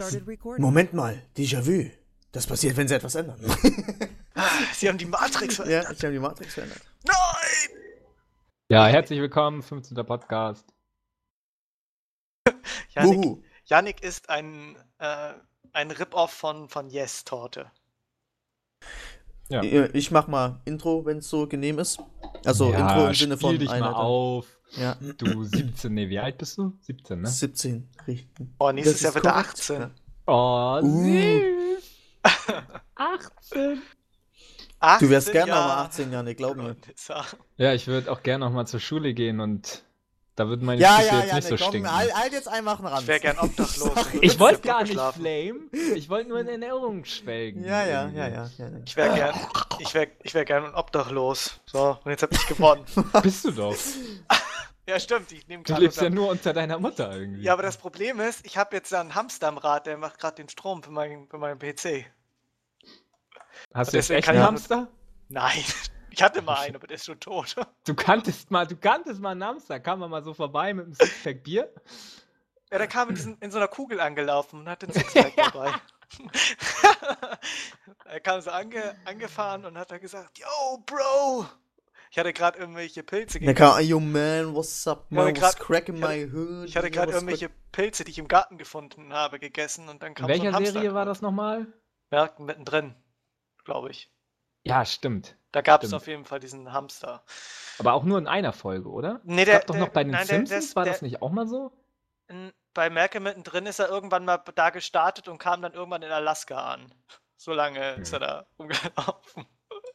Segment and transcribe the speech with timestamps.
[0.00, 0.58] ein Cloud-Atlas.
[0.58, 1.90] Moment mal, Déjà-vu.
[2.32, 3.38] Das passiert, wenn sie etwas ändern.
[4.74, 5.92] Sie haben die Matrix ja, verändert.
[5.92, 6.80] ich habe die Matrix verändert.
[7.04, 7.78] Nein!
[8.68, 9.94] Ja, herzlich willkommen, 15.
[10.06, 10.66] Podcast.
[12.94, 13.44] Janik.
[13.66, 15.34] Janik ist ein, äh,
[15.72, 17.70] ein Rip-Off von, von Yes-Torte.
[19.50, 19.62] Ja.
[19.62, 22.00] Ich mach mal Intro, wenn es so genehm ist.
[22.44, 24.46] Also ja, Intro im Sinne spiel von dich mal auf.
[24.76, 26.72] Ja, Du 17, nee, wie alt bist du?
[26.80, 27.28] 17, ne?
[27.28, 27.88] 17.
[28.06, 28.46] Richtig.
[28.58, 29.48] Oh, nächstes Das Jahr wird er korrekt.
[29.58, 29.80] 18.
[29.80, 29.90] Ja.
[30.26, 31.04] Oh, Uh.
[31.04, 31.90] süß.
[32.94, 33.82] 18.
[34.80, 36.76] 18 Du wärst gerne aber 18 Jahre, glaub mir.
[37.08, 37.24] Er-
[37.56, 39.82] Ja, ich würde auch gerne noch mal zur Schule gehen und
[40.34, 41.94] da würden meine Ja, Füße ja, jetzt ja, nicht ne, so komm, stinken.
[41.96, 43.02] halt, halt jetzt einfach einen Rand.
[43.02, 43.92] Ich wäre gern obdachlos.
[44.22, 45.20] Ich wollte gar nicht schlafen.
[45.20, 45.60] flame.
[45.94, 47.64] Ich wollte nur in Erinnerung schwelgen.
[47.64, 48.50] Ja, ja, ja, ja.
[48.58, 48.70] ja, ja.
[48.86, 49.34] Ich wäre gern,
[49.78, 51.60] ich wär, ich wär gern obdachlos.
[51.66, 52.84] So, und jetzt hab ich gewonnen.
[53.22, 53.76] Bist du doch.
[54.88, 55.30] ja, stimmt.
[55.32, 57.42] Ich nehme Du lebst ja nur unter deiner Mutter irgendwie.
[57.42, 60.18] Ja, aber das Problem ist, ich habe jetzt ja einen Hamster am Rad, der macht
[60.18, 62.06] gerade den Strom für meinen für meinen PC.
[63.74, 64.88] Hast du jetzt echt einen Hamster?
[65.28, 65.64] Nein,
[66.10, 67.54] ich hatte mal einen, aber der ist schon tot.
[67.84, 69.80] Du kanntest mal, du kanntest mal einen Hamster.
[69.80, 71.72] Kam man mal so vorbei mit einem Sixpack Bier?
[72.70, 75.72] Ja, der kam in, diesen, in so einer Kugel angelaufen und hatte einen Sixpack dabei.
[78.04, 81.46] er kam so ange, angefahren und hat dann gesagt, Yo, Bro!
[82.12, 83.72] Ich hatte gerade irgendwelche Pilze Der gegessen.
[83.74, 86.68] kam, yo man, what's up, man, what's grad- ich hatte- my hood?
[86.68, 90.28] Ich hatte gerade irgendwelche Pilze, die ich im Garten gefunden habe, gegessen und dann kam
[90.28, 91.66] In so ein welcher Hamster Serie war das nochmal?
[92.10, 92.94] Märkten mittendrin,
[93.64, 94.10] glaube ich.
[94.62, 95.36] Ja, stimmt.
[95.52, 97.24] Da gab es auf jeden Fall diesen Hamster.
[97.78, 99.22] Aber auch nur in einer Folge, oder?
[99.24, 101.30] Nee, Gab doch noch bei den nein, der- Simpsons, das- war der- das nicht auch
[101.30, 101.72] mal so?
[102.28, 106.10] in- Bei Malcolm mittendrin ist er irgendwann mal da gestartet und kam dann irgendwann in
[106.12, 106.92] Alaska an.
[107.38, 109.46] So lange ist er da rumgelaufen.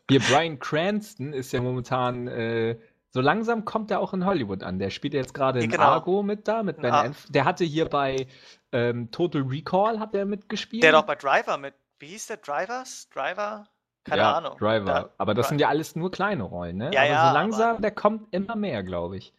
[0.09, 2.77] Hier, Brian Cranston ist ja momentan, äh,
[3.09, 4.79] so langsam kommt er auch in Hollywood an.
[4.79, 5.83] Der spielt jetzt gerade Ja, in genau.
[5.83, 8.27] Argo mit da, mit Ben Anf Der hatte hier bei
[8.71, 10.83] ähm, Total Recall, hat er mitgespielt.
[10.83, 11.73] Der hat auch bei Driver mit.
[11.99, 12.37] Wie hieß der?
[12.37, 13.09] Drivers?
[13.09, 13.65] Driver?
[14.03, 14.57] Keine ja, Ahnung.
[14.57, 14.85] Driver.
[14.85, 16.91] Da- Aber das Dri- sind ja alles nur kleine Rollen, ne?
[16.93, 19.33] Ja, aber ja, so langsam, aber- der kommt immer mehr, glaube ich.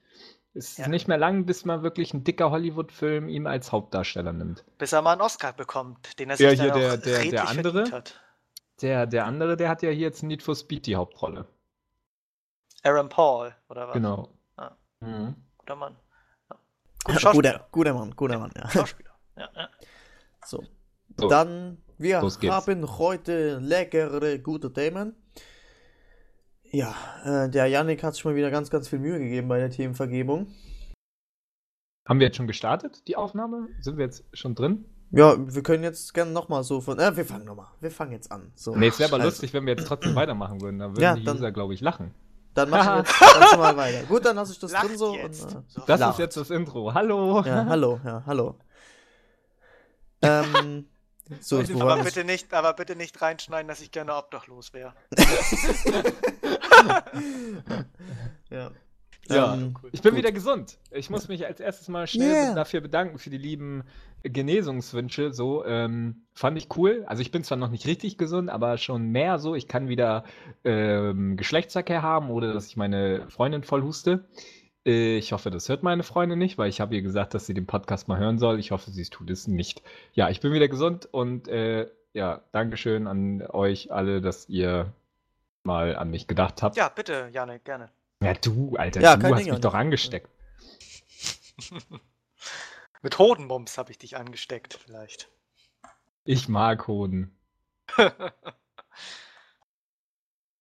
[0.55, 0.89] Es ist Ja.
[0.89, 4.65] nicht mehr lang, bis man wirklich ein dicker Hollywood-Film ihm als Hauptdarsteller nimmt.
[4.79, 7.49] Bis er mal einen Oscar bekommt, den er sich Ja, hier auch der- der- der
[7.49, 7.91] andere.
[7.93, 8.21] hat.
[8.81, 11.47] Der, der andere, der hat ja hier jetzt in Need for Speed die Hauptrolle.
[12.83, 13.95] Aaron Paul, oder was?
[13.95, 14.29] Genau.
[14.57, 14.77] Ah.
[15.01, 15.35] Mhm.
[15.59, 15.97] Guter Mann.
[16.49, 16.57] Ja.
[17.05, 17.53] Guter Schauspieler.
[17.53, 18.71] guter, guter Mann, guter Mann, ja.
[18.71, 19.19] Schauspieler.
[19.37, 19.69] Ja, ja.
[20.45, 20.65] So.
[21.17, 21.29] So.
[21.29, 25.17] Dann, wir haben heute leckere, gute Themen.
[26.71, 29.71] Ja, äh, der Yannick hat sich mal wieder ganz, ganz viel Mühe gegeben bei der
[29.71, 30.55] Themenvergebung.
[32.07, 33.69] Haben wir jetzt schon gestartet, die Aufnahme?
[33.81, 34.85] Sind wir jetzt schon drin?
[35.11, 36.99] Ja, wir können jetzt gerne nochmal so von.
[36.99, 37.69] Äh, wir fangen nochmal.
[37.81, 38.53] Wir fangen jetzt an.
[38.55, 38.77] So.
[38.77, 40.79] Nee, es wäre aber Also, lustig, wenn wir jetzt trotzdem weitermachen würden.
[40.79, 42.15] Dann würden Ja, die dann- User, glaube ich, lachen.
[42.55, 44.03] Dann machen wir jetzt ganz normal weiter.
[44.07, 45.15] Gut, dann lasse ich das Lacht drin so.
[45.15, 45.45] jetzt.
[45.45, 46.13] Und, äh, So, Das Lacht.
[46.13, 46.93] ist jetzt das Intro.
[46.93, 47.43] Hallo.
[47.43, 48.59] ja, hallo, ja, hallo.
[50.23, 50.87] Ähm,
[51.41, 54.93] so, wo aber bitte nicht, aber bitte nicht reinschneiden, dass ich gerne obdachlos wäre.
[56.79, 57.05] Ja.
[58.51, 58.71] Ja,
[59.31, 60.19] Ähm, ich bin gut.
[60.19, 60.79] wieder gesund.
[60.91, 62.55] Ich muss mich als erstes mal schnell Yeah.
[62.55, 63.83] dafür bedanken für die lieben
[64.23, 65.33] Genesungswünsche.
[65.33, 67.05] So ähm, fand ich cool.
[67.07, 69.55] Also ich bin zwar noch nicht richtig gesund, aber schon mehr so.
[69.55, 70.25] Ich kann wieder
[70.65, 74.25] ähm, Geschlechtsverkehr haben, ohne dass ich meine Freundin voll huste.
[74.87, 77.55] Äh, ich hoffe, das hört meine Freundin nicht, weil ich habe ihr gesagt, dass sie
[77.55, 78.59] den Podcast mal hören soll.
[78.59, 79.83] Ich hoffe, sie tut es nicht.
[80.15, 84.93] Ja, ich bin wieder gesund und äh, ja, Dankeschön an euch alle, dass ihr
[85.63, 86.77] mal an mich gedacht habt.
[86.77, 87.91] Ja, bitte, Janik, gerne.
[88.23, 90.29] Ja, du, Alter, Ja, du hast Ding, mich doch angesteckt.
[93.03, 95.31] Mit Hodenbums habe ich dich angesteckt, vielleicht.
[96.25, 97.37] Ich mag Hoden.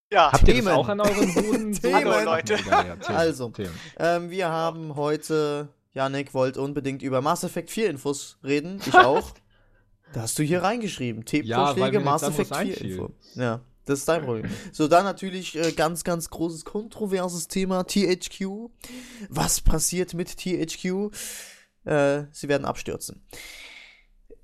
[0.10, 0.68] Ja, Habt ihr Themen.
[0.68, 1.74] das auch an euren Hoden?
[1.82, 1.94] Themen.
[1.96, 2.56] Hallo, Leute.
[2.66, 3.50] Ja, ja, Themen, Also.
[3.50, 3.78] Themen.
[3.98, 8.80] Ähm, wir haben heute, Yannick wollte unbedingt über Mass Effect 4 Infos reden.
[8.86, 9.32] Ich auch.
[10.14, 11.26] da hast du hier reingeschrieben.
[11.44, 12.92] Ja, Themenvorschläge, mir Mass Effect 4 anderes einfiel.
[12.92, 13.12] Info.
[13.36, 14.46] Ja, das ist dein Problem.
[14.72, 18.70] So, dann natürlich äh, ganz, ganz großes kontroverses Thema, THQ.
[19.30, 21.12] Was passiert mit THQ?
[21.86, 23.26] Äh, sie werden abstürzen.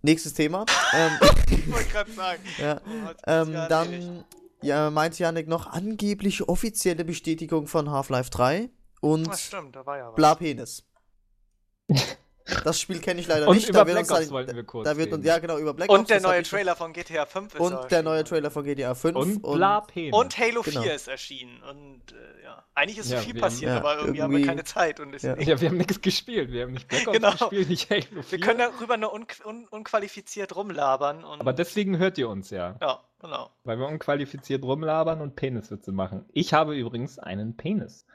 [0.01, 0.65] Nächstes Thema.
[0.93, 1.11] ähm,
[1.49, 2.41] ich wollte gerade sagen.
[2.59, 2.81] ja.
[2.85, 4.25] Oh, Ähm, dann
[4.61, 8.69] ja, meint Janik noch angebliche offizielle Bestätigung von Half-Life 3
[9.01, 10.11] und Das stimmt, ja.
[10.11, 10.83] Bla Penis.
[12.65, 13.69] Das Spiel kenne ich leider Und nicht.
[13.69, 15.57] über da wird Black uns Ops dann- wollten wir kurz da wird uns, ja genau
[15.57, 15.99] über Black Ops.
[15.99, 18.63] Und der das hab neue Trailer von GTA 5 ist und der neue Trailer von
[18.65, 20.13] GTA 5 Und Penis.
[20.13, 20.81] Und Halo Genau.
[20.81, 21.61] 4 ist erschienen.
[21.63, 24.37] Und äh, ja, eigentlich ist so Ja, viel passiert, haben- aber ja, irgendwie, haben wir
[24.39, 24.99] irgendwie- keine Zeit.
[24.99, 25.37] Und Ja.
[25.39, 26.51] Ja, wir haben nichts gespielt.
[26.51, 27.31] Wir haben nicht Black Ops Genau.
[27.31, 28.23] gespielt, nicht Halo 4.
[28.31, 31.23] wir können darüber nur un un unqualifiziert rumlabern.
[31.23, 32.75] Und, Aber deswegen hört ihr uns ja.
[32.81, 33.51] Ja, genau.
[33.63, 36.25] Weil wir unqualifiziert rumlabern und Peniswitze machen.
[36.33, 38.05] Ich habe übrigens einen Penis.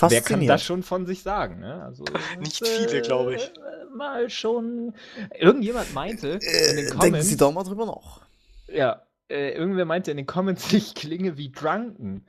[0.00, 1.60] Wer kann das schon von sich sagen?
[1.60, 1.82] Ne?
[1.82, 2.04] Also,
[2.40, 3.42] Nicht das, viele, glaube ich.
[3.42, 4.94] äh, mal schon.
[5.38, 7.00] Irgendjemand meinte in den Äh, Comments.
[7.00, 8.22] denken Sie doch mal drüber nach.
[8.68, 12.26] Ja, äh, irgendwer meinte in den Comments, ich klinge wie Drunken.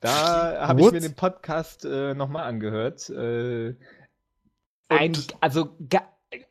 [0.00, 3.08] Da habe ich mir den Podcast äh, nochmal angehört.
[3.08, 3.74] Äh,
[4.88, 6.02] ein, also ga,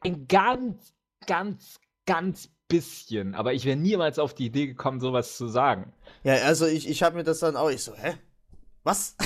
[0.01, 0.93] ein ganz,
[1.27, 3.35] ganz, ganz bisschen.
[3.35, 5.93] Aber ich wäre niemals auf die Idee gekommen, sowas zu sagen.
[6.23, 8.13] Ja, also ich, ich habe mir das dann auch, ich so, hä?
[8.83, 9.15] Was?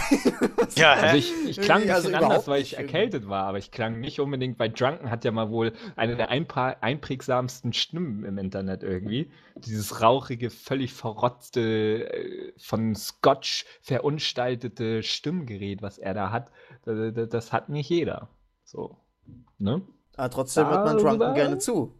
[0.76, 0.94] Ja?
[0.94, 2.94] Also ich, ich klang ein also bisschen anders, weil ich irgendwie.
[2.94, 6.30] erkältet war, aber ich klang nicht unbedingt, weil Drunken hat ja mal wohl eine der
[6.30, 9.32] einprägsamsten Stimmen im Internet irgendwie.
[9.56, 16.52] Dieses rauchige, völlig verrotzte, äh, von Scotch verunstaltete Stimmgerät, was er da hat,
[16.86, 18.30] das, hat nicht jeder.
[18.64, 18.98] So.
[19.58, 19.82] Ne?
[20.16, 21.96] Aber trotzdem hört man Drunken gerne zu.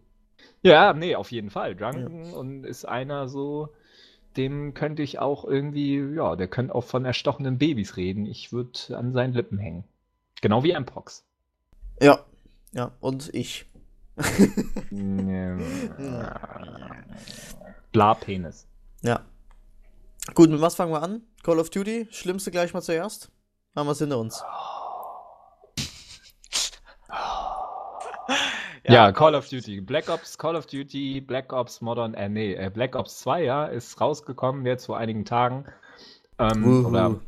[0.62, 1.76] Ja, nee, auf jeden Fall.
[1.76, 3.70] Drunken und ist einer so,
[4.38, 8.26] dem könnte ich auch irgendwie, ja, der könnte auch von erstochenen Babys reden.
[8.26, 9.84] Ich würde an seinen Lippen hängen.
[10.42, 11.24] Genau wie Mpox.
[12.02, 12.20] Ja.
[12.74, 13.66] Ja, und ich.
[17.92, 18.68] Bla-Penis.
[19.02, 19.22] Ja.
[20.34, 21.22] Gut, mit was fangen wir an?
[21.44, 22.08] Call of Duty?
[22.12, 23.32] Schlimmste gleich mal zuerst?
[23.76, 24.44] Haben wir es hinter uns.
[28.88, 29.82] Ja, Call of Duty.
[29.82, 33.66] Black Ops, Call of Duty, Black Ops Modern, äh, nee, äh, Black Ops 2, ja,
[33.66, 35.66] ist rausgekommen jetzt vor einigen Tagen.
[36.40, 37.20] Ähm, oder,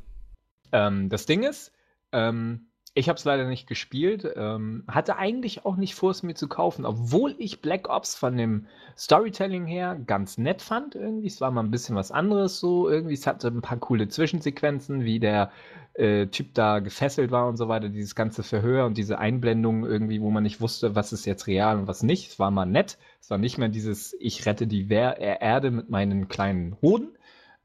[0.72, 1.72] ähm, das Ding ist,
[2.12, 6.34] ähm, ich habe es leider nicht gespielt, ähm, hatte eigentlich auch nicht vor, es mir
[6.34, 8.66] zu kaufen, obwohl ich Black Ops von dem
[8.98, 11.28] Storytelling her ganz nett fand irgendwie.
[11.28, 13.14] Es war mal ein bisschen was anderes so irgendwie.
[13.14, 15.52] Es hatte ein paar coole Zwischensequenzen, wie der
[16.00, 20.22] äh, Typ da gefesselt war und so weiter, dieses ganze Verhör und diese Einblendung irgendwie,
[20.22, 22.32] wo man nicht wusste, was ist jetzt real und was nicht.
[22.32, 22.98] Es war mal nett.
[23.20, 27.18] Es war nicht mehr dieses, ich rette die Wer äh, Erde mit meinen kleinen Hoden.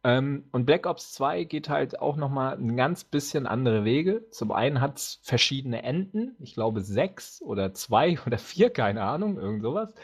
[0.03, 4.29] Ähm, und Black Ops 2 geht halt auch nochmal ein ganz bisschen andere Wege.
[4.31, 9.39] Zum einen hat es verschiedene Enden, ich glaube sechs oder zwei oder vier, keine Ahnung,
[9.39, 9.95] irgend sowas.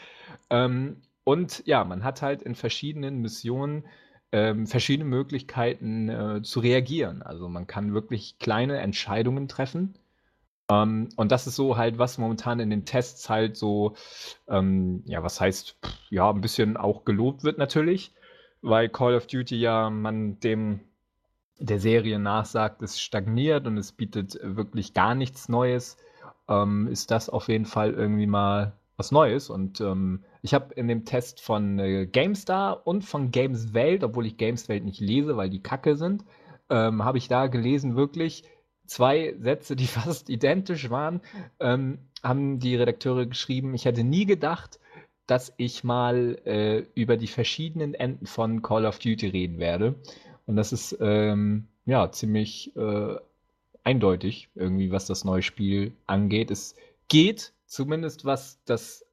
[0.49, 3.83] Ähm, und ja, man hat halt in verschiedenen Missionen
[4.31, 7.21] ähm, verschiedene Möglichkeiten äh, zu reagieren.
[7.21, 9.95] Also man kann wirklich kleine Entscheidungen treffen.
[10.69, 13.95] Ähm, und das ist so halt, was momentan in den Tests halt so,
[14.47, 18.13] ähm, ja, was heißt, pff, ja, ein bisschen auch gelobt wird natürlich,
[18.61, 20.81] weil Call of Duty ja man dem
[21.59, 25.97] der Serie nachsagt, es stagniert und es bietet wirklich gar nichts Neues,
[26.49, 29.49] ähm, ist das auf jeden Fall irgendwie mal was Neues.
[29.49, 34.27] Und ähm, ich habe in dem Test von äh, GameStar und von Games Welt, obwohl
[34.27, 36.23] ich Games Welt nicht lese, weil die Kacke sind,
[36.69, 38.43] ähm, habe ich da gelesen, wirklich
[38.85, 41.21] zwei Sätze, die fast identisch waren,
[41.59, 44.79] ähm, haben die Redakteure geschrieben, ich hätte nie gedacht,
[45.25, 49.95] dass ich mal äh, über die verschiedenen Enden von Call of Duty reden werde.
[50.45, 53.15] Und das ist ähm, ja ziemlich äh,
[53.83, 56.51] eindeutig, irgendwie, was das neue Spiel angeht.
[56.51, 56.75] Es
[57.07, 59.05] geht, zumindest was das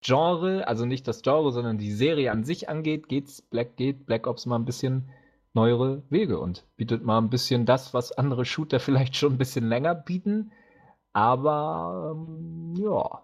[0.00, 4.26] Genre, also nicht das Genre, sondern die Serie an sich angeht, geht's Black, geht Black
[4.26, 5.08] Ops mal ein bisschen
[5.54, 9.68] neuere Wege und bietet mal ein bisschen das, was andere Shooter vielleicht schon ein bisschen
[9.68, 10.50] länger bieten.
[11.12, 13.22] Aber ähm, ja,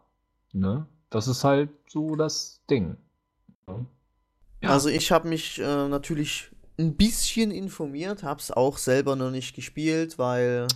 [0.53, 0.87] ne?
[1.11, 2.97] Das ist halt so das Ding.
[3.67, 4.71] Ja.
[4.71, 10.19] Also ich habe mich äh, natürlich ein bisschen informiert, hab's auch selber noch nicht gespielt,
[10.19, 10.69] weil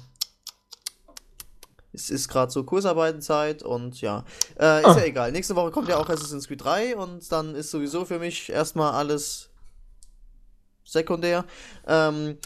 [1.93, 4.25] es ist gerade so Kursarbeitenzeit und ja,
[4.59, 4.99] äh, ist Ah.
[4.99, 5.33] ja egal.
[5.33, 8.93] Nächste Woche kommt ja auch Assassin's Creed 3 und dann ist sowieso für mich erstmal
[8.93, 9.51] alles
[10.85, 11.45] sekundär.
[11.87, 12.39] Ähm,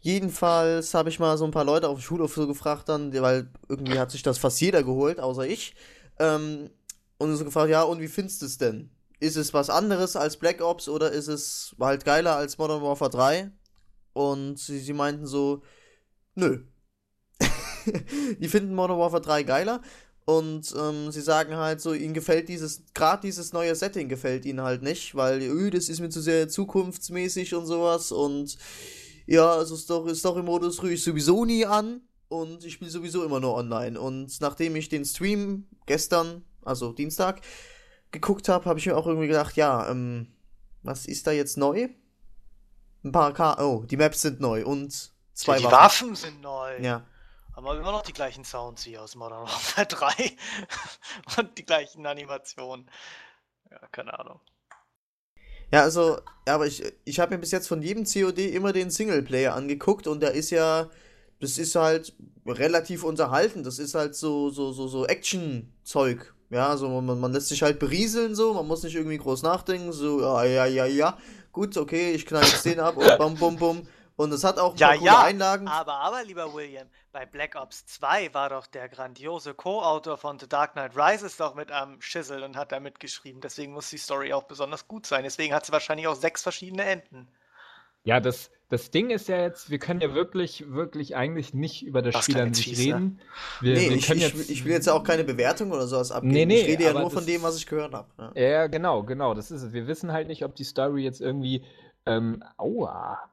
[0.00, 3.50] jedenfalls habe ich mal so ein paar Leute auf dem Schulhof so gefragt dann, weil
[3.68, 5.74] irgendwie hat sich das fast jeder geholt, außer ich.
[6.18, 6.70] Ähm,
[7.18, 8.90] und so gefragt, ja, und wie findest du es denn?
[9.20, 13.10] Ist es was anderes als Black Ops oder ist es halt geiler als Modern Warfare
[13.10, 13.50] 3?
[14.12, 15.62] Und sie, sie meinten so,
[16.34, 16.60] nö.
[18.38, 19.80] die finden Modern Warfare 3 geiler
[20.24, 24.60] und ähm, sie sagen halt so, ihnen gefällt dieses, gerade dieses neue Setting gefällt ihnen
[24.60, 28.58] halt nicht, weil, öh, das ist mir zu sehr zukunftsmäßig und sowas und
[29.26, 33.54] ja, also Story, Story-Modus rühre ich sowieso nie an und ich spiele sowieso immer nur
[33.54, 34.00] online.
[34.00, 37.42] Und nachdem ich den Stream gestern, also Dienstag,
[38.10, 40.28] geguckt habe, habe ich mir auch irgendwie gedacht, ja, ähm,
[40.82, 41.88] was ist da jetzt neu?
[43.04, 46.10] Ein paar K oh, die Maps sind neu und zwei die Waffen.
[46.10, 46.78] Waffen sind neu.
[46.80, 47.04] Ja.
[47.58, 50.36] Aber immer noch die gleichen Sounds wie aus Modern Warfare 3
[51.38, 52.88] und die gleichen Animationen.
[53.68, 54.38] Ja, keine Ahnung.
[55.72, 59.56] Ja, also, aber ich, ich habe mir bis jetzt von jedem COD immer den Singleplayer
[59.56, 60.88] angeguckt und der ist ja,
[61.40, 62.14] das ist halt
[62.46, 63.64] relativ unterhalten.
[63.64, 66.32] Das ist halt so, so, so, so Action-Zeug.
[66.50, 69.90] Ja, also man, man lässt sich halt berieseln so, man muss nicht irgendwie groß nachdenken,
[69.92, 71.18] so, ja, ja, ja, ja.
[71.50, 73.88] Gut, okay, ich knall jetzt den ab und bum, bum, bum.
[74.18, 75.68] Und es hat auch ein Ja, paar coole ja, Einlagen.
[75.68, 80.48] Aber, aber, lieber William, bei Black Ops 2 war doch der grandiose Co-Autor von The
[80.48, 83.40] Dark Knight Rises doch mit am Schissel und hat da mitgeschrieben.
[83.40, 85.22] Deswegen muss die Story auch besonders gut sein.
[85.22, 87.28] Deswegen hat sie wahrscheinlich auch sechs verschiedene Enden.
[88.02, 92.02] Ja, das, das Ding ist ja jetzt, wir können ja wirklich, wirklich eigentlich nicht über
[92.02, 92.78] das Das Spiel an sich ne?
[92.78, 93.20] reden.
[93.60, 96.10] Wir, nee, wir ich, ich, jetzt, ich will jetzt ja auch keine Bewertung oder sowas
[96.10, 96.32] abgeben.
[96.32, 98.08] Nee, nee, ich rede ja nur von dem, was ich gehört habe.
[98.18, 98.32] Ja.
[98.34, 99.72] Ja, genau, genau, das ist es.
[99.72, 101.64] Wir wissen halt nicht, ob die Story jetzt irgendwie,
[102.04, 103.30] ähm, aua.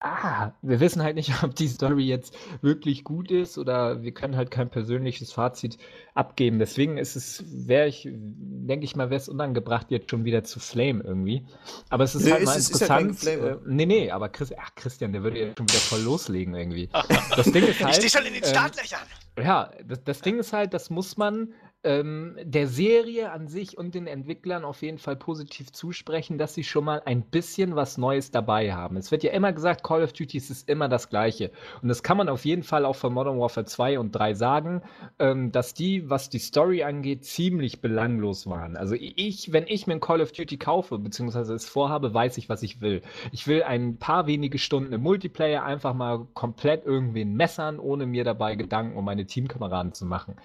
[0.00, 4.36] Ah, wir wissen halt nicht, ob die Story jetzt wirklich gut ist oder wir können
[4.36, 5.76] halt kein persönliches Fazit
[6.14, 6.60] abgeben.
[6.60, 10.60] Deswegen ist es, wäre ich, denke ich mal, wäre es unangebracht, jetzt schon wieder zu
[10.60, 11.44] flame irgendwie.
[11.90, 13.08] Aber es ist Nee, halt ist- mal ist- ist interessant.
[13.20, 13.48] Geflame.
[13.50, 16.88] äh, nee, nee, aber Chris, ach, Christian, der würde ja schon wieder voll loslegen irgendwie.
[17.36, 17.90] Das Ding ist halt.
[17.90, 19.00] ich stehe schon in den ähm, Startlöchern.
[19.40, 21.52] ja, das, das Ding ist halt, das muss man
[21.84, 26.64] ähm, der Serie an sich und den Entwicklern auf jeden Fall positiv zusprechen, dass sie
[26.64, 28.96] schon mal ein bisschen was Neues dabei haben.
[28.96, 31.52] Es wird ja immer gesagt, Call of Duty ist immer das Gleiche.
[31.80, 34.82] Und das kann man auf jeden Fall auch von Modern Warfare 2 und 3 sagen,
[35.20, 38.76] ähm, dass die, was die Story angeht, ziemlich belanglos waren.
[38.76, 42.48] Also ich, wenn ich mir ein Call of Duty kaufe, beziehungsweise es vorhabe, weiß ich,
[42.48, 43.02] was ich will.
[43.30, 48.24] Ich will ein paar wenige Stunden im Multiplayer einfach mal komplett irgendwen messern, ohne mir
[48.24, 50.36] dabei Gedanken um meine Teamkameraden zu machen.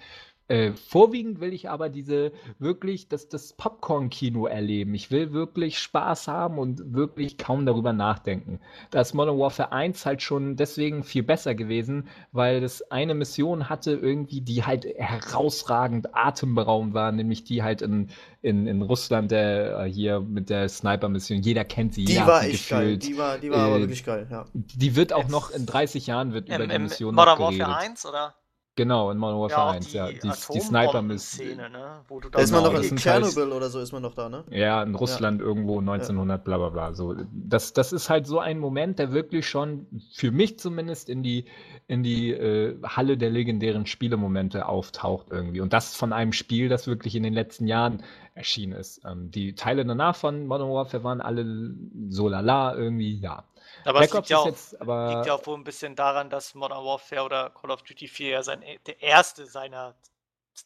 [0.46, 4.94] Äh, vorwiegend will ich aber diese wirklich das, das Popcorn-Kino erleben.
[4.94, 8.60] Ich will wirklich Spaß haben und wirklich kaum darüber nachdenken.
[8.90, 13.70] Da ist Modern Warfare 1 halt schon deswegen viel besser gewesen, weil das eine Mission
[13.70, 18.08] hatte irgendwie, die halt herausragend atemberaubend war, nämlich die halt in,
[18.42, 21.40] in, in Russland, der äh, hier mit der Sniper-Mission.
[21.40, 22.98] Jeder kennt sie, Die war sie echt geil.
[22.98, 24.44] Die war, die war aber Äh, wirklich geil, ja.
[24.52, 27.66] Die wird auch Jetzt- noch in 30 Jahren wird über die Mission Modern noch geredet.
[27.66, 28.34] Warfare 1 oder?
[28.76, 30.08] Genau, in Modern Ja, Warfare auch 1, die, ja.
[30.08, 30.74] Die, die Sniper-Mission.
[30.74, 32.00] Atombomben-Szene, ne?
[32.08, 34.14] Wo du Da ist man noch in sind halt- Tschernobyl oder so ist man noch
[34.14, 34.42] da, ne?
[34.50, 36.92] Ja, in Russland irgendwo 1900, bla bla bla.
[36.92, 41.22] So, das, das ist halt so ein Moment, der wirklich schon für mich zumindest in
[41.22, 41.44] die,
[41.86, 45.60] in die äh, Halle der legendären Spielemomente auftaucht irgendwie.
[45.60, 48.02] Und das von einem Spiel, das wirklich in den letzten Jahren
[48.34, 49.02] erschienen ist.
[49.06, 51.74] Ähm, die Teile danach von Modern Warfare waren alle
[52.08, 53.44] so lala irgendwie, ja.
[53.84, 55.08] Aber Black es liegt Ops ja, auch, jetzt aber.
[55.10, 58.28] liegt ja auch wohl ein bisschen daran, dass Modern Warfare oder Call of Duty 4
[58.28, 59.94] ja sein, der erste seiner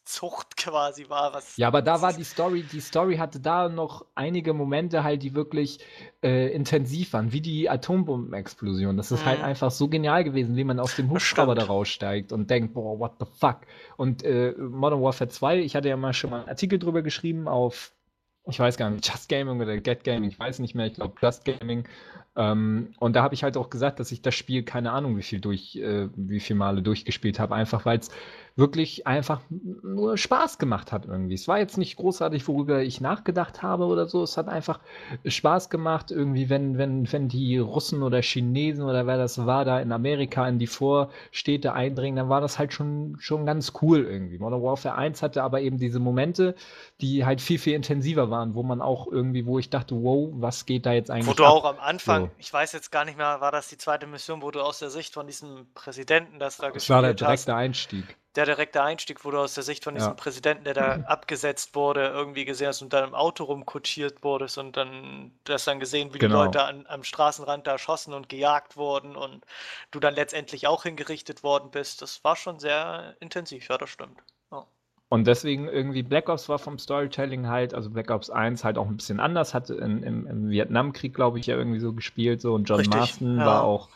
[0.04, 1.32] Zucht quasi war.
[1.32, 5.22] Was Ja, aber da war die Story, die Story hatte da noch einige Momente halt,
[5.22, 5.78] die wirklich
[6.22, 8.98] äh, intensiv waren, wie die Atombombenexplosion.
[8.98, 9.44] Das ist halt Mhm.
[9.46, 13.12] einfach so genial gewesen, wie man aus dem Hubschrauber da raussteigt und denkt, boah, what
[13.18, 13.60] the fuck.
[13.96, 17.48] Und äh, Modern Warfare 2, ich hatte ja mal schon mal einen Artikel drüber geschrieben
[17.48, 17.92] auf,
[18.46, 21.14] ich weiß gar nicht, Just Gaming oder Get Gaming, ich weiß nicht mehr, ich glaube
[21.22, 21.88] Just Gaming.
[22.38, 25.22] Ähm, und da habe ich halt auch gesagt, dass ich das Spiel keine Ahnung, wie
[25.22, 28.10] viel durch, äh, wie viel Male durchgespielt habe, einfach weil es
[28.58, 31.34] wirklich einfach nur Spaß gemacht hat irgendwie.
[31.34, 34.22] Es war jetzt nicht großartig, worüber ich nachgedacht habe oder so.
[34.24, 34.80] Es hat einfach
[35.24, 39.80] Spaß gemacht, irgendwie, wenn, wenn, wenn die Russen oder Chinesen oder wer das war, da
[39.80, 44.38] in Amerika in die Vorstädte eindringen, dann war das halt schon, schon ganz cool irgendwie.
[44.38, 46.56] Modern Warfare 1 hatte aber eben diese Momente,
[47.00, 50.66] die halt viel, viel intensiver waren, wo man auch irgendwie, wo ich dachte, wow, was
[50.66, 51.52] geht da jetzt eigentlich Wo du ab?
[51.52, 54.50] auch am Anfang, Ich weiß jetzt gar nicht mehr, war das die zweite Mission, wo
[54.50, 57.46] du aus der Sicht von diesem Präsidenten das da Das war der gespielt hast?
[57.46, 58.16] direkte Einstieg.
[58.36, 60.14] Der direkte Einstieg, wo du aus der Sicht von diesem Ja.
[60.14, 64.76] Präsidenten, der da abgesetzt wurde, irgendwie gesehen hast und dann im Auto rumkutschiert wurdest und
[64.76, 66.34] dann das dann gesehen, wie Genau.
[66.48, 69.44] die Leute an, am Straßenrand da erschossen und gejagt wurden und
[69.90, 72.00] du dann letztendlich auch hingerichtet worden bist.
[72.02, 74.22] Das war schon sehr intensiv, ja, das stimmt.
[75.10, 78.86] Und deswegen irgendwie Black Ops war vom Storytelling halt, also Black Ops 1 halt auch
[78.86, 82.54] ein bisschen anders, hatte in, im, im Vietnamkrieg, glaube ich, ja irgendwie so gespielt so
[82.54, 83.46] und John Richtig, Marston ja.
[83.46, 83.88] war auch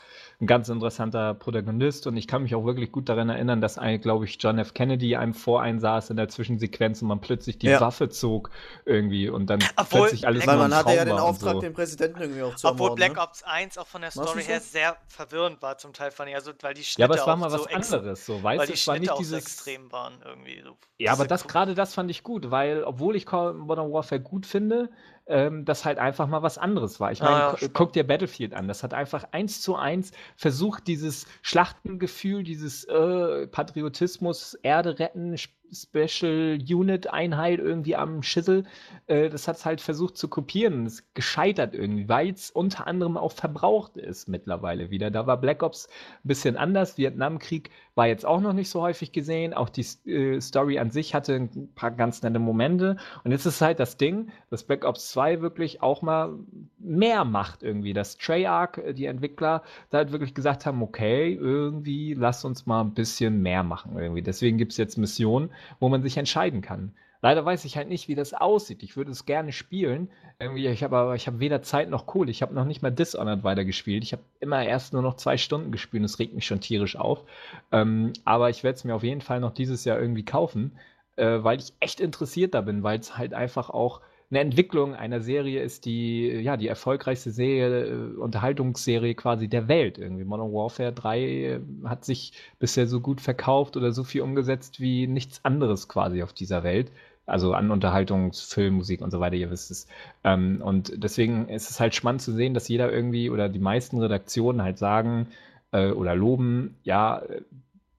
[0.43, 4.01] ein ganz interessanter Protagonist und ich kann mich auch wirklich gut daran erinnern, dass ein,
[4.01, 4.75] glaube ich, John F.
[4.75, 7.81] Kennedy einem voreinsaß in der Zwischensequenz und man plötzlich die Ja.
[7.81, 8.51] Waffe zog
[8.85, 11.31] irgendwie und dann Obwohl, plötzlich alles Weil nur man hatte ja Traum den war und
[11.31, 11.61] Auftrag, so.
[11.61, 12.97] den Präsidenten irgendwie auch zu Obwohl ermorden.
[12.97, 13.23] Black ne?
[13.23, 16.35] Ops 1 auch von der Story her sehr verwirrend war zum Teil, fand ich.
[16.35, 18.71] Also, weil die Schnitte Ja, aber es war mal was so anderes, so, Weil weißt
[18.71, 20.61] du, es war nicht auch so dieses extrem waren irgendwie.
[20.65, 20.77] So.
[20.99, 24.45] Ja, aber das gerade das fand ich gut, weil obwohl ich Call Modern Warfare gut
[24.47, 24.91] finde,
[25.26, 27.12] ähm, das halt einfach mal was anderes war.
[27.12, 27.75] Ich Ah, meine, ja, gu- stimmt.
[27.75, 28.69] guck dir Battlefield an.
[28.69, 35.55] Das hat einfach eins zu eins versucht, dieses Schlachtengefühl, dieses äh, Patriotismus, Erde retten, Sp-
[35.73, 38.64] Special Unit Einheit irgendwie am Schissel,
[39.07, 40.87] äh, das hat es halt versucht zu kopieren.
[40.87, 45.11] Es gescheitert irgendwie, weil es unter anderem auch verbraucht ist mittlerweile wieder.
[45.11, 45.88] Da war Black Ops
[46.25, 46.99] ein bisschen anders.
[46.99, 49.55] Vietnamkrieg war jetzt auch noch nicht so häufig gesehen.
[49.55, 52.97] Auch die äh, Story an sich hatte ein paar ganz nette Momente.
[53.25, 56.35] Und jetzt ist halt das Ding, dass Black Ops 2 wirklich auch mal
[56.79, 57.93] mehr macht irgendwie.
[57.93, 62.81] Dass Treyarch, äh, die Entwickler, da halt wirklich gesagt haben, okay, irgendwie lass uns mal
[62.83, 64.23] ein bisschen mehr machen irgendwie.
[64.23, 65.50] Deswegen gibt es jetzt Missionen,
[65.81, 66.92] wo man sich entscheiden kann.
[67.23, 68.83] Leider weiß ich halt nicht, wie das aussieht.
[68.83, 70.11] Ich würde es gerne spielen.
[70.40, 72.33] Irgendwie, ich habe aber ich habe weder Zeit noch Kohle.
[72.33, 74.02] Ich habe noch nicht mal Dishonored weitergespielt.
[74.02, 76.02] Ich habe immer erst nur noch zwei Stunden gespielt.
[76.02, 77.25] Das regt mich schon tierisch auf.
[77.71, 80.73] Ähm, aber ich werde es mir auf jeden Fall noch dieses Jahr irgendwie kaufen,
[81.14, 84.00] äh, weil ich echt interessiert da bin, weil es halt einfach auch
[84.33, 89.99] eine Entwicklung einer Serie ist, die ja die erfolgreichste Serie, äh, Unterhaltungsserie quasi der Welt.
[89.99, 94.81] Irgendwie Modern Warfare 3 äh, hat sich bisher so gut verkauft oder so viel umgesetzt
[94.81, 96.91] wie nichts anderes quasi auf dieser Welt.
[97.27, 99.87] Also an Unterhaltungsfilm, Musik und so weiter, ihr wisst es.
[100.25, 103.99] Ähm, und deswegen ist es halt spannend zu sehen, dass jeder irgendwie oder die meisten
[104.01, 105.29] Redaktionen halt sagen
[105.73, 107.23] äh, oder loben, ja,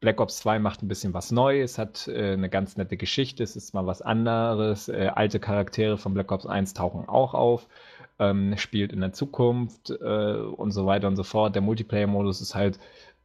[0.03, 3.55] Black Ops 2 macht ein bisschen was Neues, hat äh, eine ganz nette Geschichte, es
[3.55, 4.89] ist mal was anderes.
[4.89, 7.69] Äh, alte Charaktere von Black Ops 1 tauchen auch auf,
[8.19, 11.55] ähm, spielt in der Zukunft äh, und so weiter und so fort.
[11.55, 12.79] Der Multiplayer-Modus ist halt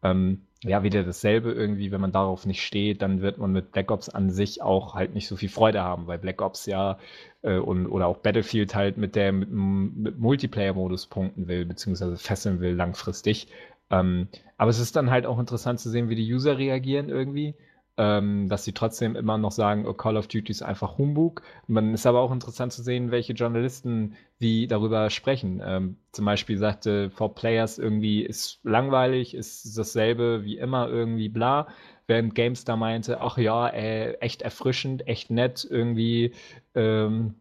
[0.05, 1.91] ähm, ja wieder dasselbe irgendwie.
[1.91, 5.15] Wenn man darauf nicht steht, dann wird man mit Black Ops an sich auch halt
[5.15, 6.99] nicht so viel Freude haben, weil Black Ops ja
[7.43, 13.49] äh, und, oder auch Battlefield halt mit mit Multiplayer-Modus punkten will, beziehungsweise fesseln will langfristig.
[13.91, 17.55] Ähm, aber es ist dann halt auch interessant zu sehen, wie die User reagieren irgendwie.
[18.01, 21.43] Ähm, dass sie trotzdem immer noch sagen, oh, Call of Duty ist einfach Humbug.
[21.67, 25.61] Man ist aber auch interessant zu sehen, welche Journalisten wie darüber sprechen.
[25.65, 31.67] Ähm, zum Beispiel sagte For Players irgendwie ist langweilig, ist dasselbe wie immer irgendwie bla.
[32.07, 36.35] Während GameStar meinte, ach ja, äh, echt erfrischend, echt nett, irgendwie
[36.77, 37.35] ähm,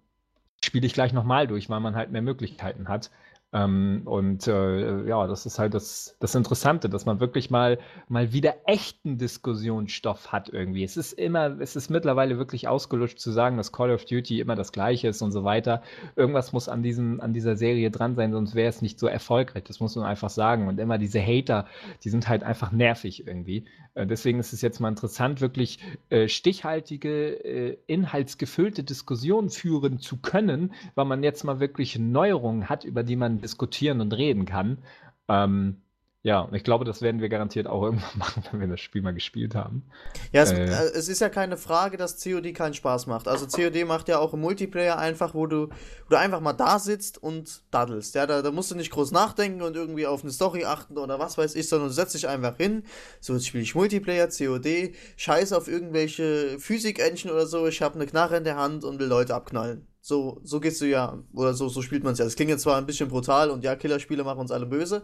[0.64, 3.12] spiele ich gleich nochmal durch, weil man halt mehr Möglichkeiten hat.
[3.54, 8.34] Ähm, und äh, ja, das ist halt das, das Interessante, dass man wirklich mal, mal
[8.34, 10.84] wieder echten Diskussionsstoff hat irgendwie.
[10.84, 14.56] Es ist immer, es ist mittlerweile wirklich ausgelutscht zu sagen, dass Call of Duty immer
[14.56, 15.82] das Gleiche ist und so weiter.
[16.18, 19.64] Irgendwas muss an, diesem, an dieser Serie dran sein, sonst wäre es nicht so erfolgreich.
[19.64, 20.68] Das muss man einfach sagen.
[20.68, 21.68] Und immer diese Hater,
[22.04, 23.64] die sind halt einfach nervig irgendwie.
[23.94, 30.18] Äh, deswegen ist es jetzt mal interessant, wirklich äh, stichhaltige, äh, inhaltsgefüllte Diskussionen führen zu
[30.18, 34.80] können, weil man jetzt mal wirklich Neuerungen hat, über die man diskutieren und reden kann.
[35.28, 35.82] Ähm,
[36.24, 39.02] ja, und ich glaube, das werden wir garantiert auch irgendwann machen, wenn wir das Spiel
[39.02, 39.84] mal gespielt haben.
[40.32, 43.28] Ja, es, äh, äh es, ist ja keine Frage, dass COD keinen Spaß macht.
[43.28, 46.80] Also COD macht ja auch im Multiplayer einfach, wo du, wo du einfach mal da
[46.80, 48.16] sitzt und daddelst.
[48.16, 51.20] Ja, da, da musst du nicht groß nachdenken und irgendwie auf eine Story achten oder
[51.20, 52.84] was weiß ich, sondern du setzt dich einfach hin.
[53.22, 58.06] So, jetzt spiele ich Multiplayer, COD, scheiß auf irgendwelche Physik-Engine oder so, ich habe eine
[58.06, 59.88] Knarre in der Hand und will Leute abknallen.
[60.08, 62.26] So, so gehst du ja, oder so, so spielt man es ja.
[62.26, 65.04] Das klingt jetzt zwar ein bisschen brutal und ja, Killerspiele machen uns alle böse,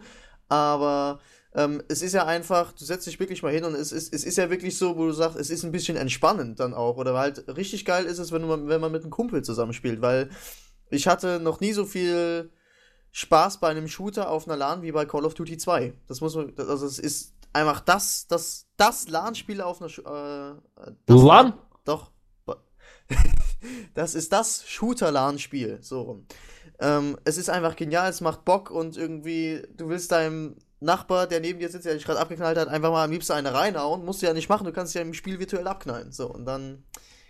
[0.54, 1.20] aber
[1.56, 4.24] ähm, es ist ja einfach, du setzt dich wirklich mal hin und es ist, es
[4.24, 6.98] ist ja wirklich so, wo du sagst, es ist ein bisschen entspannend dann auch.
[6.98, 10.30] Oder halt richtig geil ist es, wenn, du, wenn man mit einem Kumpel zusammenspielt, weil
[10.90, 12.52] ich hatte noch nie so viel
[13.12, 15.94] Spaß bei einem Shooter auf einer LAN wie bei Call of Duty 2.
[16.08, 21.54] Das muss man, also es ist einfach das, das, das LAN-Spiel auf einer äh, LAN?
[21.84, 22.12] Doch.
[23.94, 25.80] das ist das Shooter-LAN-Spiel.
[25.82, 26.28] So rum.
[26.84, 31.40] Ähm, es ist einfach genial, es macht Bock und irgendwie, du willst deinem Nachbar, der
[31.40, 34.04] neben dir sitzt, der dich gerade abgeknallt hat, einfach mal am liebsten eine reinhauen.
[34.04, 36.12] Musst du ja nicht machen, du kannst ja im Spiel virtuell abknallen.
[36.12, 36.84] So, und dann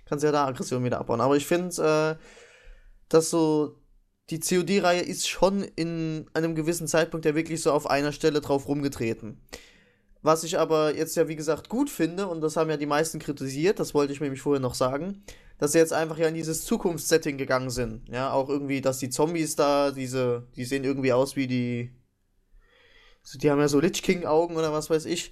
[0.06, 1.22] kannst du ja da Aggression wieder abbauen.
[1.22, 2.24] Aber ich finde, äh,
[3.10, 3.78] dass so
[4.32, 8.68] die COD-Reihe ist schon in einem gewissen Zeitpunkt ja wirklich so auf einer Stelle drauf
[8.68, 9.40] rumgetreten.
[10.24, 13.20] Was ich aber jetzt ja, wie gesagt, gut finde, und das haben ja die meisten
[13.20, 15.24] kritisiert, das wollte ich nämlich vorher noch sagen,
[15.64, 18.10] dass sie jetzt einfach ja in dieses Zukunftssetting gegangen sind.
[18.10, 21.96] Ja, auch irgendwie, dass die Zombies da, diese, die sehen irgendwie aus wie die.
[23.36, 25.32] Die haben ja so Lich King-Augen oder was weiß ich.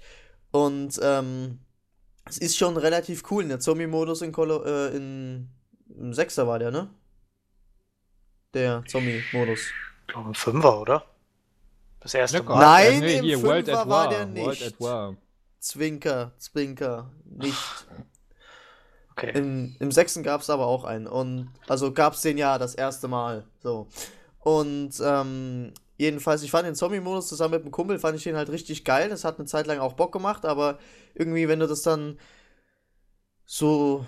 [0.51, 1.59] Und ähm,
[2.23, 3.45] es ist schon relativ cool.
[3.45, 5.49] Der Zombie-Modus in, Colo äh, in
[5.97, 6.89] im Sechser war der, ne?
[8.53, 9.59] Der Zombie-Modus.
[9.59, 11.05] Ich glaube im Fünfer, oder?
[11.99, 12.57] Das erste Mal.
[12.57, 14.77] Nein, nee, im Fünfer war der nicht.
[15.59, 17.57] Zwinker, Zwinker, nicht.
[19.21, 19.37] Okay.
[19.37, 21.07] Im, im sechsten gab es aber auch einen.
[21.07, 23.45] Und also gab es den ja das erste Mal.
[23.61, 23.87] So.
[24.39, 28.49] Und ähm, jedenfalls, ich fand den Zombie-Modus zusammen mit dem Kumpel, fand ich den halt
[28.49, 29.09] richtig geil.
[29.09, 30.79] Das hat eine Zeit lang auch Bock gemacht, aber
[31.13, 32.17] irgendwie, wenn du das dann
[33.45, 34.05] so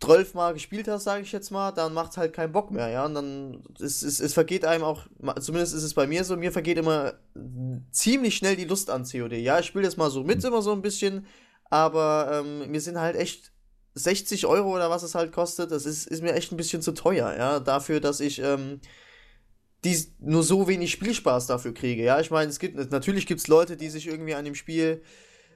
[0.00, 2.88] zwölf Mal gespielt hast, sage ich jetzt mal, dann macht es halt keinen Bock mehr,
[2.88, 3.04] ja.
[3.04, 5.06] Und dann es, es, es vergeht einem auch,
[5.40, 7.14] zumindest ist es bei mir so, mir vergeht immer
[7.90, 9.32] ziemlich schnell die Lust an COD.
[9.32, 11.26] Ja, ich spiele das mal so mit, immer so ein bisschen,
[11.68, 13.52] aber ähm, mir sind halt echt
[13.98, 16.92] 60 Euro oder was es halt kostet, das ist, ist mir echt ein bisschen zu
[16.92, 18.80] teuer, ja, dafür, dass ich ähm,
[19.84, 22.02] die, nur so wenig Spielspaß dafür kriege.
[22.02, 25.02] Ja, ich meine, es gibt natürlich gibt es Leute, die sich irgendwie an dem Spiel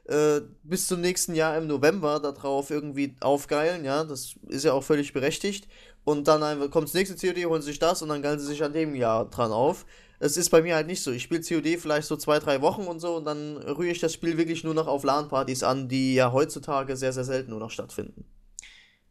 [0.05, 4.85] äh, bis zum nächsten Jahr im November darauf irgendwie aufgeilen, ja, das ist ja auch
[4.85, 5.69] völlig berechtigt.
[6.05, 8.73] Und dann kommt das nächste COD, holen sich das und dann geilen sie sich an
[8.73, 9.87] dem Jahr dran auf.
[10.25, 11.11] Es ist bei mir halt nicht so.
[11.11, 14.13] Ich spiele COD vielleicht so zwei, drei Wochen und so und dann rühre ich das
[14.13, 17.71] Spiel wirklich nur noch auf LAN-Partys an, die ja heutzutage sehr, sehr selten nur noch
[17.73, 18.25] stattfinden.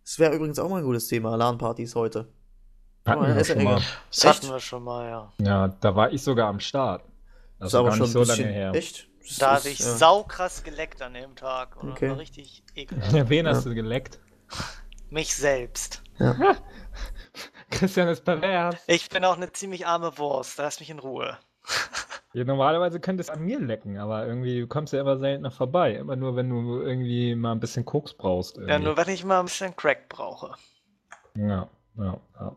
[0.06, 2.30] Das wäre übrigens auch mal ein gutes Thema, LAN-Partys heute.
[3.06, 3.82] Hatten Oh, wir ja schon mal.
[4.10, 5.34] Das hatten wir schon mal, ja.
[5.42, 7.04] Ja, da war ich sogar am Start.
[7.60, 8.44] Das ist war aber schon so bisschen.
[8.46, 8.72] lange her.
[8.74, 9.08] Echt?
[9.28, 9.96] Das Da hatte ich ja.
[9.98, 11.76] saukrass geleckt an dem Tag.
[11.84, 12.10] Und Okay.
[12.10, 13.12] war richtig ekelhaft.
[13.14, 13.70] Ja, wen hast Ja.
[13.70, 14.18] du geleckt?
[15.10, 16.02] Mich selbst.
[17.72, 18.76] Christian ist pervers.
[18.88, 20.58] Ich bin auch eine ziemlich arme Wurst.
[20.58, 21.38] Lass mich in Ruhe.
[22.34, 25.96] Ja, normalerweise könnte es an mir lecken, aber irgendwie kommst du ja immer seltener vorbei.
[25.96, 28.56] Immer nur, wenn du irgendwie mal ein bisschen Koks brauchst.
[28.56, 28.86] Ja, irgendwie.
[28.86, 30.54] nur wenn ich mal ein bisschen Crack brauche.
[31.36, 32.56] Ja, ja, ja.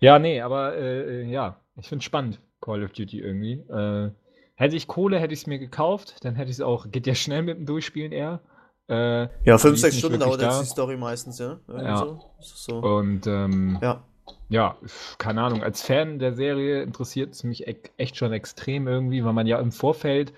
[0.00, 3.54] Ja, nee, aber äh, ja, ich finde spannend, Call of Duty irgendwie.
[3.70, 4.10] Äh,
[4.54, 7.14] hätte ich Kohle, hätte ich es mir gekauft, dann hätte ich es auch, geht ja
[7.14, 8.40] schnell mit dem Durchspielen eher.
[8.88, 10.62] Äh, Ja, die fünf, ist sechs nicht Stunden wirklich dauert jetzt da.
[10.62, 11.58] die Story meistens, ja?
[11.68, 12.06] Irgendwie Ja.
[12.40, 12.78] So.
[12.78, 14.02] Und ähm, Ja.
[14.48, 14.76] ja,
[15.18, 19.46] keine Ahnung, als Fan der Serie interessiert es mich echt schon extrem irgendwie, weil man
[19.46, 20.32] ja im Vorfeld,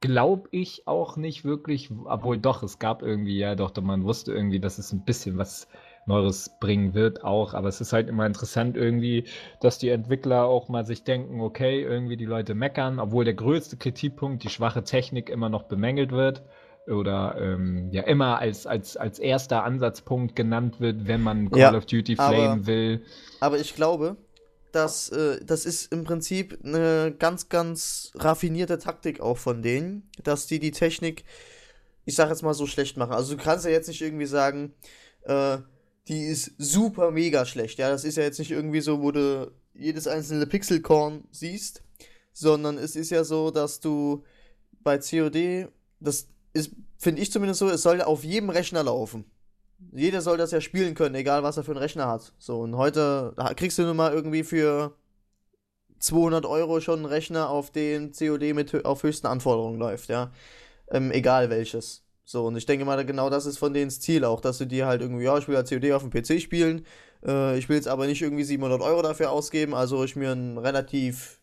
[0.00, 4.60] glaube ich, auch nicht wirklich, obwohl doch, es gab irgendwie, ja doch, man wusste irgendwie,
[4.60, 5.68] dass es ein bisschen was
[6.06, 9.24] Neues bringen wird auch, aber es ist halt immer interessant irgendwie,
[9.60, 13.76] dass die Entwickler auch mal sich denken, okay, irgendwie die Leute meckern, obwohl der größte
[13.76, 16.42] Kritikpunkt, die schwache Technik immer noch bemängelt wird
[16.88, 21.76] oder ähm, ja immer als, als, als erster Ansatzpunkt genannt wird, wenn man Call Ja,
[21.76, 23.04] of Duty flamen will.
[23.40, 24.16] Aber ich glaube,
[24.72, 30.46] dass äh, das ist im Prinzip eine ganz, ganz raffinierte Taktik auch von denen, dass
[30.46, 31.24] die die Technik,
[32.04, 33.12] ich sag jetzt mal so schlecht machen.
[33.12, 34.74] Also du kannst ja jetzt nicht irgendwie sagen,
[35.22, 35.58] äh,
[36.08, 37.78] die ist super mega schlecht.
[37.78, 41.82] Ja, das ist ja jetzt nicht irgendwie so, wo du jedes einzelne Pixelkorn siehst,
[42.32, 44.24] sondern es ist ja so, dass du
[44.82, 45.68] bei COD,
[46.00, 49.24] das ist, finde ich zumindest so, es soll auf jedem Rechner laufen.
[49.92, 52.32] Jeder soll das ja spielen können, egal was er für einen Rechner hat.
[52.38, 54.94] So, und heute kriegst du nun mal irgendwie für
[55.98, 60.32] 200 Euro schon einen Rechner, auf den COD mit auf höchsten Anforderungen läuft, ja.
[60.90, 62.04] Ähm, egal welches.
[62.24, 64.66] So, und ich denke mal, genau das ist von denen das Ziel auch, dass du
[64.66, 66.86] dir halt irgendwie, ja, ich will ja COD auf dem PC spielen,
[67.24, 70.58] äh, ich will jetzt aber nicht irgendwie 700 Euro dafür ausgeben, also ich mir einen
[70.58, 71.41] relativ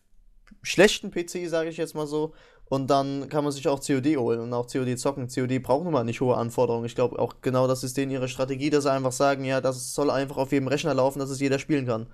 [0.62, 2.32] schlechten PC, sage ich jetzt mal so,
[2.70, 5.26] und dann kann man sich auch COD holen und auch COD zocken.
[5.26, 6.86] COD braucht nun mal nicht hohe Anforderungen.
[6.86, 9.92] Ich glaube auch genau das ist denen ihre Strategie, dass sie einfach sagen, ja, das
[9.92, 12.06] soll einfach auf jedem Rechner laufen, dass es jeder spielen kann.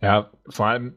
[0.00, 0.94] Ja, vor allem,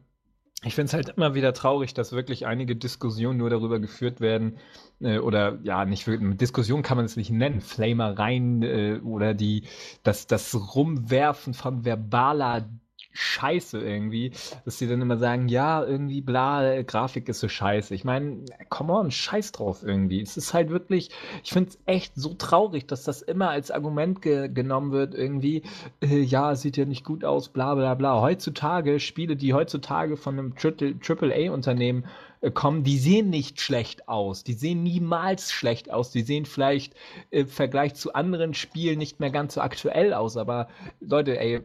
[0.63, 4.59] ich finde es halt immer wieder traurig, dass wirklich einige Diskussionen nur darüber geführt werden,
[5.01, 9.63] äh, oder ja, nicht Diskussion kann man es nicht nennen, Flamereien äh, oder die,
[10.03, 12.69] das, das Rumwerfen von verbaler
[13.13, 14.31] Scheiße irgendwie,
[14.65, 17.93] dass die dann immer sagen, ja, irgendwie bla, Grafik ist so scheiße.
[17.93, 20.21] Ich meine, come on, scheiß drauf irgendwie.
[20.21, 21.09] Es ist halt wirklich,
[21.43, 25.63] ich finde es echt so traurig, dass das immer als Argument ge genommen wird, irgendwie,
[26.01, 28.21] äh, ja, sieht ja nicht gut aus, bla bla bla.
[28.21, 32.07] Heutzutage, Spiele, die heutzutage von einem AAA-Unternehmen äh,
[32.51, 34.43] kommen, die sehen nicht schlecht aus.
[34.43, 36.11] Die sehen niemals schlecht aus.
[36.11, 36.93] Die sehen vielleicht
[37.31, 40.37] im Vergleich zu anderen Spielen nicht mehr ganz so aktuell aus.
[40.37, 40.67] Aber
[40.99, 41.61] Leute, ey,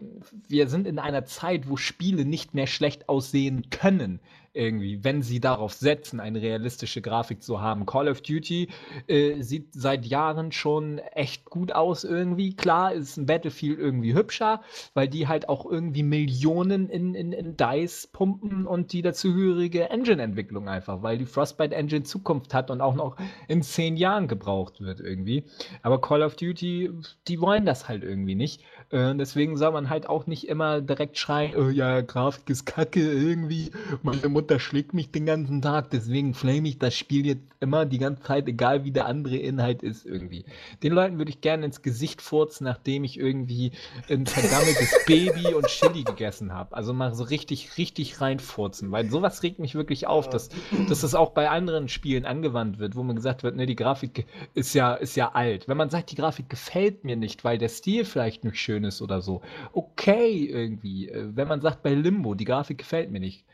[0.48, 4.20] wir sind in einer Zeit, wo Spiele nicht mehr schlecht aussehen können.
[4.59, 7.87] Irgendwie, wenn sie darauf setzen, eine realistische Grafik zu haben.
[7.87, 8.68] Call of Duty
[9.07, 12.57] äh, sieht seit Jahren schon echt gut aus irgendwie.
[12.57, 14.61] Klar ist ein Battlefield irgendwie hübscher,
[14.94, 20.68] weil die halt auch irgendwie Millionen in, in, in DICE pumpen und die dazugehörige Engine-Entwicklung
[20.68, 23.16] einfach, weil die Frostbite Engine Zukunft hat und auch noch
[23.47, 25.44] in zehn Jahren gebraucht wird irgendwie.
[25.83, 26.90] Aber Call of Duty,
[27.29, 28.64] die wollen das halt irgendwie nicht.
[28.90, 33.01] Äh, deswegen soll man halt auch nicht immer direkt schreien, oh ja, Grafik ist kacke
[33.01, 33.70] irgendwie,
[34.03, 37.98] meine Mutter schlägt mich den ganzen Tag, deswegen flame ich das Spiel jetzt immer die
[37.98, 40.44] ganze Zeit, egal wie der andere Inhalt ist irgendwie.
[40.83, 43.72] Den Leuten würde ich gerne ins Gesicht furzen, nachdem ich irgendwie
[44.09, 46.77] ein vergammeltes Baby und Chili gegessen habe.
[46.77, 50.51] Also mal so richtig, richtig reinfurzen, weil sowas regt mich wirklich auf, dass,
[50.88, 54.27] dass das auch bei anderen Spielen angewandt wird, wo man gesagt wird, ne, die Grafik
[54.55, 55.68] ist ja, ist ja alt.
[55.68, 59.02] Wenn man sagt, die Grafik gefällt mir nicht, weil der Stil vielleicht nicht schön ist
[59.02, 61.08] oder so, okay irgendwie.
[61.08, 63.44] Äh, Wenn man sagt, bei Limbo, die Grafik gefällt mir nicht,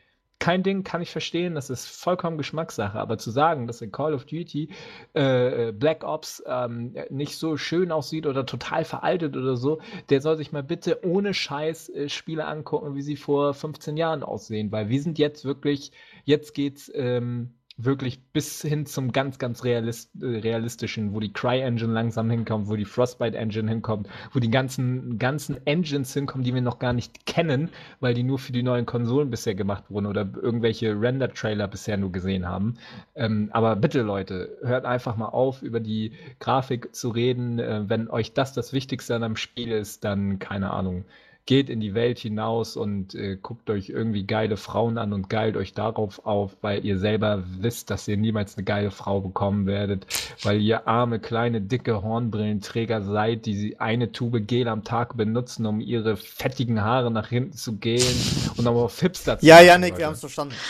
[0.45, 4.13] kein Ding, kann ich verstehen, das ist vollkommen Geschmackssache, aber zu sagen, dass in Call
[4.15, 4.69] of Duty
[5.15, 10.37] äh, Black Ops ähm, nicht so schön aussieht oder total veraltet oder so, der soll
[10.37, 14.89] sich mal bitte ohne Scheiß äh, Spiele angucken, wie sie vor 15 Jahren aussehen, weil
[14.89, 15.93] wir sind jetzt wirklich,
[16.25, 21.93] jetzt geht's ähm, wirklich bis hin zum ganz, ganz realist, äh, realistischen, wo die Cry-Engine
[21.93, 26.79] langsam hinkommt, wo die Frostbite-Engine hinkommt, wo die ganzen, ganzen Engines hinkommen, die wir noch
[26.79, 31.01] gar nicht kennen, weil die nur für die neuen Konsolen bisher gemacht wurden oder irgendwelche
[31.01, 32.75] Render-Trailer bisher nur gesehen haben.
[33.17, 37.59] Ähm, aber bitte, Leute, hört einfach mal auf, über die Grafik zu reden.
[37.59, 41.05] Äh, wenn euch das das Wichtigste an einem Spiel ist, dann keine Ahnung
[41.47, 45.57] geht in die Welt hinaus und äh, guckt euch irgendwie geile Frauen an und geilt
[45.57, 50.07] euch darauf auf, weil ihr selber wisst, dass ihr niemals eine geile Frau bekommen werdet,
[50.43, 55.81] weil ihr arme, kleine, dicke Hornbrillenträger seid, die eine Tube Gel am Tag benutzen, um
[55.81, 58.17] ihre fettigen Haare nach hinten zu gelen
[58.57, 60.55] und um auf Hipster zu Ja, Janik, wir haben es verstanden.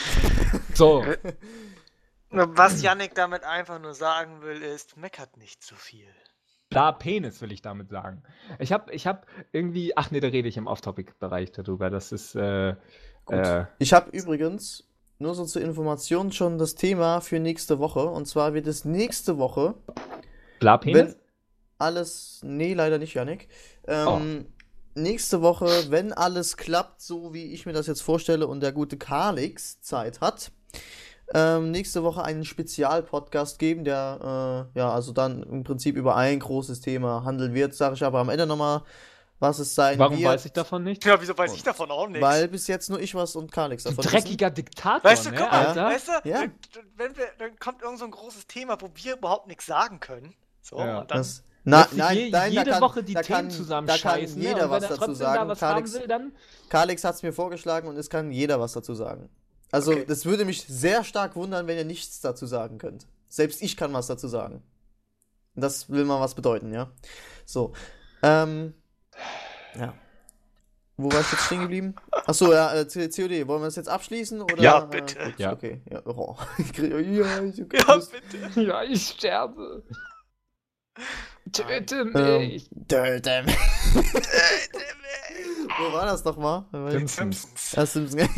[0.74, 1.04] So,
[2.30, 6.06] Was Yannick damit einfach nur sagen will, ist, meckert nicht zu viel.
[6.74, 8.22] Da Penis, will ich damit sagen.
[8.58, 11.90] Ich habe ich hab irgendwie, ach nee, da rede ich im Off-Topic-Bereich darüber.
[11.90, 12.74] Das ist, äh,
[13.24, 13.37] Gut.
[13.37, 18.04] äh, Ich habe übrigens nur so zur Information schon das Thema für nächste Woche.
[18.06, 19.74] Und zwar wird es nächste Woche,
[20.60, 20.96] bla Penis?
[21.12, 21.14] wenn
[21.78, 22.40] alles.
[22.42, 23.48] Nee, leider nicht, Janik.
[23.87, 24.46] Ähm,
[24.96, 28.96] Nächste Woche, wenn alles klappt, so wie ich mir das jetzt vorstelle und der gute
[28.96, 30.52] Kalix Zeit hat,
[31.32, 36.38] ähm, nächste Woche einen Spezialpodcast geben, der äh, ja also dann im Prinzip über ein
[36.40, 37.74] großes Thema handeln wird.
[37.74, 38.82] Sage ich aber am Ende nochmal,
[39.40, 40.28] was es sein Warum wird.
[40.28, 41.04] weiß ich davon nicht?
[41.04, 42.22] Ja, wieso weiß ich davon auch nichts?
[42.22, 44.12] Weil bis jetzt nur ich was und Kalix Du davon wissen.
[44.16, 45.87] dreckiger Diktator, Weißt du, ne, guck mal, Alter?
[45.87, 46.40] weißt du, Ja.
[46.42, 46.52] wenn,
[46.96, 50.34] wenn wir, dann kommt irgend so ein großes Thema, wo wir überhaupt nichts sagen können.
[50.62, 51.00] So, Ja.
[51.00, 51.18] und dann.
[51.18, 54.34] Das, na, nein, je, nein, jede da kann, Woche die da Themen kann, da zusammenscheißen.
[54.34, 54.48] kann ne?
[54.48, 55.48] jeder Und was wenn er dazu trotzdem da sagen.
[55.48, 56.32] was Kalix, haben will, dann
[56.68, 59.30] Kalix hat es mir vorgeschlagen und es kann jeder was dazu sagen.
[59.72, 60.05] Also, Okay.
[60.07, 63.07] das würde mich sehr stark wundern, wenn ihr nichts dazu sagen könnt.
[63.29, 64.62] Selbst ich kann was dazu sagen.
[65.57, 66.90] Das will mal was bedeuten, ja.
[67.44, 67.72] So.
[68.22, 68.74] Ähm.
[69.79, 69.94] Ja.
[70.96, 71.96] Wo war ich jetzt stehen geblieben?
[72.12, 73.48] Achso, ja, äh, COD.
[73.48, 74.40] Wollen wir das jetzt abschließen?
[74.42, 75.16] Oder, Ja, äh, bitte.
[75.24, 75.53] gut, Ja.
[75.53, 76.03] Okay, ja.
[76.07, 76.37] Oh.
[76.59, 76.98] Ich krieg, ja,
[77.42, 78.61] ich Ja, bitte.
[78.61, 79.83] Ja, ich sterbe.
[81.53, 82.68] Töte Ähm, mich.
[82.70, 83.46] Dirtem.
[85.79, 86.64] Wo war das nochmal?
[86.90, 87.42] Simpsons.
[87.42, 87.72] Simpsons.
[87.72, 88.31] Ja, Simpsons.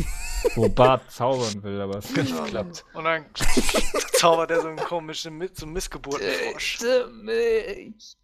[0.55, 2.85] Wo Bart zaubern will, aber es nicht klappt.
[2.93, 3.25] Und dann
[4.13, 6.77] zaubert er so einen komischen Mit so einen Missgeburtenfrosch.
[6.79, 8.17] Töte mich.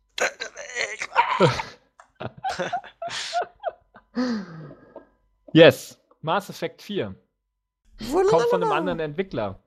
[5.53, 7.15] Yes, Mass Effect 4.
[8.29, 9.59] Kommt von einem anderen Entwickler.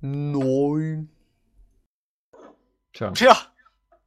[0.00, 1.10] Neun.
[2.92, 3.36] Tja, Ja,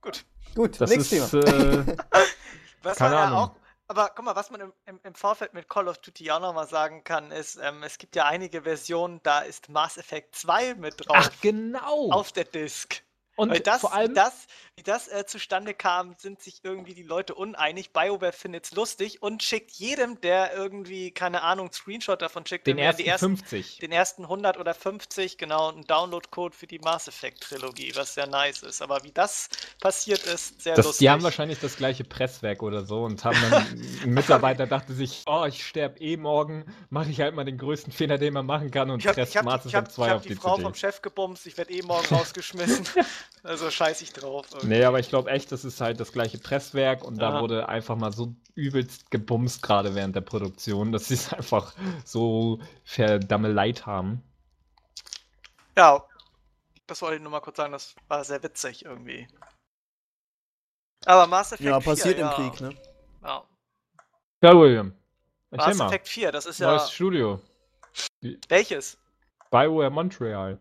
[0.02, 0.26] gut.
[0.56, 1.46] Gut, das nächstes ist.
[1.46, 1.82] Thema.
[1.82, 1.86] Äh,
[2.84, 3.38] Was Keine man ja Ahnung.
[3.40, 3.56] auch.
[3.90, 6.68] Aber guck mal, was man im, im, im Vorfeld mit Call of Duty auch nochmal
[6.68, 10.94] sagen kann, ist, ähm, es gibt ja einige Versionen, da ist Mass Effect 2 mit
[11.00, 11.18] drauf.
[11.20, 12.12] ach, genau.
[12.12, 13.02] Auf der Disk.
[13.40, 14.14] Und Weil das, vor wie allem.
[14.14, 17.94] das, wie das äh, zustande kam, sind sich irgendwie die Leute uneinig.
[17.94, 22.78] BioWare findet es lustig und schickt jedem, der irgendwie, keine Ahnung, Screenshot davon schickt, den
[22.78, 23.78] er die ersten ersten, 50.
[23.80, 28.64] den ersten 100 oder 50, genau, einen Download-Code für die Mass Effect-Trilogie, was sehr nice
[28.64, 28.82] ist.
[28.82, 29.50] Aber wie das
[29.80, 31.00] passiert ist, sehr Das, lustig.
[31.00, 33.54] die haben wahrscheinlich das gleiche Presswerk oder so und haben dann,
[34.04, 37.94] ein Mitarbeiter dachte sich, oh, ich sterbe eh morgen, mache ich halt mal den größten
[37.94, 40.18] Fehler, den man machen kann und ich habe ich Mass ich Effect ich 2 hab
[40.18, 40.64] auf die die Frau CD.
[40.64, 42.88] vom Chef gebumst, ich werde eh morgen rausgeschmissen.
[43.44, 44.48] also scheiß ich drauf.
[44.64, 47.42] Nee, aber ich glaube echt, das ist halt das gleiche Presswerk und da Ja.
[47.42, 51.74] wurde einfach mal so übelst gebumst gerade während der Produktion, dass sie es einfach
[52.06, 54.22] so verdammelt haben.
[55.78, 56.04] Ja,
[56.88, 59.28] das wollte ich nur mal kurz sagen, das war sehr witzig irgendwie.
[61.06, 62.34] Aber Mass Effect Ja, 4, passiert im ja.
[62.34, 62.76] Krieg, ne?
[63.24, 63.44] Ja.
[64.42, 64.94] Ja, William.
[65.52, 65.88] Mass mal.
[65.88, 66.72] Effect 4, das ist ja.
[66.72, 67.40] Neues Studio.
[68.50, 68.98] Welches?
[69.52, 70.60] BioWare Montreal.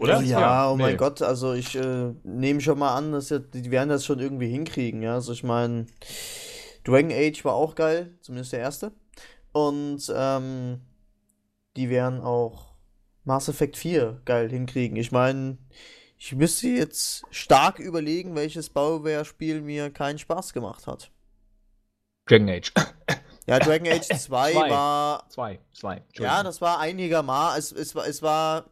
[0.00, 0.22] Oder?
[0.22, 0.96] Ja, oh mein Nee.
[0.96, 4.48] Gott, also ich äh, nehme schon mal an, dass ja, die werden das schon irgendwie
[4.48, 5.12] hinkriegen, ja.
[5.12, 5.86] Also ich meine,
[6.84, 8.92] Dragon Age war auch geil, zumindest der erste.
[9.52, 10.80] Und ähm,
[11.76, 12.72] die werden auch
[13.24, 14.96] Mass Effect 4 geil hinkriegen.
[14.96, 15.58] Ich meine,
[16.16, 21.10] ich müsste jetzt stark überlegen, welches BioWare-Spiel mir keinen Spaß gemacht hat.
[22.26, 22.72] Dragon Age.
[23.46, 24.70] Ja, Dragon Age 2 Zwei.
[24.70, 25.58] war Zwei.
[25.72, 25.94] Zwei.
[25.94, 26.44] Ja, Entschuldigung.
[26.44, 27.58] das war einigermaßen.
[27.58, 28.70] Es, es war, es war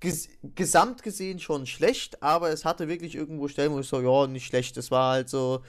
[0.00, 4.26] ges gesamt gesehen schon schlecht, aber es hatte wirklich irgendwo Stellen, wo ich so, ja,
[4.26, 4.76] nicht schlecht.
[4.76, 5.62] Es war halt so.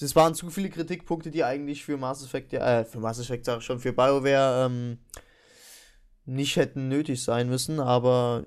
[0.00, 3.58] Das waren zu viele Kritikpunkte, die eigentlich für Mass Effect, äh, für Mass Effect sag
[3.58, 4.98] ich schon, für BioWare ähm,
[6.24, 8.44] nicht hätten nötig sein müssen, aber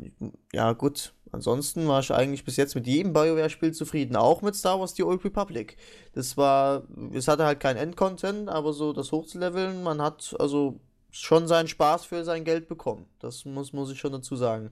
[0.53, 1.13] ja, gut.
[1.31, 5.03] Ansonsten war ich eigentlich bis jetzt mit jedem BioWare-Spiel zufrieden, auch mit Star Wars The
[5.03, 5.75] Old Republic.
[6.13, 10.79] Das war, es hatte halt kein Endcontent, aber so das Hochzuleveln, man hat also
[11.11, 13.05] schon seinen Spaß für sein Geld bekommen.
[13.19, 14.71] Das muss, muss ich schon dazu sagen.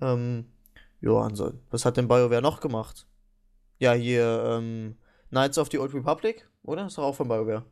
[0.00, 0.46] Ähm,
[1.00, 1.28] ja,
[1.70, 3.06] was hat denn BioWare noch gemacht?
[3.78, 4.96] Ja, hier, ähm,
[5.30, 6.86] Knights of the Old Republic, oder?
[6.86, 7.64] Ist doch auch von BioWare.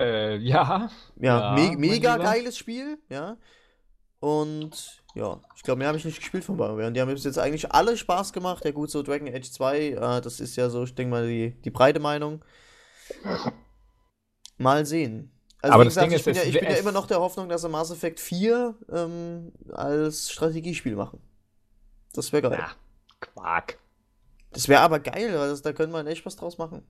[0.00, 0.90] Äh, ja.
[1.16, 3.36] Ja, Ja, me mega geiles Spiel, ja.
[4.20, 6.86] Und ja, ich glaube, mehr habe ich nicht gespielt von BioWare.
[6.86, 8.64] Und die haben bis jetzt eigentlich alle Spaß gemacht.
[8.64, 11.50] Ja, gut, so Dragon Age 2, äh, das ist ja so, ich denke mal, die,
[11.62, 12.44] die breite Meinung.
[14.56, 15.30] Mal sehen.
[15.60, 17.06] Also, Aber wie das gesagt, Ding ich ist, bin, ja, ich bin ja immer noch
[17.06, 21.20] der Hoffnung, dass sie Mass Effect 4 ähm, als Strategiespiel machen.
[22.12, 22.58] Das wäre geil.
[22.60, 22.70] Ja.
[23.20, 23.78] Quark.
[24.52, 26.82] Das wäre aber geil, weil das, da könnte man echt was draus machen.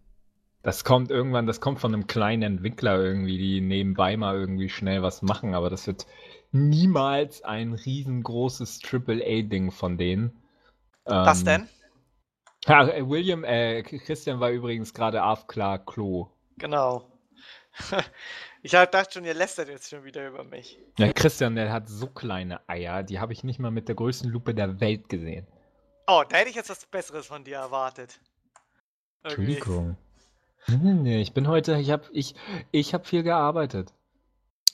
[0.63, 5.03] Das kommt irgendwann, das kommt von einem kleinen Entwickler irgendwie, die nebenbei mal irgendwie schnell
[5.03, 6.07] was machen, aber das wird
[6.53, 10.43] niemals ein riesengroßes AAA-Ding von denen.
[11.23, 11.69] Was Ähm, denn?
[12.67, 16.29] Ja, äh, William, äh, Christian war übrigens gerade auf klar Klo.
[16.59, 17.18] Genau.
[18.63, 20.79] Ich hab- dachte schon, ihr lästert jetzt schon wieder über mich.
[20.99, 24.29] Ja, Christian, der hat so kleine Eier, die habe ich nicht mal mit der größten
[24.31, 25.47] Lupe der Welt gesehen.
[26.09, 28.19] Oh, da hätte ich jetzt was Besseres von dir erwartet.
[29.23, 29.53] Irgendwie.
[29.55, 29.97] Entschuldigung.
[30.67, 32.35] Nee, nee, nee, ich bin heute, ich habe ich,
[32.73, 33.95] ich hab viel gearbeitet.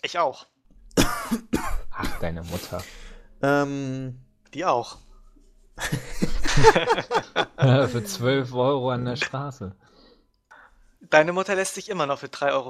[0.02, 0.46] Ich auch.
[0.96, 2.82] Ach, deine Mutter.
[3.42, 4.18] Ähm,
[4.54, 4.96] Die auch.
[7.58, 9.74] Für 12 Euro an der Straße.
[11.14, 12.68] Deine Mutter lässt sich immer noch für 3,50 Euro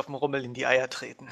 [0.00, 1.30] auf dem Rummel in die Eier treten.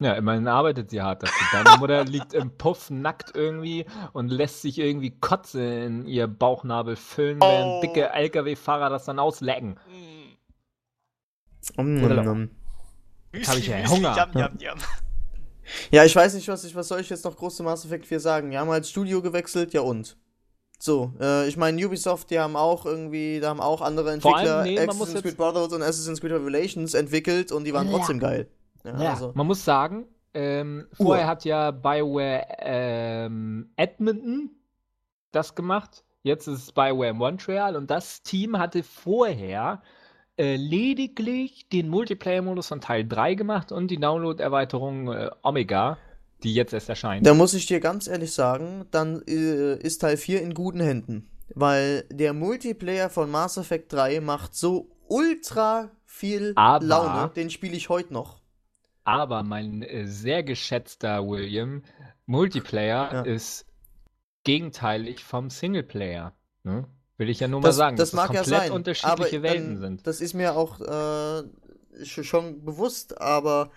[0.00, 1.46] Ja, immerhin arbeitet sie hart dafür.
[1.64, 6.96] Deine Mutter liegt im Puff nackt irgendwie und lässt sich irgendwie Kotze in ihr Bauchnabel
[6.96, 7.46] füllen, Oh.
[7.46, 9.80] während dicke LKW-Fahrer das dann auslecken.
[11.78, 12.04] Mm.
[12.04, 12.50] Oder- um, um.
[13.32, 14.28] Jetzt hab ich ja Müsli, Hunger.
[14.34, 14.78] Yum, yum, yum.
[15.90, 18.04] Ja, ich weiß nicht, was ich, was soll ich jetzt noch groß zu Mass Effect
[18.04, 18.50] 4 sagen?
[18.50, 20.18] Wir haben halt Studio gewechselt, ja und.
[20.84, 24.48] So, äh, ich meine, Ubisoft, die haben auch irgendwie, da haben auch andere Vor allem,
[24.48, 27.98] Entwickler nee, Assassin's jetzt- Creed Brotherhood und Assassin's Creed Revelations entwickelt und die waren Ja.
[27.98, 28.48] trotzdem geil.
[28.84, 34.50] Ja, Ja, also, man muss sagen, ähm, vorher hat ja BioWare ähm, Edmonton
[35.30, 36.02] das gemacht.
[36.24, 39.82] Jetzt ist es BioWare Montreal und das Team hatte vorher
[40.36, 45.96] äh, lediglich den Multiplayer-Modus von Teil 3 gemacht und die Download-Erweiterung äh, Omega,
[46.44, 47.26] die jetzt erst erscheint.
[47.26, 51.28] da muss ich dir ganz ehrlich sagen, dann äh, ist Teil 4 in guten Händen.
[51.54, 57.76] Weil der Multiplayer von Mass Effect 3 macht so ultra viel Aber- Laune, den spiele
[57.76, 58.40] ich heute noch.
[59.04, 61.82] Aber mein äh, sehr geschätzter William,
[62.26, 63.20] Multiplayer Ja.
[63.22, 63.66] ist
[64.44, 66.32] gegenteilig vom Singleplayer.
[66.64, 66.86] Ne?
[67.18, 69.42] Will ich ja nur Das, mal sagen, das dass mag ja komplett sein, unterschiedliche aber
[69.42, 70.06] Welten dann, sind.
[70.06, 71.42] Das ist mir auch äh,
[72.02, 73.70] sch- schon bewusst, aber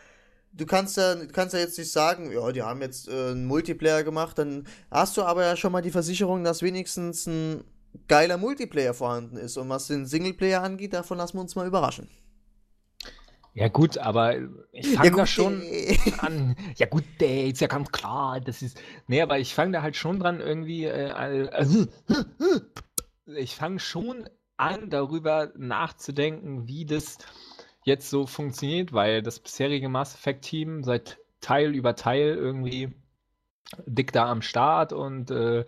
[0.58, 3.46] du kannst ja, du kannst ja jetzt nicht sagen, ja, die haben jetzt äh, einen
[3.46, 7.64] Multiplayer gemacht, dann hast du aber ja schon mal die Versicherung, dass wenigstens ein
[8.08, 9.58] geiler Multiplayer vorhanden ist.
[9.58, 12.10] Und was den Singleplayer angeht, davon lassen wir uns mal überraschen.
[13.54, 14.36] Ja gut, aber
[14.74, 16.58] ich Ja, fange gut, da schon äh, an.
[16.76, 18.78] Ja gut, ey, ist ja ganz klar, das ist.
[19.08, 20.84] Nee, aber ich fange da halt schon dran irgendwie.
[20.86, 21.88] Äh, äh,
[23.38, 27.18] ich fange schon an, darüber nachzudenken, wie das
[27.86, 32.94] jetzt so funktioniert, weil das bisherige Mass Effect Team seit Teil über Teil irgendwie
[33.86, 35.66] dick da am Start und äh,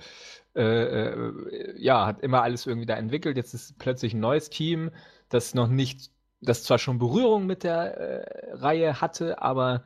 [0.56, 3.38] äh, äh, ja, hat immer alles irgendwie da entwickelt.
[3.38, 4.91] Jetzt ist plötzlich ein neues Team,
[5.30, 9.84] das noch nicht, das zwar schon Berührung mit der äh, Reihe hatte, aber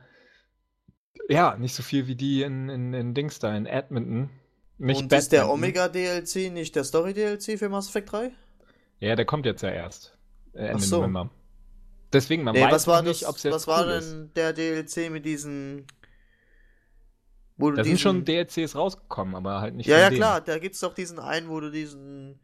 [1.28, 4.30] ja, nicht so viel wie die in, in, in Dings da, in Edmonton.
[4.78, 5.58] Nicht Und ist der Badminton.
[5.58, 8.32] Omega DLC nicht der Story DLC für Mass Effect 3?
[9.00, 10.18] Ja, der kommt jetzt ja erst.
[10.54, 10.98] Äh, Ende Ach so.
[10.98, 11.30] November.
[12.14, 14.12] Deswegen, man Nee, weiß was war nicht, ob es jetzt was war cool ist.
[14.12, 15.88] denn der DLC mit diesen.
[17.58, 20.18] Wo Da sind diesen, schon DLCs rausgekommen, aber halt nicht Ja, ja, denen.
[20.20, 22.40] klar, da gibt's doch diesen einen, wo du diesen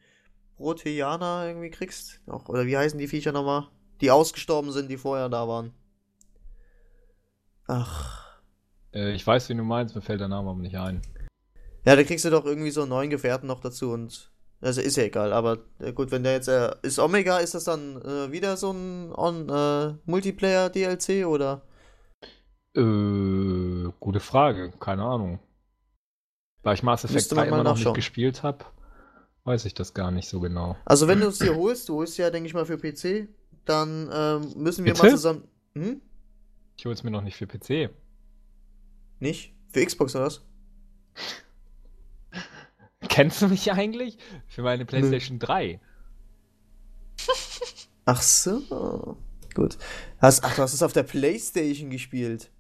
[0.57, 2.21] Proteaner irgendwie kriegst.
[2.27, 3.67] Auch, oder wie heißen die Viecher nochmal?
[4.01, 5.73] Die ausgestorben sind, die vorher da waren.
[7.67, 8.25] Ach.
[8.93, 11.01] Äh, ich weiß, wie du meinst, mir fällt der Name aber nicht ein.
[11.85, 14.31] Ja, da kriegst du doch irgendwie so einen neuen Gefährten noch dazu und.
[14.59, 16.47] Also ist ja egal, aber äh, gut, wenn der jetzt.
[16.47, 21.61] Äh, ist Omega, ist das dann äh, wieder so ein on, äh, Multiplayer-DLC oder?
[22.75, 25.39] Äh, gute Frage, keine Ahnung.
[26.63, 28.65] Da ich Mass Effect Müsste man 3 mal immer noch nicht gespielt habe,
[29.43, 30.75] weiß ich das gar nicht so genau.
[30.85, 33.29] Also wenn du es dir holst, du holst ja, denke ich mal, für PC,
[33.65, 35.15] dann ähm, müssen wir mal Bitte?
[35.15, 35.43] zusammen.
[35.75, 36.01] Hm?
[36.77, 37.91] Ich hole es mir noch nicht für PC.
[39.19, 39.53] Nicht?
[39.69, 40.41] Für Xbox oder was?
[43.17, 44.17] Kennst du mich eigentlich?
[44.47, 45.79] Für meine PlayStation 3.
[48.05, 49.17] Ach so.
[49.55, 49.77] Gut.
[50.21, 52.51] Hast, ach, du hast es auf der Playstation gespielt.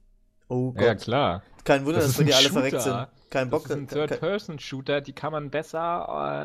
[0.49, 0.81] Oh Gott.
[0.83, 1.43] Ja, klar.
[1.63, 3.07] Kein Wunder, Das dass wir die alle verreckt sind.
[3.29, 3.63] Kein Bock.
[3.67, 5.77] Das ist ein Third-Person-Shooter, die kann man besser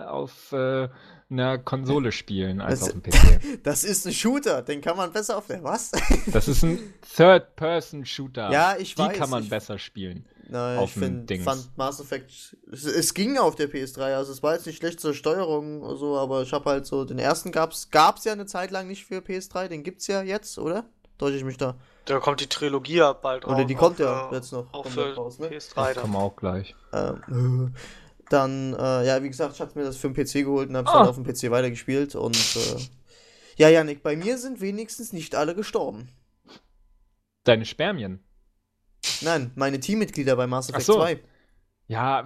[0.05, 0.89] äh, auf äh,
[1.31, 3.63] einer Konsole spielen als Das- auf dem PC.
[3.63, 5.63] Das ist ein Shooter, den kann man besser auf der.
[5.65, 5.93] Was?
[6.27, 6.79] Das ist ein
[7.17, 8.51] Third-Person-Shooter.
[8.51, 10.27] Ja, ich Die weiß, kann man ich- besser spielen.
[10.49, 11.45] Nein, Auf ich find, Dings.
[11.45, 12.57] fand Mass Effect.
[12.73, 15.97] Es, es ging auf der PS3, also es war jetzt nicht schlecht zur Steuerung oder
[15.97, 17.05] so, aber ich habe halt so.
[17.05, 20.59] Den ersten gab's, gab's ja eine Zeit lang nicht für PS3, den gibt's ja jetzt,
[20.59, 20.85] oder?
[21.19, 21.77] Täusche ich mich da?
[22.07, 23.55] Da kommt die Trilogie ja bald raus.
[23.55, 25.49] Oder die kommt auf, ja äh, jetzt noch Auch für raus, ne?
[25.49, 26.03] PS3 Das dann.
[26.03, 26.75] kommen auch gleich.
[26.93, 27.75] Ähm,
[28.29, 30.91] dann, äh, ja, wie gesagt, ich hatte mir das für den PC geholt und hab's
[30.91, 31.01] Ah.
[31.01, 32.81] dann auf dem PC weitergespielt und äh,
[33.57, 36.09] ja, Janik, bei mir sind wenigstens nicht alle gestorben.
[37.45, 38.25] Deine Spermien.
[39.21, 40.95] Nein, meine Teammitglieder bei Mass Ach Effect so.
[40.95, 41.21] 2.
[41.89, 42.25] Ja,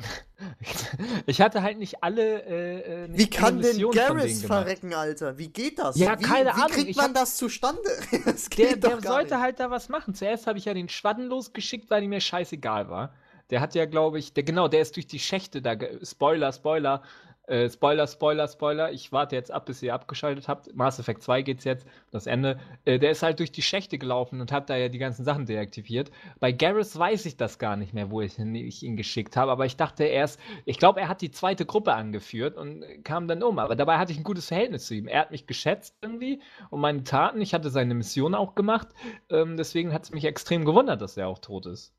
[1.26, 2.42] ich hatte halt nicht alle.
[2.44, 5.38] Äh, äh nicht Wie kann denn Garrus verrecken, Alter?
[5.38, 5.96] Wie geht das?
[5.96, 7.82] Ja, wie, keine wie Ahnung, kriegt ich man hab- das zustande?
[8.24, 9.42] Das Der, der sollte nicht.
[9.42, 10.14] halt da was machen.
[10.14, 13.14] Zuerst habe ich ja den Schwadden losgeschickt, weil die mir scheißegal war.
[13.50, 15.74] Der hat ja, glaube ich, der genau, der ist durch die Schächte da.
[16.02, 17.02] Spoiler, Spoiler,
[17.46, 18.92] äh, Spoiler, Spoiler, Spoiler.
[18.92, 20.74] Ich warte jetzt ab, bis ihr abgeschaltet habt.
[20.74, 22.58] Mass Effect 2 geht's jetzt, das Ende.
[22.84, 25.46] Äh, der ist halt durch die Schächte gelaufen und hat da ja die ganzen Sachen
[25.46, 26.10] deaktiviert.
[26.40, 29.52] Bei Garrus weiß ich das gar nicht mehr, wo ich, ihn- ich ihn geschickt habe,
[29.52, 33.42] aber ich dachte erst, ich glaube, er hat die zweite Gruppe angeführt und kam dann
[33.42, 33.58] um.
[33.58, 35.06] Aber dabei hatte ich ein gutes Verhältnis zu ihm.
[35.06, 36.40] Er hat mich geschätzt irgendwie
[36.70, 37.40] und meine Taten.
[37.40, 38.88] Ich hatte seine Mission auch gemacht.
[39.30, 41.92] Ähm, deswegen hat es mich extrem gewundert, dass er auch tot ist.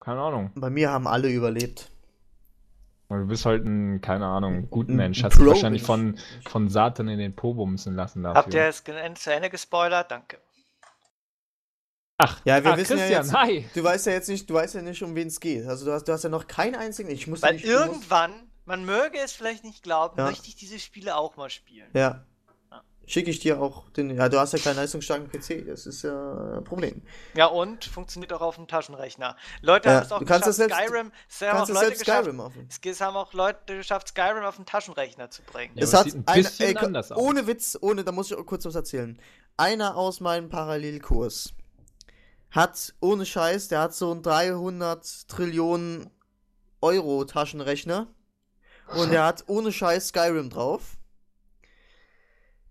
[0.00, 0.50] Keine Ahnung.
[0.54, 1.90] Bei mir haben alle überlebt.
[3.08, 5.18] Du bist halt ein, keine Ahnung, guter Ein- Mensch.
[5.20, 8.42] ein Hast dich wahrscheinlich von, von Satan in den Po bumsen lassen dafür.
[8.42, 8.82] Habt ihr es
[9.22, 10.10] zu Ende gespoilert?
[10.10, 10.38] Danke.
[12.18, 13.68] Ach, Ja, wir ah, wissen ja Christian, jetzt- hi.
[13.74, 15.66] Du weißt ja jetzt nicht, du weißt ja nicht, um wen es geht.
[15.66, 17.10] Also du hast, du hast ja noch keinen einzigen.
[17.10, 18.32] Ich muss Weil nicht, irgendwann,
[18.64, 20.24] man möge es vielleicht nicht glauben, Ja.
[20.26, 21.90] möchte ich diese Spiele auch mal spielen.
[21.92, 22.24] Ja.
[23.06, 24.10] Schicke ich dir auch den.
[24.16, 25.66] Ja, du hast ja keinen leistungsstarken PC.
[25.66, 27.02] Das ist ja ein Problem.
[27.36, 29.36] Ja, und funktioniert auch auf dem Taschenrechner.
[29.62, 31.56] Leute Ja, haben es auch du kannst geschafft, es selbst- Skyrim, es Du haben auch
[31.58, 35.42] kannst es Leute selbst geschafft, es haben auch Leute geschafft, Skyrim auf den Taschenrechner zu
[35.42, 35.72] bringen.
[35.76, 37.18] Ja, es hat ein bisschen ey, anders aus.
[37.18, 39.18] ohne Witz, ohne, da muss ich auch kurz was erzählen.
[39.56, 41.52] Einer aus meinem Parallelkurs
[42.50, 46.10] hat, ohne Scheiß, der hat so einen 300 Trillionen
[46.80, 48.06] Euro Taschenrechner
[48.96, 50.96] und der hat ohne Scheiß Skyrim drauf.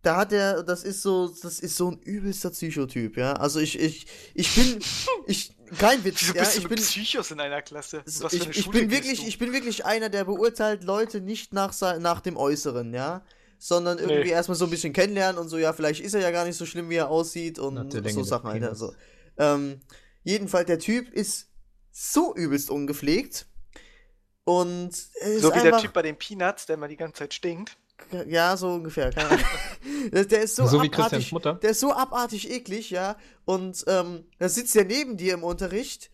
[0.04, 3.34] Da hat er, das ist so, das ist so ein übelster Psychotyp, ja.
[3.34, 4.80] Also ich, ich, ich bin,
[5.28, 8.04] ich, kein Witz, Wieso ja, bist du ich mit bin, Psychos in einer Klasse?
[8.06, 9.26] so, Was für ich, eine ich Schule bin wirklich, du?
[9.26, 13.26] ich bin wirklich einer, der beurteilt Leute nicht nach, nach dem Äußeren, ja,
[13.58, 14.30] sondern irgendwie Nee.
[14.30, 16.66] erstmal so ein bisschen kennenlernen und so, ja, vielleicht ist er ja gar nicht so
[16.66, 18.52] schlimm, wie er aussieht und der so Sachen.
[18.52, 18.68] Penis.
[18.70, 18.94] Also,
[19.38, 19.80] ähm,
[20.24, 21.48] jedenfalls der Typ ist
[21.92, 23.48] so übelst ungepflegt
[24.44, 27.34] und ist So wie der einfach, Typ bei den Peanuts, der immer die ganze Zeit
[27.34, 27.78] stinkt.
[28.28, 29.12] Ja, so ungefähr.
[29.12, 29.46] Keine Ahnung.
[30.12, 33.16] Der- der ist so, So, abartig, der ist so abartig eklig, ja.
[33.46, 36.10] Und ähm, da sitzt er neben dir im Unterricht,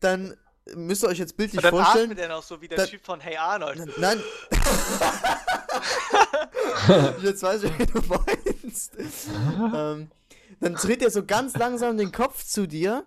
[0.00, 0.36] dann
[0.74, 2.04] müsst ihr euch jetzt bildlich dann vorstellen.
[2.10, 3.78] atmet er noch so wie der dann- Typ von Hey Arnold.
[3.78, 3.90] Nein.
[3.98, 4.20] nein.
[7.22, 8.92] Jetzt weiß ich, wie du meinst.
[8.96, 10.10] ähm,
[10.60, 13.06] dann dreht er so ganz langsam den Kopf zu dir.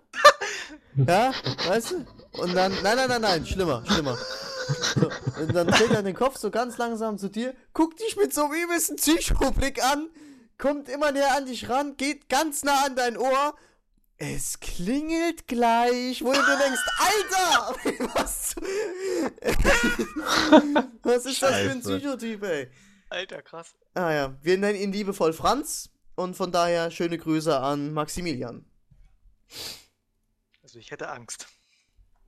[0.94, 1.32] Ja,
[1.66, 2.06] weißt du?
[2.40, 4.16] Und dann, nein, nein, nein, nein, schlimmer, schlimmer.
[4.94, 5.10] So,
[5.40, 8.44] und dann dreht er den Kopf so ganz langsam zu dir, guckt dich mit so
[8.44, 10.08] einem übelsten Psychoblick an,
[10.58, 13.54] kommt immer näher an dich ran, geht ganz nah an dein Ohr.
[14.18, 17.74] Es klingelt gleich, wo du dir denkst, Alter!
[18.14, 18.54] Was,
[21.02, 21.98] was ist das für ein Scheiße.
[21.98, 22.70] Psychotyp, ey?
[23.08, 23.74] Alter, krass.
[23.94, 28.64] Ah ja, wir nennen ihn liebevoll Franz und von daher schöne Grüße an Maximilian.
[30.62, 31.46] Also ich hätte Angst.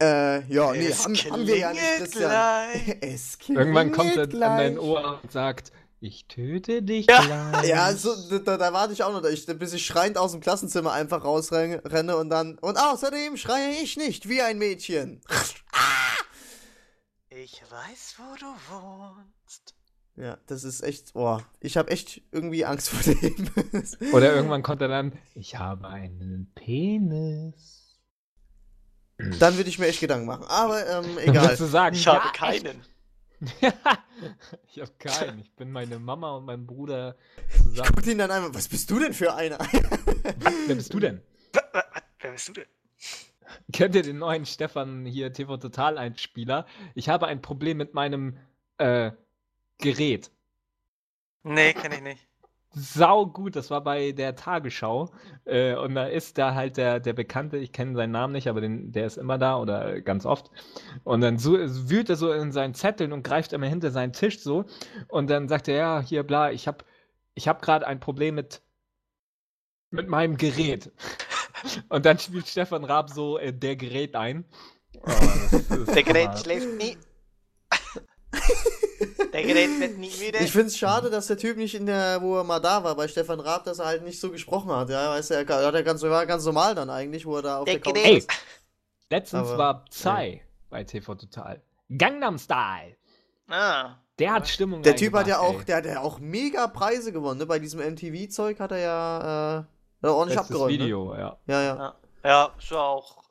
[0.01, 2.31] Äh, ja, nee, Es haben, haben wir ja nicht, Christian.
[3.01, 4.51] Es Irgendwann kommt er gleich.
[4.51, 5.71] an dein Ohr und sagt,
[6.01, 7.21] ich töte dich Ja.
[7.53, 7.69] gleich.
[7.69, 10.41] Ja, so, da, da warte ich auch noch, da ich, bis ich schreiend aus dem
[10.41, 12.59] Klassenzimmer einfach rausrenne und dann.
[12.59, 15.21] Und außerdem schreie ich nicht wie ein Mädchen.
[17.37, 19.75] Ich weiß, wo du wohnst.
[20.17, 21.15] Ja, das ist echt.
[21.15, 23.51] Boah, ich habe echt irgendwie Angst vor dem.
[24.13, 27.84] Oder irgendwann kommt er dann, ich habe einen Penis.
[29.19, 30.45] Dann würde ich mir echt Gedanken machen.
[30.49, 31.57] Aber ähm, egal.
[31.57, 32.83] du sagen, Ich ja, habe keinen.
[34.69, 35.39] ich habe keinen.
[35.41, 37.17] Ich bin meine Mama und mein Bruder
[37.49, 37.91] Ich zusammen.
[37.95, 38.55] guck ihn dann einmal.
[38.55, 39.59] Was bist du denn für einer?
[40.67, 41.21] Wer bist du denn?
[42.21, 42.67] Wer bist du denn?
[43.73, 46.67] Kennt ihr den neuen Stefan hier, TV Total Einspieler?
[46.95, 48.39] Ich habe ein Problem mit meinem
[48.79, 49.13] äh,
[49.79, 50.31] Gerät.
[51.43, 52.27] Nee, kenn ich nicht.
[52.75, 55.11] Sau gut, das war bei der Tagesschau.
[55.45, 58.61] Äh, und da ist da halt der, der Bekannte, ich kenne seinen Namen nicht, aber
[58.61, 60.51] den, der ist immer da oder ganz oft.
[61.05, 64.41] Und dann so, wühlt er so in seinen Zetteln und greift immer hinter seinen Tisch
[64.41, 64.65] so.
[65.09, 66.85] Und dann sagt er, ja, hier, bla, ich habe
[67.35, 68.63] ich hab gerade ein Problem mit,
[69.91, 70.91] mit meinem Gerät.
[71.89, 74.45] Und dann spielt Stefan Raab so äh, der Gerät ein.
[75.01, 75.11] Oh,
[75.51, 76.99] das ist Der Gerät schläft nie.
[79.35, 80.39] Der Gerät wird nie müde.
[80.39, 82.95] Ich finde es schade, dass der Typ nicht in der, wo er mal da war,
[82.95, 84.89] bei Stefan Raab, dass er halt nicht so gesprochen hat.
[84.91, 87.43] Ja, weißt du, er er hat ja ganz, war ganz normal dann eigentlich, wo er
[87.43, 88.31] da auf Der der, Couch ist.
[89.11, 91.61] Letztens Aber- war Psy bei TV Total.
[91.99, 92.97] Gangnam Style.
[93.49, 95.65] ah, Der hat Stimmung Der Typ hat ja auch, ey.
[95.65, 97.47] der hat ja auch mega Preise gewonnen, ne?
[97.47, 99.67] Bei diesem MTV-Zeug hat er ja, äh, hat
[100.03, 100.73] er ordentlich Letztes abgeräumt.
[100.73, 101.37] Video, ja.
[101.47, 101.53] Ne?
[101.55, 101.77] Ja, ja.
[101.77, 101.95] ja.
[102.25, 103.24] Ja, so auch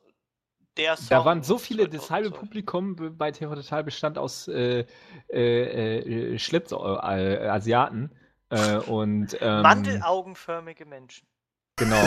[0.76, 1.06] der Song.
[1.10, 2.94] Da waren so viele, das halbe Publikum.
[2.94, 4.84] Publikum be- bei TV Total bestand aus äh,
[5.32, 8.10] äh, äh, Schlitz-Asiaten.
[8.50, 11.26] Äh, und ähm, Mandelaugenförmige Menschen.
[11.76, 12.02] genau,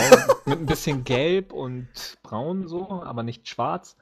[0.46, 1.88] mit ein bisschen gelb und
[2.22, 3.96] braun so, aber nicht schwarz.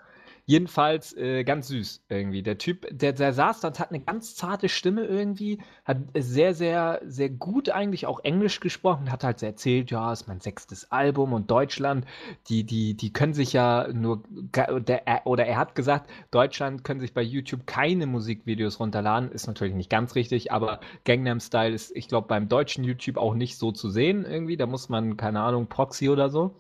[0.49, 2.41] Jedenfalls äh, ganz süß irgendwie.
[2.41, 7.01] Der Typ, der, der saß dort, hat eine ganz zarte Stimme irgendwie, hat sehr, sehr,
[7.05, 11.51] sehr gut eigentlich auch Englisch gesprochen, hat halt erzählt, ja, ist mein sechstes Album und
[11.51, 12.07] Deutschland,
[12.49, 17.13] die, die, die können sich ja nur, der, oder er hat gesagt, Deutschland können sich
[17.13, 22.07] bei YouTube keine Musikvideos runterladen, ist natürlich nicht ganz richtig, aber Gangnam Style ist, ich
[22.07, 25.69] glaube, beim deutschen YouTube auch nicht so zu sehen irgendwie, da muss man, keine Ahnung,
[25.69, 26.55] Proxy oder so.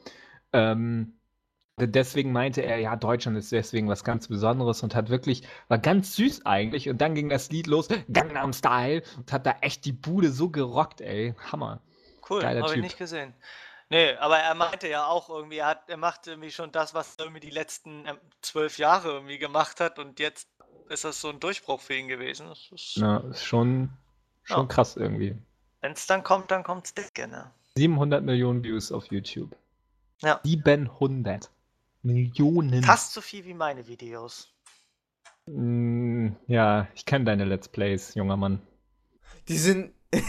[0.52, 1.15] Ähm,
[1.78, 6.16] Deswegen meinte er, ja, Deutschland ist deswegen was ganz Besonderes und hat wirklich, war ganz
[6.16, 6.88] süß eigentlich.
[6.88, 10.48] Und dann ging das Lied los, Gangnam Style, und hat da echt die Bude so
[10.48, 11.34] gerockt, ey.
[11.52, 11.80] Hammer.
[12.28, 13.34] Cool, habe ich nicht gesehen.
[13.90, 17.16] Nee, aber er meinte ja auch irgendwie, er, hat, er macht irgendwie schon das, was
[17.16, 20.48] er irgendwie die letzten ähm, zwölf Jahre irgendwie gemacht hat und jetzt
[20.88, 22.48] ist das so ein Durchbruch für ihn gewesen.
[22.48, 23.90] Das ist, ja, ist schon,
[24.44, 24.66] schon ja.
[24.66, 25.36] krass irgendwie.
[25.82, 27.50] Wenn es dann kommt, dann kommt es dicke, ne?
[27.76, 29.54] 700 Millionen Views auf YouTube.
[30.22, 30.40] Ja.
[30.42, 31.50] 700.
[32.06, 32.82] Millionen.
[32.82, 34.54] Fast so viel wie meine Videos.
[35.46, 38.62] Mm, ja, ich kenne deine Let's Plays, junger Mann.
[39.48, 39.92] Die sind.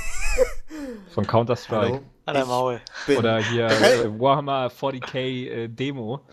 [1.12, 2.04] Von Counter-Strike.
[2.26, 2.82] Maul.
[3.18, 6.28] Oder hier äh, Warhammer 40k äh, Demo.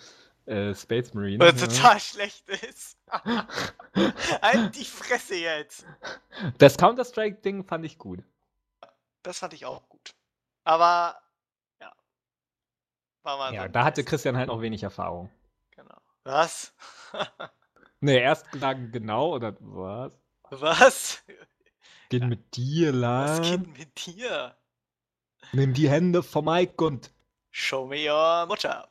[0.47, 1.45] Äh, Space Marine.
[1.45, 1.53] Ja.
[1.53, 2.99] total schlecht ist.
[4.43, 5.87] halt die Fresse jetzt.
[6.59, 8.23] Das Counter-Strike-Ding fand ich gut.
[9.23, 10.15] Das fand ich auch gut.
[10.65, 11.17] Aber
[13.53, 15.31] ja, da hatte Christian halt noch wenig Erfahrung.
[15.71, 15.97] Genau.
[16.25, 16.75] Was?
[18.01, 20.13] nee, erst sagen genau oder was?
[20.51, 21.25] Was?
[22.09, 22.29] Geht ja.
[22.29, 23.29] mit dir, Lan.
[23.29, 24.55] Was geht mit dir?
[25.53, 27.13] Nimm die Hände vom Mike und
[27.51, 28.89] Show me your Mutter.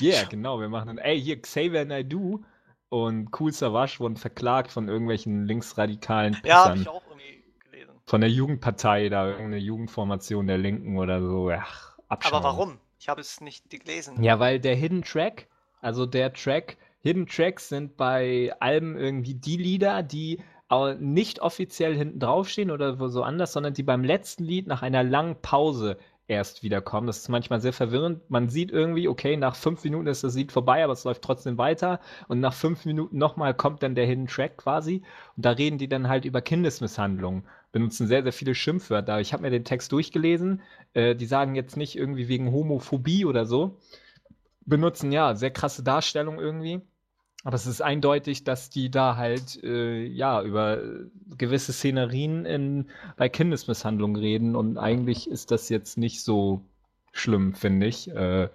[0.00, 0.60] Yeah, genau.
[0.60, 2.44] Wir machen dann, ey, hier Xavier Naidoo
[2.90, 6.48] und Cool Savage wurden verklagt von irgendwelchen linksradikalen Pissern.
[6.48, 7.92] Ja, hab ich auch irgendwie gelesen.
[8.04, 11.50] Von der Jugendpartei, da irgendeine Jugendformation der Linken oder so.
[11.50, 12.34] Ach, abschauen.
[12.34, 12.78] Aber warum?
[12.98, 14.22] Ich habe es nicht gelesen.
[14.22, 15.48] Ja, weil der Hidden Track,
[15.80, 20.40] also der Track, Hidden Tracks sind bei Alben irgendwie die Lieder, die
[20.98, 25.40] nicht offiziell hinten draufstehen oder so anders, sondern die beim letzten Lied nach einer langen
[25.40, 25.96] Pause
[26.28, 27.06] erst wiederkommen.
[27.06, 28.28] Das ist manchmal sehr verwirrend.
[28.30, 31.58] Man sieht irgendwie, okay, nach fünf Minuten ist das Lied vorbei, aber es läuft trotzdem
[31.58, 32.00] weiter.
[32.28, 35.02] Und nach fünf Minuten nochmal kommt dann der Hidden Track quasi.
[35.36, 37.44] Und da reden die dann halt über Kindesmisshandlungen
[37.76, 39.20] benutzen sehr, sehr viele Schimpfwörter.
[39.20, 40.62] Ich habe mir den Text durchgelesen.
[40.94, 43.76] Äh, die sagen jetzt nicht irgendwie wegen Homophobie oder so.
[44.64, 46.80] Benutzen ja sehr krasse Darstellung irgendwie.
[47.46, 50.80] Aber es ist eindeutig, dass die da halt äh, ja über
[51.38, 56.64] gewisse Szenerien in, bei Kindesmisshandlung reden und eigentlich ist das jetzt nicht so
[57.12, 58.10] schlimm, finde ich.
[58.10, 58.48] Äh,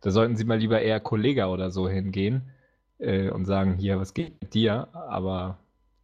[0.00, 2.48] da sollten sie mal lieber eher Kollege oder so hingehen
[2.96, 4.88] äh, und sagen, hier, was geht mit dir?
[4.94, 5.58] Aber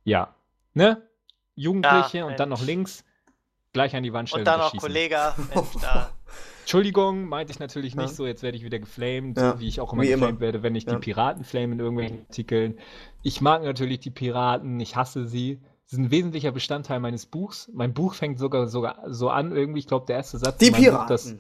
[0.05, 0.35] ja,
[0.75, 1.01] ne?
[1.55, 3.07] Jugendliche ja, und dann noch links
[3.73, 4.43] gleich an die Wand stellen.
[4.43, 5.33] Und dann noch Kollege.
[6.65, 8.15] Entschuldigung, meinte ich natürlich nicht ja.
[8.15, 9.61] so, jetzt werde ich wieder geflamed, ja.
[9.61, 10.41] wie ich auch immer wie geflamed immer.
[10.41, 12.79] werde, wenn ich die Piraten flame in irgendwelchen Artikeln.
[13.23, 15.61] Ich mag natürlich die Piraten, ich hasse sie.
[15.85, 17.71] Sie sind ein wesentlicher Bestandteil meines Buchs.
[17.75, 20.57] Mein Buch fängt sogar, sogar so an, irgendwie, ich glaube, der erste Satz.
[20.57, 21.01] Die Piraten.
[21.01, 21.37] Buch, das,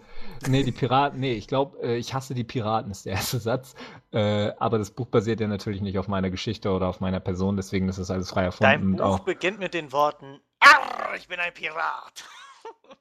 [0.46, 3.74] nee, die Piraten, nee, ich glaube, äh, ich hasse die Piraten, ist der erste Satz.
[4.12, 7.56] Äh, aber das Buch basiert ja natürlich nicht auf meiner Geschichte oder auf meiner Person,
[7.56, 8.98] deswegen ist das alles frei erfunden.
[8.98, 12.24] Dein Buch beginnt mit den Worten, Arr, ich bin ein Pirat.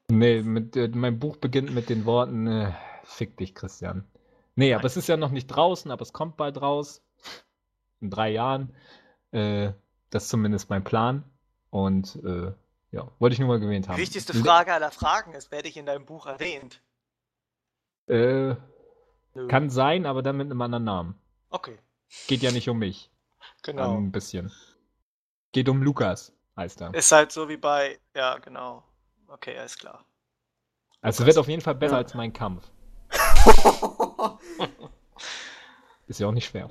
[0.09, 2.73] Nee, mit, äh, mein Buch beginnt mit den Worten, äh,
[3.03, 4.05] fick dich, Christian.
[4.55, 7.01] Nee, aber es ist ja noch nicht draußen, aber es kommt bald raus.
[8.01, 8.75] In drei Jahren.
[9.31, 9.71] Äh,
[10.09, 11.23] das ist zumindest mein Plan.
[11.69, 12.51] Und äh,
[12.91, 13.95] ja, wollte ich nur mal erwähnt haben.
[13.95, 16.81] Die wichtigste Frage aller Fragen ist, werde ich in deinem Buch erwähnt?
[18.07, 18.55] Äh,
[19.47, 21.15] kann sein, aber dann mit einem anderen Namen.
[21.49, 21.79] Okay.
[22.27, 23.09] Geht ja nicht um mich.
[23.63, 23.97] Genau.
[23.97, 24.51] Ein bisschen.
[25.51, 26.93] Geht um Lukas, heißt er.
[26.93, 28.84] Ist halt so wie bei, ja, genau.
[29.34, 30.05] Okay, alles klar.
[31.01, 31.99] Also wird auf jeden Fall besser ja.
[31.99, 32.69] als mein Kampf.
[36.07, 36.69] ist ja auch nicht schwer.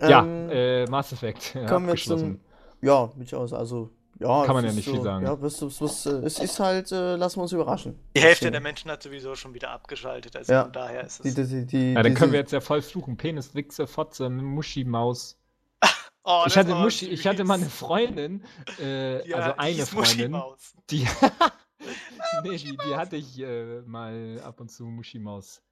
[0.00, 1.56] Ja, ähm, äh, Mass Effect.
[1.66, 2.40] Kommen wir zum.
[2.82, 3.52] Ja, aus.
[3.52, 5.24] Also, ja, Kann man ja nicht so, viel sagen.
[5.24, 7.98] Ja, was, was, äh, es ist halt, äh, lassen wir uns überraschen.
[8.16, 10.62] Die Hälfte der Menschen hat sowieso schon wieder abgeschaltet, also ja.
[10.64, 11.34] von daher ist es.
[11.34, 13.16] Die, die, die, ja, dann können wir jetzt ja voll fluchen.
[13.16, 15.36] Penis, Wichse, Fotze, Muschi, Maus.
[16.24, 18.44] oh, ich, hatte Muschi, ich hatte mal eine Freundin,
[18.80, 20.42] äh, ja, also eine Freundin,
[20.90, 21.06] die,
[22.44, 25.62] nee, die, die hatte ich äh, mal ab und zu Muschi Maus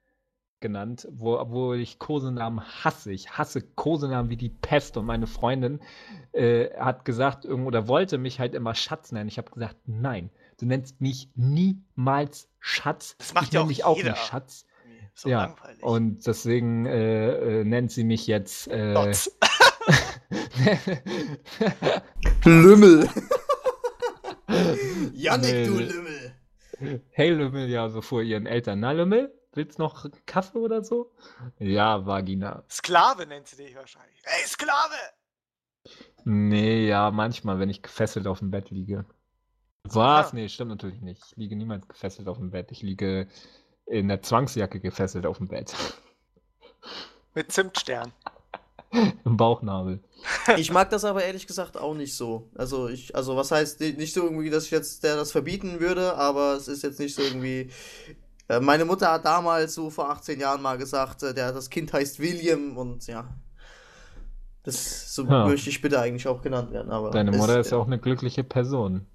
[0.60, 3.12] genannt, wo, obwohl ich Kosenamen hasse.
[3.12, 5.80] Ich hasse Kosenamen wie die Pest und meine Freundin
[6.32, 9.28] äh, hat gesagt oder wollte mich halt immer Schatz nennen.
[9.28, 13.16] Ich habe gesagt, nein, du nennst mich niemals Schatz.
[13.18, 14.66] Das macht ich ja auch mich auch nicht Schatz.
[15.14, 15.82] So ja, langweilig.
[15.82, 18.92] und deswegen äh, äh, nennt sie mich jetzt äh,
[22.44, 23.08] Lümmel.
[25.14, 26.34] Janik, du Lümmel.
[27.10, 28.80] Hey Lümmel, ja, so vor ihren Eltern.
[28.80, 29.32] Na Lümmel?
[29.52, 31.12] Willst noch Kaffee oder so?
[31.58, 32.62] Ja, Vagina.
[32.70, 34.20] Sklave nennt sie dich wahrscheinlich.
[34.24, 34.94] Ey, Sklave!
[36.24, 39.06] Nee, ja, manchmal, wenn ich gefesselt auf dem Bett liege.
[39.84, 40.32] Was?
[40.32, 41.22] Nee, stimmt natürlich nicht.
[41.24, 42.70] Ich liege niemals gefesselt auf dem Bett.
[42.70, 43.28] Ich liege
[43.86, 45.74] in der Zwangsjacke gefesselt auf dem Bett.
[47.34, 48.12] Mit Zimtstern.
[49.24, 50.00] Im Bauchnabel.
[50.56, 52.48] Ich mag das aber ehrlich gesagt auch nicht so.
[52.54, 56.14] Also ich, also was heißt nicht so irgendwie, dass ich jetzt der das verbieten würde,
[56.14, 57.70] aber es ist jetzt nicht so irgendwie.
[58.48, 61.92] Äh, meine Mutter hat damals so vor 18 Jahren mal gesagt, äh, der, das Kind
[61.92, 63.26] heißt William und ja.
[64.62, 65.46] Das so Ja.
[65.46, 66.90] möchte ich bitte eigentlich auch genannt werden.
[66.92, 69.06] Aber Deine Mutter ist ja auch eine glückliche Person.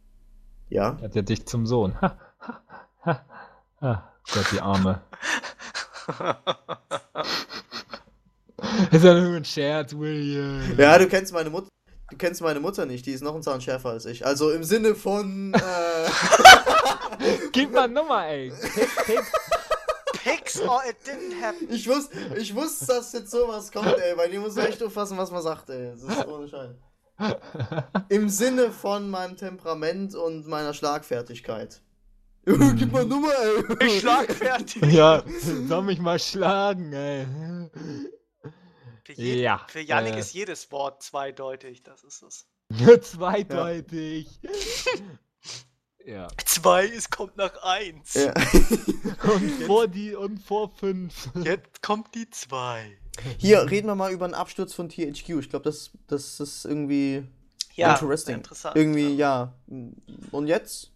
[0.70, 0.98] Ja.
[1.02, 2.00] Hat ja dich zum Sohn.
[2.02, 2.62] Ha, ha,
[3.06, 3.26] ha,
[3.82, 4.12] ha.
[4.34, 5.02] Gott, die Arme.
[8.92, 10.78] Ist ja nur ein Scherz, William.
[10.78, 11.70] Ja, du kennst meine Mutter.
[12.10, 14.26] Du kennst meine Mutter nicht, die ist noch ein Zahn schärfer als ich.
[14.26, 15.54] Also im Sinne von.
[15.54, 16.10] Äh,
[17.54, 18.52] Gib mal Nummer, ey.
[20.22, 21.74] Pigs or it didn't happen.
[21.74, 24.14] ich, wusste, ich wusste, dass jetzt sowas kommt, ey.
[24.16, 25.94] Bei dir muss man echt aufpassen, was man sagt, ey.
[25.94, 26.76] Das ist ohne Schein.
[28.10, 31.82] Im Sinne von meinem Temperament und meiner Schlagfertigkeit.
[32.44, 33.32] Gib mal Nummer,
[33.80, 33.88] ey.
[33.88, 34.84] Ich schlagfertig.
[34.92, 35.24] Ja,
[35.70, 37.26] soll mich mal schlagen, ey.
[39.16, 40.20] Für, je, Ja, für Yannick äh.
[40.20, 42.48] ist jedes Wort zweideutig, das ist es.
[43.02, 44.28] Zweideutig.
[46.04, 46.28] Ja.
[46.46, 48.16] Zwei, es kommt nach eins.
[48.16, 48.34] Ja.
[49.34, 51.30] Und vor die und vor fünf.
[51.44, 52.98] Jetzt kommt die zwei.
[53.38, 55.30] Hier, reden wir mal über einen Absturz von THQ.
[55.40, 57.24] Ich glaube, das, das ist irgendwie
[57.76, 58.36] Ja, interesting.
[58.38, 58.76] interessant.
[58.76, 59.54] Irgendwie, ja.
[60.32, 60.91] Und jetzt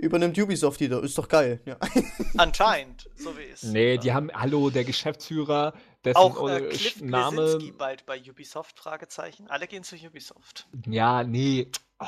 [0.00, 1.00] übernimmt Ubisoft die da.
[1.00, 1.60] Ist doch geil.
[1.64, 1.76] Ja.
[2.36, 3.62] Anscheinend, so wie es.
[3.62, 5.74] Nee, die äh, haben, hallo, der Geschäftsführer,
[6.04, 7.36] dessen auch äh, äh, Cliff Name.
[7.36, 9.48] Blesinski bald bei Ubisoft, Fragezeichen.
[9.48, 10.68] Alle gehen zu Ubisoft.
[10.86, 11.68] Ja, nee.
[11.98, 12.06] Oh,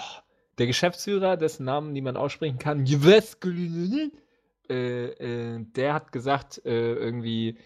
[0.59, 2.85] der Geschäftsführer, dessen Namen niemand aussprechen kann,
[4.69, 7.59] äh, äh, der hat gesagt, äh, irgendwie,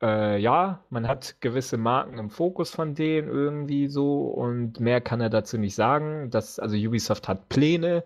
[0.00, 5.20] äh, ja, man hat gewisse Marken im Fokus von denen irgendwie so und mehr kann
[5.20, 6.30] er dazu nicht sagen.
[6.30, 8.04] Das, also Ubisoft hat Pläne,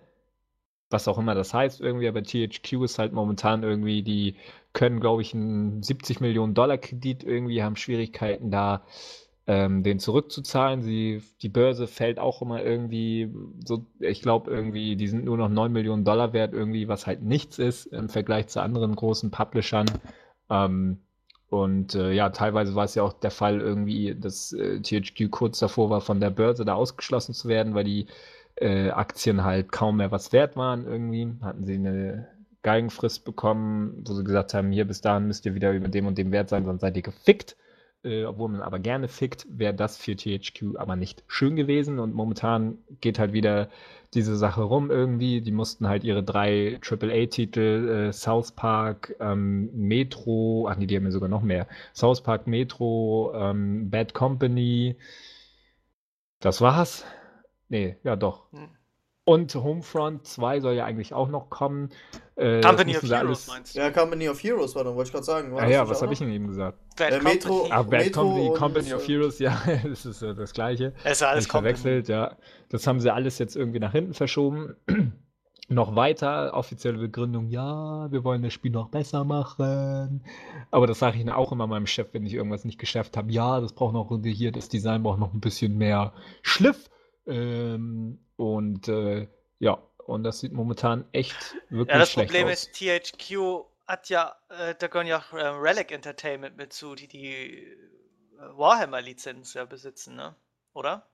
[0.90, 4.36] was auch immer das heißt irgendwie, aber THQ ist halt momentan irgendwie, die
[4.72, 8.82] können, glaube ich, einen 70 Millionen Dollar Kredit irgendwie, haben Schwierigkeiten da
[9.46, 10.82] ähm, den zurückzuzahlen.
[10.82, 13.32] Sie, die Börse fällt auch immer irgendwie
[13.64, 17.22] so, ich glaube irgendwie, die sind nur noch 9 Millionen Dollar wert irgendwie, was halt
[17.22, 19.86] nichts ist im Vergleich zu anderen großen Publishern.
[20.50, 20.98] Ähm,
[21.48, 25.58] und äh, ja, teilweise war es ja auch der Fall irgendwie, dass äh, THQ kurz
[25.58, 28.06] davor war, von der Börse da ausgeschlossen zu werden, weil die
[28.60, 31.32] äh, Aktien halt kaum mehr was wert waren irgendwie.
[31.42, 32.28] Hatten sie eine
[32.62, 36.18] Geigenfrist bekommen, wo sie gesagt haben, hier bis dahin müsst ihr wieder über dem und
[36.18, 37.56] dem Wert sein, sonst seid ihr gefickt.
[38.02, 41.98] Äh, obwohl man aber gerne fickt, wäre das für THQ aber nicht schön gewesen.
[41.98, 43.68] Und momentan geht halt wieder
[44.14, 45.40] diese Sache rum irgendwie.
[45.42, 51.04] Die mussten halt ihre drei AAA-Titel, äh, South Park, ähm, Metro, ach nee, die haben
[51.04, 51.66] ja sogar noch mehr.
[51.94, 54.96] South Park, Metro, ähm, Bad Company.
[56.40, 57.04] Das war's.
[57.70, 58.52] Nee, ja doch.
[58.52, 58.68] Hm.
[59.24, 61.90] Und Homefront 2 soll ja eigentlich auch noch kommen.
[62.34, 63.78] Äh, das Company of Heroes alles- meinst du?
[63.78, 65.52] ja, Company of Heroes war dann, wollte ich gerade sagen.
[65.52, 66.78] War Ah das ja, was habe ich denn eben gesagt?
[66.96, 67.72] Bad Äh, Metro- Company.
[67.72, 70.94] Ah, Bad Metro Company, Company of äh, Heroes, ja, das ist äh, das Gleiche.
[71.04, 72.36] Es ist ja alles verwechselt, ja.
[72.70, 74.74] Das haben sie alles jetzt irgendwie nach hinten verschoben.
[75.68, 80.24] noch weiter, offizielle Begründung, ja, wir wollen das Spiel noch besser machen.
[80.72, 83.30] Aber das sage ich dann auch immer meinem Chef, wenn ich irgendwas nicht geschafft habe.
[83.30, 86.12] Ja, das braucht noch, hier, das Design braucht noch ein bisschen mehr
[86.42, 86.90] Schliff.
[87.26, 91.36] Ähm, und äh, ja, und das sieht momentan echt
[91.70, 92.52] wirklich Ja, das schlecht Problem aus.
[92.52, 97.08] ist, THQ hat ja, äh, da gehören ja auch ähm, Relic Entertainment mit zu, die
[97.08, 97.76] die äh,
[98.56, 100.34] Warhammer-Lizenz ja besitzen, ne?
[100.72, 101.06] Oder?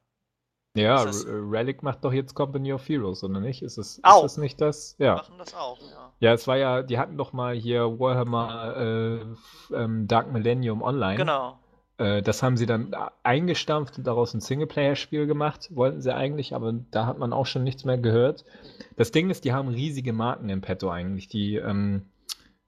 [0.76, 3.62] Ja, das- R- Relic macht doch jetzt Company of Heroes, oder nicht?
[3.62, 4.94] Ist es, ist das nicht das?
[4.98, 5.16] Ja.
[5.16, 6.12] Machen das auch, ja.
[6.20, 11.16] Ja, es war ja, die hatten doch mal hier Warhammer äh, ähm, Dark Millennium Online.
[11.16, 11.59] Genau.
[11.99, 16.55] Äh, das haben sie dann a- eingestampft und daraus ein Singleplayer-Spiel gemacht, wollten sie eigentlich,
[16.55, 18.44] aber da hat man auch schon nichts mehr gehört.
[18.97, 21.28] Das Ding ist, die haben riesige Marken im Petto eigentlich.
[21.28, 22.03] Die ähm,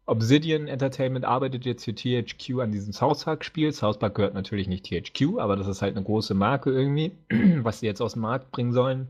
[0.06, 3.72] Obsidian Entertainment arbeitet jetzt für THQ an diesem South Park-Spiel.
[3.72, 7.12] South Park gehört natürlich nicht THQ, aber das ist halt eine große Marke irgendwie,
[7.62, 9.08] was sie jetzt aus dem Markt bringen sollen.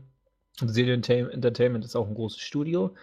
[0.61, 2.93] Obsidian Entertainment ist auch ein großes Studio.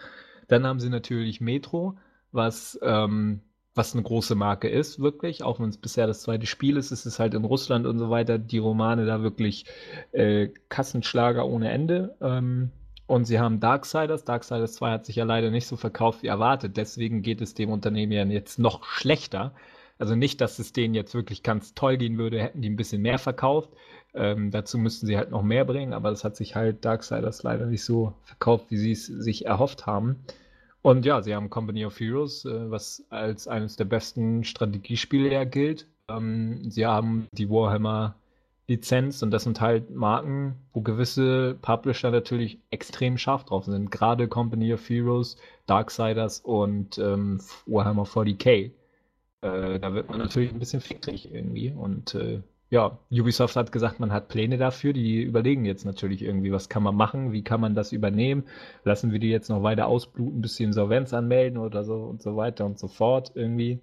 [0.49, 1.97] Dann haben sie natürlich Metro,
[2.33, 3.41] was, ähm,
[3.77, 5.43] was eine große Marke ist, wirklich.
[5.43, 8.11] Auch wenn es bisher das zweite Spiel ist, ist es halt in Russland und so
[8.11, 9.67] weiter, die Romane da wirklich
[10.13, 12.17] äh, Kassenschlager ohne Ende.
[12.21, 12.71] Ähm,
[13.07, 14.25] und sie haben Darksiders.
[14.25, 16.77] Darksiders 2 hat sich ja leider nicht so verkauft wie erwartet.
[16.77, 19.53] Deswegen geht es dem Unternehmen ja jetzt noch schlechter.
[19.99, 23.03] Also nicht, dass es denen jetzt wirklich ganz toll gehen würde, hätten die ein bisschen
[23.03, 23.71] mehr verkauft.
[24.15, 27.67] Ähm, dazu müssten sie halt noch mehr bringen, aber das hat sich halt Darksiders leider
[27.67, 30.25] nicht so verkauft, wie sie es sich erhofft haben.
[30.87, 35.43] Und ja, sie haben Company of Heroes, äh, was als eines der besten Strategiespiele ja
[35.43, 35.89] gilt.
[36.07, 43.19] Ähm, sie haben die Warhammer-Lizenz und das sind halt Marken, wo gewisse Publisher natürlich extrem
[43.19, 43.91] scharf drauf sind.
[43.91, 48.71] Gerade Company of Heroes, Darksiders und ähm, Warhammer 40k.
[49.41, 54.01] Äh, da wird man natürlich ein bisschen fickrig irgendwie und äh, ja, Ubisoft hat gesagt,
[54.01, 54.93] man hat Pläne dafür.
[54.93, 58.45] Die überlegen jetzt natürlich irgendwie, was kann man machen, wie kann man das übernehmen.
[58.85, 62.37] Lassen wir die jetzt noch weiter ausbluten, bis sie Insolvenz anmelden oder so und so
[62.37, 63.81] weiter und so fort irgendwie.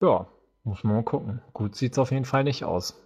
[0.00, 0.26] Ja,
[0.64, 1.40] muss man mal gucken.
[1.52, 3.00] Gut sieht es auf jeden Fall nicht aus.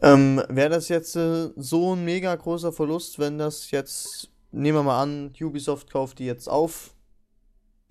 [0.00, 4.82] Ähm, Wäre das jetzt äh, so ein mega großer Verlust, wenn das jetzt, nehmen wir
[4.82, 6.94] mal an, Ubisoft kauft die jetzt auf,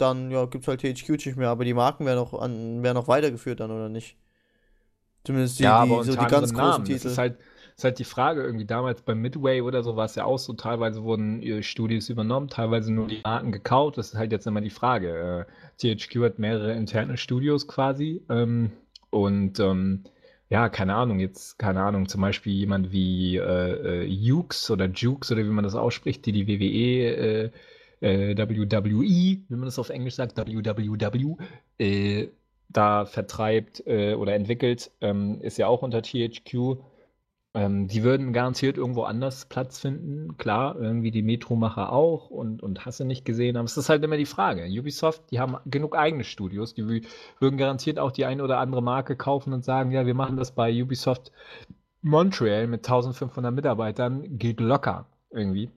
[0.02, 2.96] dann ja, gibt es halt THQ nicht mehr, aber die Marken werden noch, an, werden
[2.96, 4.16] noch weitergeführt dann, oder nicht?
[5.24, 6.86] Zumindest die, ja, die, so die ganz großen Namen.
[6.86, 7.04] Titel.
[7.04, 7.38] Das ist, halt,
[7.78, 10.54] ist halt die Frage, irgendwie damals bei Midway oder so war es ja auch so,
[10.54, 13.98] teilweise wurden Studios übernommen, teilweise nur die Marken gekauft.
[13.98, 15.48] Das ist halt jetzt immer die Frage.
[15.82, 18.72] Äh, THQ hat mehrere interne Studios quasi ähm,
[19.12, 20.04] und ähm,
[20.52, 25.32] ja, keine Ahnung, jetzt, keine Ahnung, zum Beispiel jemand wie äh, äh, Jukes oder Jukes
[25.32, 27.52] oder wie man das ausspricht, die die WWE äh,
[28.02, 31.36] WWE, wie man das auf Englisch sagt, WWW,
[31.78, 32.30] äh,
[32.70, 36.78] da vertreibt äh, oder entwickelt, ähm, ist ja auch unter THQ.
[37.54, 40.38] Ähm, die würden garantiert irgendwo anders Platz finden.
[40.38, 43.58] Klar, irgendwie die Metro-Macher auch und, und hast du nicht gesehen.
[43.58, 44.66] Aber es ist halt immer die Frage.
[44.80, 46.74] Ubisoft, die haben genug eigene Studios.
[46.74, 46.88] Die
[47.40, 50.54] würden garantiert auch die eine oder andere Marke kaufen und sagen, ja, wir machen das
[50.54, 51.32] bei Ubisoft
[52.02, 54.38] Montreal mit 1500 Mitarbeitern.
[54.38, 55.72] Geht locker irgendwie.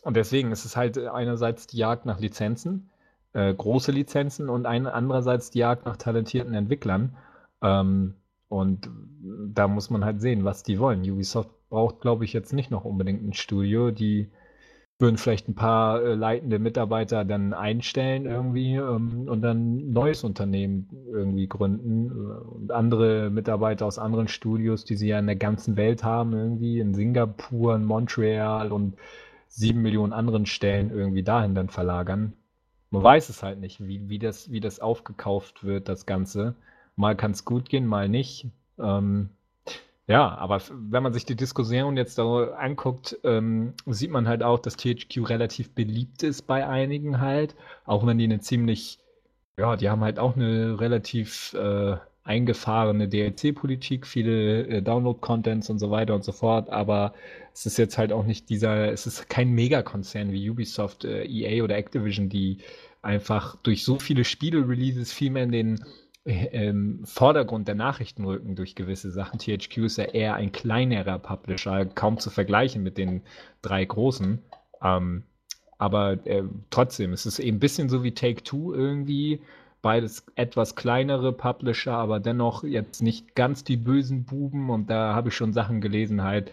[0.00, 2.90] Und deswegen ist es halt einerseits die Jagd nach Lizenzen,
[3.32, 7.16] äh, große Lizenzen und ein, andererseits die Jagd nach talentierten Entwicklern.
[7.62, 8.14] Ähm,
[8.48, 8.88] und
[9.52, 11.08] da muss man halt sehen, was die wollen.
[11.08, 13.90] Ubisoft braucht, glaube ich, jetzt nicht noch unbedingt ein Studio.
[13.90, 14.30] Die
[14.98, 20.24] würden vielleicht ein paar äh, leitende Mitarbeiter dann einstellen irgendwie ähm, und dann ein neues
[20.24, 22.10] Unternehmen irgendwie gründen.
[22.10, 26.80] Und andere Mitarbeiter aus anderen Studios, die sie ja in der ganzen Welt haben, irgendwie
[26.80, 28.94] in Singapur, in Montreal und
[29.48, 32.34] sieben Millionen anderen Stellen irgendwie dahin dann verlagern.
[32.90, 36.54] Man weiß es halt nicht, wie, wie, das, wie das aufgekauft wird, das Ganze.
[36.96, 38.46] Mal kann es gut gehen, mal nicht.
[38.78, 39.30] Ähm,
[40.06, 44.58] ja, aber wenn man sich die Diskussion jetzt da anguckt, ähm, sieht man halt auch,
[44.58, 47.54] dass THQ relativ beliebt ist bei einigen halt.
[47.84, 49.00] Auch wenn die eine ziemlich,
[49.58, 55.90] ja, die haben halt auch eine relativ äh, eingefahrene DLC-Politik, viele äh, Download-Contents und so
[55.90, 57.12] weiter und so fort, aber
[57.58, 61.64] es ist jetzt halt auch nicht dieser, es ist kein Megakonzern wie Ubisoft, äh, EA
[61.64, 62.58] oder Activision, die
[63.02, 65.84] einfach durch so viele Spiele-Releases viel mehr in den
[66.24, 69.40] äh, Vordergrund der Nachrichten rücken durch gewisse Sachen.
[69.40, 73.22] THQ ist ja eher ein kleinerer Publisher, kaum zu vergleichen mit den
[73.60, 74.40] drei großen.
[74.80, 75.24] Ähm,
[75.78, 79.40] aber äh, trotzdem, es ist eben ein bisschen so wie Take-Two irgendwie,
[79.80, 84.70] Beides etwas kleinere Publisher, aber dennoch jetzt nicht ganz die bösen Buben.
[84.70, 86.50] Und da habe ich schon Sachen gelesen, halt,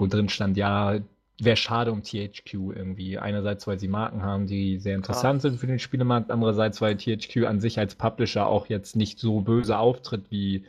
[0.00, 0.98] wo drin stand, ja,
[1.38, 3.18] wäre schade um THQ irgendwie.
[3.18, 5.50] Einerseits, weil sie Marken haben, die sehr interessant ja.
[5.50, 9.40] sind für den Spielemarkt, andererseits, weil THQ an sich als Publisher auch jetzt nicht so
[9.40, 10.64] böse auftritt, wie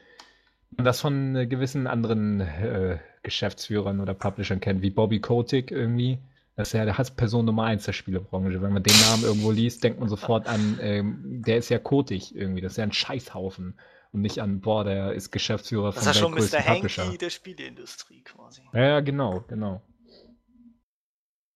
[0.76, 6.20] man das von gewissen anderen äh, Geschäftsführern oder Publishern kennt, wie Bobby Kotick irgendwie.
[6.56, 8.62] Das ist ja der Hassperson Nummer eins der Spielebranche.
[8.62, 12.36] Wenn man den Namen irgendwo liest, denkt man sofort an, ähm, der ist ja kotig
[12.36, 12.62] irgendwie.
[12.62, 13.76] Das ist ja ein Scheißhaufen.
[14.12, 16.68] Und nicht an, boah, der ist Geschäftsführer von der Das ist ja schon Mr.
[16.68, 18.62] Hanky der Spieleindustrie quasi.
[18.74, 19.82] Ja, genau, genau.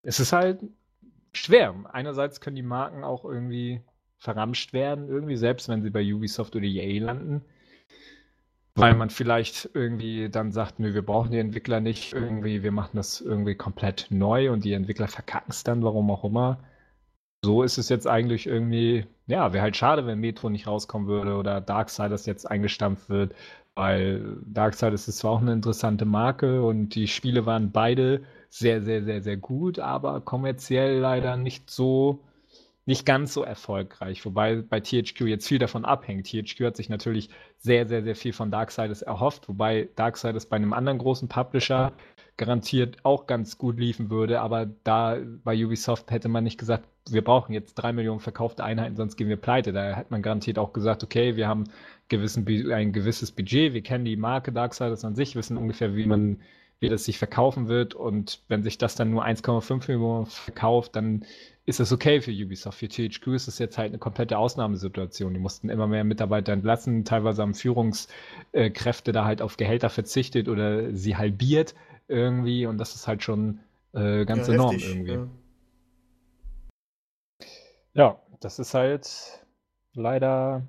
[0.02, 0.62] Es ist halt
[1.34, 1.76] schwer.
[1.92, 3.82] Einerseits können die Marken auch irgendwie
[4.18, 7.44] verramscht werden, irgendwie, selbst wenn sie bei Ubisoft oder EA landen
[8.76, 12.98] weil man vielleicht irgendwie dann sagt, nö, wir brauchen die Entwickler nicht, irgendwie, wir machen
[12.98, 16.60] das irgendwie komplett neu und die Entwickler verkacken es dann, warum auch immer.
[17.46, 21.36] So ist es jetzt eigentlich irgendwie, ja, wäre halt schade, wenn Metro nicht rauskommen würde
[21.36, 23.36] oder Darksiders jetzt eingestampft wird,
[23.76, 29.04] weil Darksiders ist zwar auch eine interessante Marke und die Spiele waren beide sehr, sehr,
[29.04, 32.20] sehr, sehr gut, aber kommerziell leider nicht so
[32.88, 36.28] nicht ganz so erfolgreich, wobei bei THQ jetzt viel davon abhängt.
[36.28, 40.74] THQ hat sich natürlich sehr, sehr, sehr viel von Darksiders erhofft, wobei Darksiders bei einem
[40.74, 41.94] anderen großen Publisher
[42.38, 47.24] garantiert auch ganz gut liefen würde, aber da bei Ubisoft hätte man nicht gesagt, wir
[47.24, 49.74] brauchen jetzt drei Millionen verkaufte Einheiten, sonst gehen wir pleite.
[49.74, 51.66] Da hat man garantiert auch gesagt, okay, wir haben
[52.10, 56.38] gewissen, ein gewisses Budget, wir kennen die Marke Darksiders an sich, wissen ungefähr, wie man
[56.80, 61.26] wie das sich verkaufen wird und wenn sich das dann nur 1,5 Millionen verkauft, dann
[61.66, 62.78] ist das okay für Ubisoft.
[62.78, 65.34] Für THQ ist es jetzt halt eine komplette Ausnahmesituation.
[65.34, 70.94] Die mussten immer mehr Mitarbeiter entlassen, teilweise haben Führungskräfte da halt auf Gehälter verzichtet oder
[70.94, 71.76] sie halbiert
[72.08, 73.60] irgendwie und das ist halt schon
[73.94, 75.14] äh, ganz ja, enorm heftig, irgendwie.
[75.14, 75.28] Ja.
[77.96, 79.10] Ja, das ist halt
[79.94, 80.68] leider.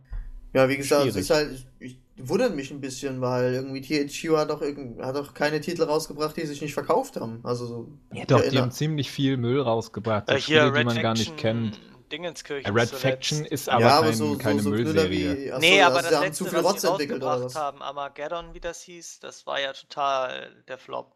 [0.55, 4.51] Ja, wie gesagt, es ist halt, ich, wundert mich ein bisschen, weil irgendwie THQ hat
[4.51, 7.41] doch, irgend, hat doch keine Titel rausgebracht, die sich nicht verkauft haben.
[7.43, 7.89] Also so.
[8.14, 10.31] Ja, doch, die haben ziemlich viel Müll rausgebracht.
[10.31, 11.81] Äh, hier, Spiele, Red die man Faction, gar nicht kennt.
[12.12, 13.03] Dingenskirchen Red zuletzt.
[13.03, 15.11] Faction ist aber, ja, aber kein, so, keine so, so Müllserie.
[15.11, 15.53] wie.
[15.53, 18.55] Achso, nee, ja, aber sie das haben letzte, zu viele was sie rausgebracht haben, Armageddon,
[18.55, 21.15] wie das hieß, das war ja total der Flop,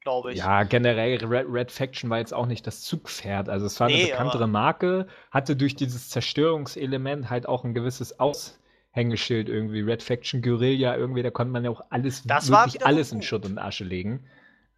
[0.00, 0.38] glaube ich.
[0.38, 3.48] Ja, generell Red, Red Faction war jetzt auch nicht das Zugpferd.
[3.48, 7.74] Also es war eine Nee, bekanntere aber- Marke, hatte durch dieses Zerstörungselement halt auch ein
[7.74, 9.80] gewisses Aushängeschild irgendwie.
[9.80, 13.24] Red Faction Guerilla, irgendwie, da konnte man ja auch alles, Das wirklich alles in gut.
[13.26, 14.24] Schutt und Asche legen.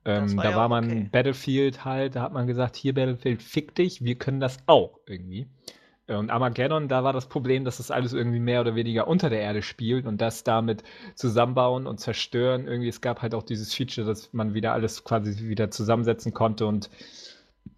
[0.05, 1.09] Ähm, war da ja war man okay.
[1.13, 5.47] Battlefield halt, da hat man gesagt, hier Battlefield, fick dich, wir können das auch irgendwie.
[6.09, 9.41] Und Armageddon, da war das Problem, dass das alles irgendwie mehr oder weniger unter der
[9.41, 10.83] Erde spielt und das damit
[11.15, 12.67] zusammenbauen und zerstören.
[12.67, 16.67] Irgendwie, es gab halt auch dieses Feature, dass man wieder alles quasi wieder zusammensetzen konnte
[16.67, 16.91] und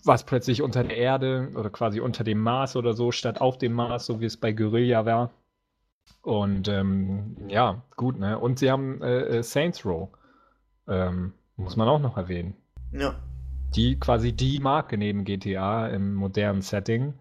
[0.05, 3.73] was plötzlich unter der Erde oder quasi unter dem Mars oder so, statt auf dem
[3.75, 5.31] Mars, so wie es bei Guerilla war.
[6.23, 8.39] Und ähm, ja, gut, ne?
[8.39, 10.09] Und sie haben äh, äh, Saints Row.
[10.89, 12.57] Ähm, muss man auch noch erwähnen
[12.93, 13.15] Ja.
[13.77, 17.15] die quasi die Marke neben GTA im modernen Setting.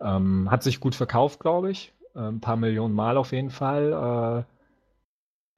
[0.00, 1.92] Ähm, hat sich gut verkauft, glaube ich.
[2.14, 4.44] Äh, ein paar Millionen Mal auf jeden Fall.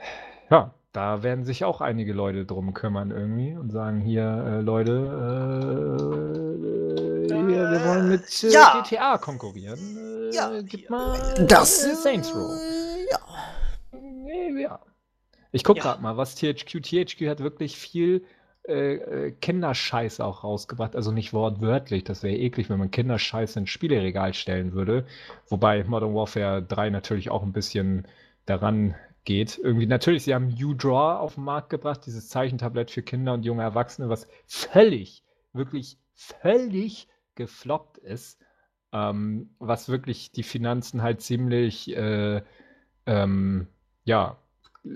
[0.00, 0.04] Äh,
[0.50, 4.92] ja, da werden sich auch einige Leute drum kümmern irgendwie und sagen hier, äh, Leute,
[7.28, 8.80] äh, hier, wir wollen mit äh, Ja.
[8.82, 9.78] GTA konkurrieren.
[10.32, 12.50] Äh, Ja, gib mal Das äh, Saints Row.
[13.10, 13.18] Ja.
[14.58, 14.80] Ja.
[15.52, 15.82] Ich guck Ja.
[15.82, 16.80] grad mal, was THQ.
[16.82, 18.24] THQ hat wirklich viel
[18.68, 20.94] äh, äh, Kinderscheiße auch rausgebracht.
[20.94, 25.06] Also nicht wortwörtlich, das wäre eklig, wenn man Kinderscheiße ins Spieleregal stellen würde.
[25.48, 28.06] Wobei Modern Warfare 3 natürlich auch ein bisschen
[28.46, 28.94] daran
[29.24, 29.58] geht.
[29.58, 33.62] Irgendwie, natürlich, sie haben U-Draw auf den Markt gebracht, dieses Zeichentablett für Kinder und junge
[33.62, 38.38] Erwachsene, was völlig, wirklich völlig gefloppt ist.
[38.92, 42.42] Ähm, was wirklich die Finanzen halt ziemlich äh,
[43.06, 43.68] ähm,
[44.04, 44.36] ja,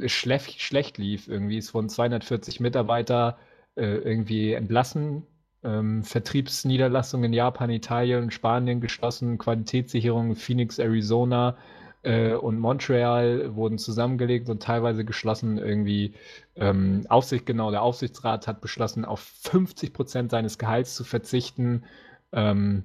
[0.06, 1.58] schlecht, schlecht lief irgendwie.
[1.58, 3.38] Es wurden 240 Mitarbeiter
[3.76, 5.24] äh, irgendwie entlassen,
[5.62, 11.56] ähm, Vertriebsniederlassungen in Japan, Italien und Spanien geschlossen, Qualitätssicherung Phoenix, Arizona
[12.04, 15.58] äh, und Montreal wurden zusammengelegt und teilweise geschlossen.
[15.58, 16.14] Irgendwie
[16.54, 21.84] ähm, Aufsicht, genau, der Aufsichtsrat hat beschlossen, auf 50 Prozent seines Gehalts zu verzichten.
[22.32, 22.84] Ähm,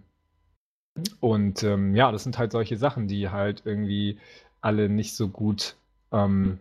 [1.20, 4.18] und ähm, ja, das sind halt solche Sachen, die halt irgendwie
[4.62, 5.76] alle nicht so gut
[6.12, 6.60] ähm,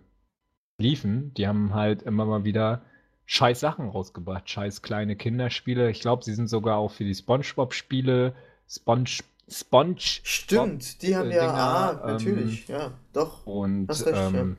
[0.78, 1.32] liefen.
[1.34, 2.82] Die haben halt immer mal wieder
[3.30, 5.90] scheiß Sachen rausgebracht, scheiß kleine Kinderspiele.
[5.90, 8.34] Ich glaube, sie sind sogar auch für die SpongeBob-Spiele,
[8.66, 11.40] Sponge, Sponge Stimmt, die haben äh, ja.
[11.42, 13.46] Dinger, ah, ähm, natürlich, ja, doch.
[13.46, 14.28] und recht, ja.
[14.28, 14.56] ähm,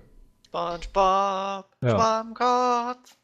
[0.47, 1.89] SpongeBob, Ja.
[1.89, 3.17] Schwammkopf.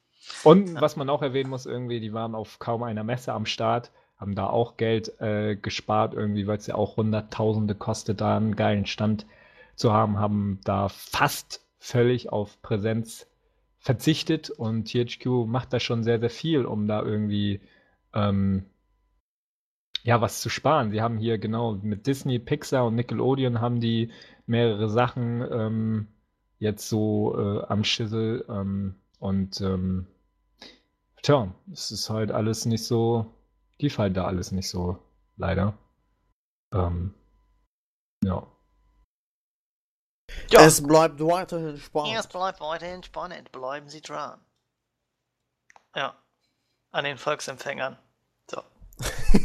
[0.43, 3.91] Und was man auch erwähnen muss, irgendwie, die waren auf kaum einer Messe am Start,
[4.17, 8.55] haben da auch Geld äh, gespart, irgendwie, weil es ja auch Hunderttausende kostet, da einen
[8.55, 9.27] geilen Stand
[9.75, 13.27] zu haben, haben da fast völlig auf Präsenz
[13.85, 17.61] verzichtet und THQ macht da schon sehr, sehr viel, um da irgendwie
[18.15, 18.65] ähm,
[20.01, 20.89] ja, was zu sparen.
[20.89, 24.11] Sie haben hier genau mit Disney, Pixar und Nickelodeon haben die
[24.47, 26.07] mehrere Sachen ähm,
[26.57, 30.07] jetzt so äh, am Schissel ähm, und ähm,
[31.21, 33.27] tja, es ist halt alles nicht so,
[33.77, 34.97] lief halt da alles nicht so,
[35.37, 35.77] leider.
[36.73, 37.13] Ähm,
[38.23, 38.47] ja.
[40.51, 42.17] Ja, Es bleibt weiterhin spannend.
[42.19, 43.51] es bleibt weiterhin spannend.
[43.51, 44.39] Bleiben Sie dran.
[45.95, 46.15] Ja.
[46.91, 47.97] An den Volksempfängern.
[48.49, 48.61] So.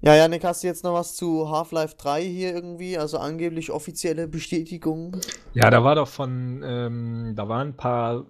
[0.00, 2.98] Ja, Janik, hast du jetzt noch was zu Half-Life 3 hier irgendwie?
[2.98, 5.18] Also angeblich offizielle Bestätigung?
[5.54, 8.26] Ja, da war doch von, ähm, da waren ein paar,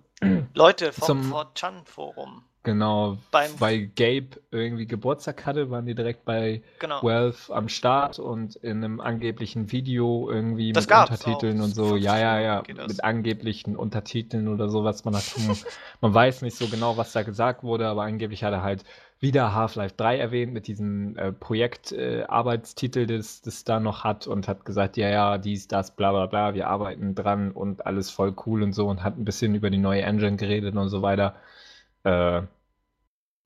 [0.55, 2.45] Leute vom Zum- 4chan-Forum.
[2.65, 7.03] Genau, Beim- weil Gabe irgendwie Geburtstag hatte, waren die direkt bei Genau.
[7.03, 11.65] Valve am Start und in einem angeblichen Video irgendwie Das mit Untertiteln auch.
[11.65, 11.97] und so.
[11.97, 15.05] Ja, ja, ja, mit angeblichen Untertiteln oder sowas.
[15.05, 15.57] Man, hat, hm,
[16.01, 18.85] man weiß nicht so genau, was da gesagt wurde, aber angeblich hat er halt
[19.21, 24.27] wieder Half-Life 3 erwähnt mit diesem äh, Projekt-Arbeitstitel, äh, Arbeitstitel, das das da noch hat
[24.27, 28.11] und hat gesagt, ja, ja, dies, das, bla, bla, bla, wir arbeiten dran und alles
[28.11, 31.01] voll cool und so und hat ein bisschen über die neue Engine geredet und so
[31.03, 31.35] weiter.
[32.05, 32.43] Äh,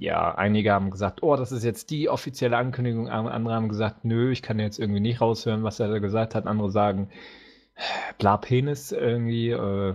[0.00, 3.08] ja, einige haben gesagt, oh, das ist jetzt die offizielle Ankündigung.
[3.08, 6.46] Andere haben gesagt, nö, ich kann jetzt irgendwie nicht raushören, was er da gesagt hat.
[6.46, 7.10] Andere sagen,
[8.18, 9.50] bla Penis irgendwie.
[9.50, 9.94] Äh,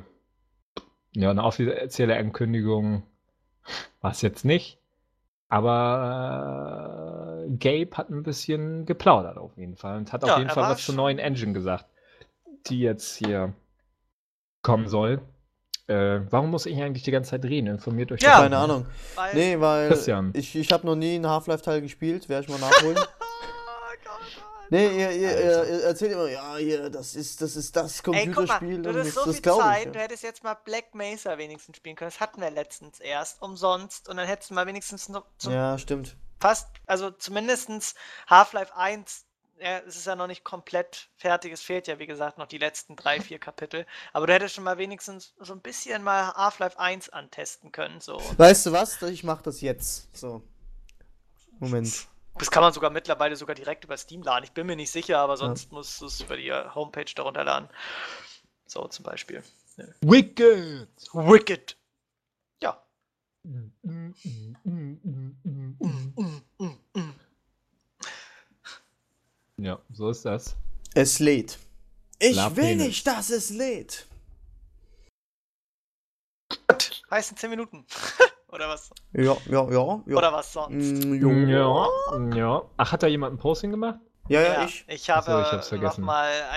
[1.16, 3.04] ja, eine offizielle Ankündigung
[4.02, 4.80] war es jetzt nicht.
[5.48, 10.50] Aber äh, Gabe hat ein bisschen geplaudert auf jeden Fall und hat Ja, auf jeden
[10.50, 11.86] Fall was zur neuen Engine gesagt,
[12.66, 13.54] die jetzt hier
[14.64, 15.22] kommen soll.
[15.88, 17.68] Äh, warum muss ich eigentlich die ganze Zeit reden?
[17.68, 18.40] Informiert euch Ja.
[18.42, 18.58] Keine.
[18.58, 18.86] Ahnung.
[19.16, 20.32] Weil Nee, weil Christian.
[20.34, 22.98] ich, ich habe noch nie einen Half-Life-Teil gespielt, werde ich mal nachholen.
[24.70, 28.02] Nee, ihr, ihr, ihr, ihr erzählt immer, ja, hier, das ist das, ist das Ey,
[28.04, 29.92] guck mal, Computerspiel du hattest das, so das viel Zeit, ich.
[29.92, 30.04] du Ja.
[30.06, 32.10] hättest jetzt mal Black Mesa wenigstens spielen können.
[32.10, 34.10] Das hatten wir letztens erst, umsonst.
[34.10, 36.16] Und dann hättest du mal wenigstens noch zum ja, stimmt.
[36.40, 37.94] fast, also zumindestens
[38.28, 39.26] Half-Life 1,
[39.60, 42.58] ja, es ist ja noch nicht komplett fertig, es fehlt ja, wie gesagt, noch die
[42.58, 43.86] letzten drei, vier Kapitel.
[44.12, 48.22] Aber du hättest schon mal wenigstens so ein bisschen mal Half-Life 1 antesten können, so.
[48.38, 49.02] Weißt du was?
[49.04, 50.16] Ich mach das jetzt.
[50.16, 50.44] So.
[51.60, 52.08] Moment.
[52.36, 54.44] Das kann man sogar mittlerweile sogar direkt über Steam laden.
[54.44, 57.44] Ich bin mir nicht sicher, aber sonst musst du es über die äh, Homepage darunter
[57.44, 57.70] laden.
[58.66, 59.44] So zum Beispiel.
[60.02, 60.90] Wicked!
[61.14, 61.78] Wicked.
[62.62, 62.84] Ja.
[69.64, 70.58] Ja, so ist das.
[70.94, 71.58] Es lädt.
[72.20, 72.86] Ich La will Penis.
[72.88, 74.06] nicht, dass es lädt.
[76.68, 77.02] Gut.
[77.10, 77.86] Heißen 10 Minuten.
[78.52, 78.90] Oder was?
[79.14, 80.04] Ja, ja, ja.
[80.06, 80.18] ja.
[80.18, 81.06] Oder was sonst?
[81.06, 81.30] Mm, jo.
[81.32, 82.62] Ja, ja.
[82.76, 84.00] Ach, hat da jemand ein Posting gemacht?
[84.28, 84.84] Ja, ja, ich.
[84.88, 86.08] Ich habe Achso, ich hab's vergessen.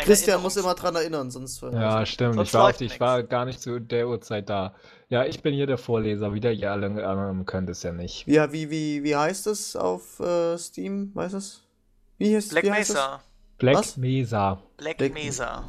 [0.02, 1.62] Christian muss immer dran erinnern, sonst.
[1.62, 2.34] Ja, stimmt.
[2.34, 4.74] Sonst Ich war, auf ich war gar nicht zu der Uhrzeit da.
[5.08, 6.34] Ja, ich bin hier der Vorleser.
[6.34, 8.26] Wieder ihr alle anderen könnt es ja nicht.
[8.26, 11.12] Ja, wie, wie, wie heißt es auf äh, Steam?
[11.14, 11.65] Weißt du es?
[12.18, 12.96] Wie heißt Black wie heißt es?
[12.96, 13.22] Mesa.
[13.58, 13.96] Black Was?
[13.96, 14.62] Mesa.
[14.76, 15.64] Black, Black- Mesa.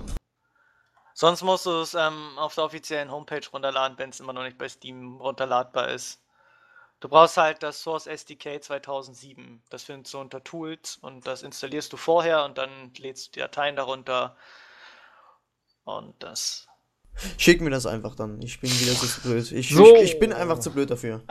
[1.14, 4.58] Sonst musst du es ähm, auf der offiziellen Homepage runterladen, wenn es immer noch nicht
[4.58, 6.22] bei Steam runterladbar ist.
[7.00, 9.62] Du brauchst halt das Source SDK 2007.
[9.70, 13.40] Das findest du unter Tools und das installierst du vorher und dann lädst du die
[13.40, 14.36] Dateien darunter.
[15.86, 16.68] Und das.
[17.38, 18.40] Schick mir das einfach dann.
[18.42, 19.52] Ich bin wieder zu blöd.
[19.52, 19.96] Ich, So.
[19.96, 21.24] ich, ich bin einfach zu blöd dafür.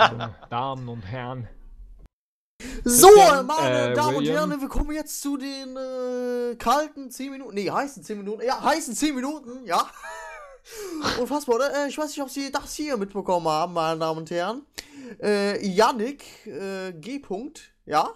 [0.50, 1.48] Damen und Herren.
[2.88, 3.08] So,
[3.42, 4.48] meine äh, Damen und William?
[4.48, 7.54] Herren, wir kommen jetzt zu den äh, kalten 10 Minuten.
[7.56, 8.44] Nee, heißen 10 Minuten.
[8.46, 9.90] Ja, heißen 10 Minuten, ja.
[11.20, 11.84] Unfassbar, oder?
[11.84, 14.62] Äh, ich weiß nicht, ob Sie das hier mitbekommen haben, meine Damen und Herren.
[15.20, 17.18] Äh, Yannick, äh, G.
[17.18, 18.08] -Punkt, ja.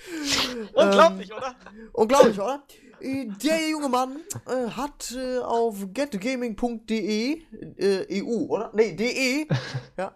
[0.72, 1.54] Unglaublich, oder?
[1.92, 2.62] Unglaublich, oder?
[3.00, 7.42] Äh, Der junge Mann äh, hat äh, auf getgaming.de
[7.76, 8.70] äh, EU, oder?
[8.72, 9.46] Nee, de,
[9.98, 10.14] ja.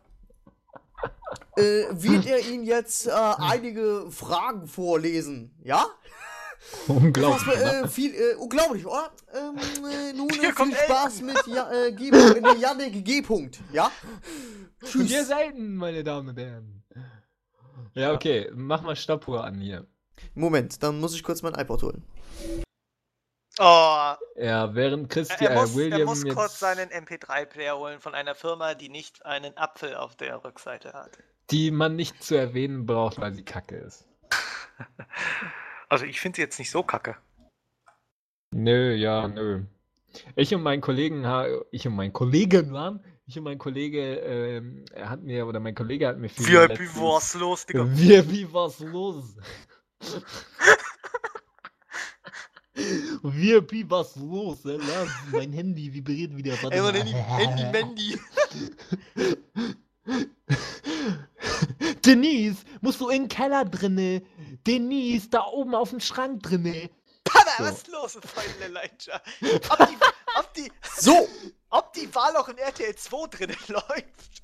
[1.57, 5.87] Äh, wird er ihn jetzt äh, einige Fragen vorlesen, ja?
[6.89, 7.47] Unglaublich.
[7.47, 7.83] Was, ne?
[7.83, 9.11] äh, viel, äh, unglaublich, oder?
[9.33, 13.21] Ähm, äh, nun äh, Hier viel kommt Spaß mit ja, äh, G äh, Yannick G.
[13.21, 13.91] -Punkt, ja?
[14.81, 15.29] Wir Tschüss.
[15.29, 16.83] selten, meine Damen und Herren.
[17.95, 18.51] Ja, okay.
[18.55, 19.87] Mach mal Stoppuhr an hier.
[20.35, 22.03] Moment, dann muss ich kurz mein iPod holen.
[23.61, 28.15] Oh, Ja, während Christian, er, muss, William er muss jetzt, kurz seinen MP3-Player holen von
[28.15, 31.11] einer Firma, die nicht einen Apfel auf der Rückseite hat.
[31.51, 34.07] die man nicht zu erwähnen braucht, weil sie kacke ist.
[35.91, 37.15] Also ich finde sie jetzt nicht so kacke.
[38.53, 39.63] Nö, ja, nö.
[40.35, 41.25] Ich und mein Kollegen,
[41.71, 45.75] ich und mein Kollegen waren, ich und mein Kollege, ähm, er hat mir, oder mein
[45.75, 47.87] Kollege hat mir für die VIP letzten- war's los, Digga.
[47.87, 49.37] Wie was los?
[53.23, 54.59] Wir, wie was los?
[54.65, 56.61] Lass, mein Handy vibriert wieder.
[56.63, 56.93] Warte Ey, mal.
[56.95, 58.19] Handy, Handy, Mandy.
[62.05, 64.23] Denise, musst du in den Keller drinne.
[64.67, 66.91] Denise, da oben auf dem Schrank drinne.
[67.25, 67.65] Papa, So.
[67.65, 69.21] was ist los, Freundin Elijah?
[69.71, 69.97] Ob die,
[70.39, 71.29] ob die, So,
[71.71, 74.43] ob die Wahl auch in RTL 2 drin läuft?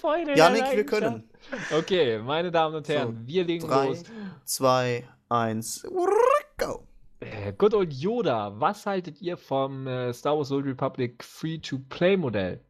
[0.00, 1.28] Freunde, Yannick, der wir können.
[1.72, 3.86] Okay, meine Damen und Herren, So, wir legen drei.
[3.88, 4.02] los.
[4.44, 5.86] 2, 1,
[6.58, 6.86] go.
[7.24, 12.60] Äh, Good old Yoda, was haltet ihr vom äh, Star Wars Old Republic Free-to-Play-Modell?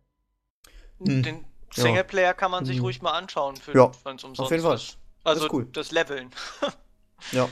[0.99, 1.23] Hm.
[1.23, 2.85] Den Singleplayer kann man sich Hm.
[2.85, 4.77] ruhig mal anschauen, für, Ja, wenn es umsonst jeden Fall.
[4.77, 4.99] ist.
[5.25, 5.67] Also ist cool.
[5.73, 6.31] das Leveln.
[7.33, 7.49] Ja.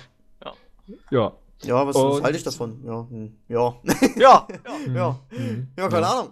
[1.10, 1.32] Ja.
[1.64, 2.82] Ja, was, was Und- halte ich davon?
[2.84, 3.74] Ja, hm, ja.
[4.16, 4.46] Ja,
[4.86, 4.92] ja.
[4.94, 5.18] ja.
[5.30, 5.68] Mhm.
[5.78, 6.30] ja, keine Ahnung.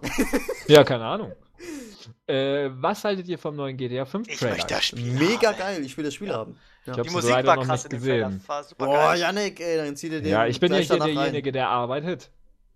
[0.67, 1.31] Ja, keine Ahnung.
[2.31, 4.51] Äh, was haltet ihr vom neuen GTA 5 Ich Trailer?
[4.53, 5.57] möchte das Spiel Mega haben.
[5.57, 6.35] geil, ich will das Spiel Ja.
[6.37, 6.57] haben.
[6.85, 6.97] Ja.
[6.97, 8.27] Ich Die Musik war krass nicht in dem Trailer.
[8.29, 8.47] gesehen.
[8.47, 9.19] War super Boah, geil.
[9.19, 10.87] Yannick, ey, dann zieh dir den Ja, ich bin rein.
[10.87, 12.31] derjenige, der arbeitet.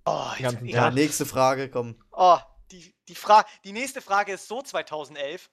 [0.06, 1.96] Oh, jetzt, Ja, nächste Frage, komm.
[2.12, 2.38] oh
[2.72, 5.50] die, die, Fra die nächste Frage ist so 2011.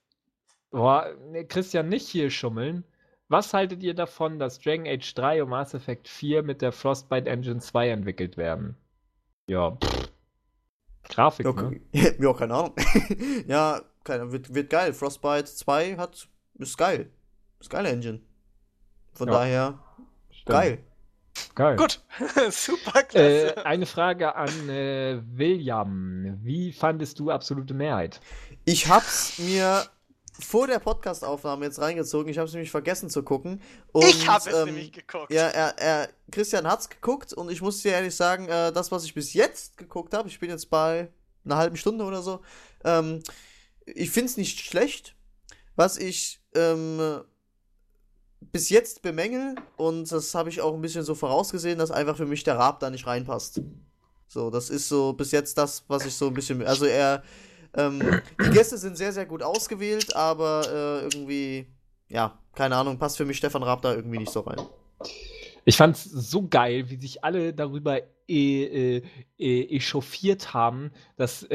[0.70, 2.84] Boah, ne, Christian, nicht hier schummeln.
[3.28, 7.28] Was haltet ihr davon, dass Dragon Age 3 und Mass Effect 4 mit der Frostbite
[7.30, 8.76] Engine 2 entwickelt werden?
[9.46, 10.10] Ja, pff.
[11.08, 11.80] Grafik, Ja, ne?
[12.20, 12.74] ja keine Ahnung.
[13.46, 14.92] ja, keine, wird, wird geil.
[14.92, 16.28] Frostbite 2 hat,
[16.58, 17.10] ist geil.
[17.60, 18.20] Ist geile Engine.
[19.14, 19.34] Von Ja.
[19.34, 19.78] daher,
[20.30, 20.48] Stimmt.
[20.48, 20.78] geil.
[21.54, 21.76] Geil.
[21.76, 22.02] Gut,
[22.50, 23.66] super Äh, klasse.
[23.66, 26.38] eine Frage an äh, William.
[26.42, 28.20] Wie fandest du absolute Mehrheit?
[28.64, 29.84] Ich hab's mir
[30.40, 32.30] vor der Podcast-Aufnahme jetzt reingezogen.
[32.30, 33.62] Ich hab's nämlich vergessen zu gucken.
[33.92, 35.32] Und, ich habe es ähm, nämlich geguckt.
[35.32, 39.04] Ja, er, er, Christian hat's geguckt und ich muss dir ehrlich sagen, äh, das, was
[39.04, 41.08] ich bis jetzt geguckt habe, ich bin jetzt bei
[41.44, 42.40] einer halben Stunde oder so,
[42.84, 43.22] ähm,
[43.86, 45.14] ich find's nicht schlecht.
[45.74, 47.22] Was ich ähm,
[48.40, 52.26] bis jetzt bemängel, und das habe ich auch ein bisschen so vorausgesehen, dass einfach für
[52.26, 53.62] mich der Raab da nicht reinpasst.
[54.28, 56.62] So, das ist so bis jetzt das, was ich so ein bisschen.
[56.66, 57.22] Also er.
[57.74, 61.66] Ähm, die Gäste sind sehr, sehr gut ausgewählt, aber äh, irgendwie,
[62.08, 64.60] ja, keine Ahnung, passt für mich Stefan Raab da irgendwie nicht so rein.
[65.64, 69.02] Ich fand es so geil, wie sich alle darüber e äh,
[69.38, 71.48] äh, echauffiert haben, dass,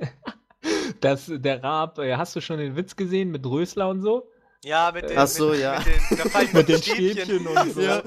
[1.04, 4.28] dass der Raab, äh, hast du schon den Witz gesehen mit Rösler und so?
[4.64, 5.78] Ja, mit den, Ach so, mit, ja.
[5.78, 7.10] mit den, da fallen Mit den Stäbchen.
[7.12, 7.80] Stäbchen und so.
[7.80, 8.02] Ja.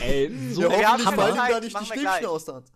[0.00, 2.66] Ey, so ja, wir haben fallen da nicht die Stäbchen aus der Hand.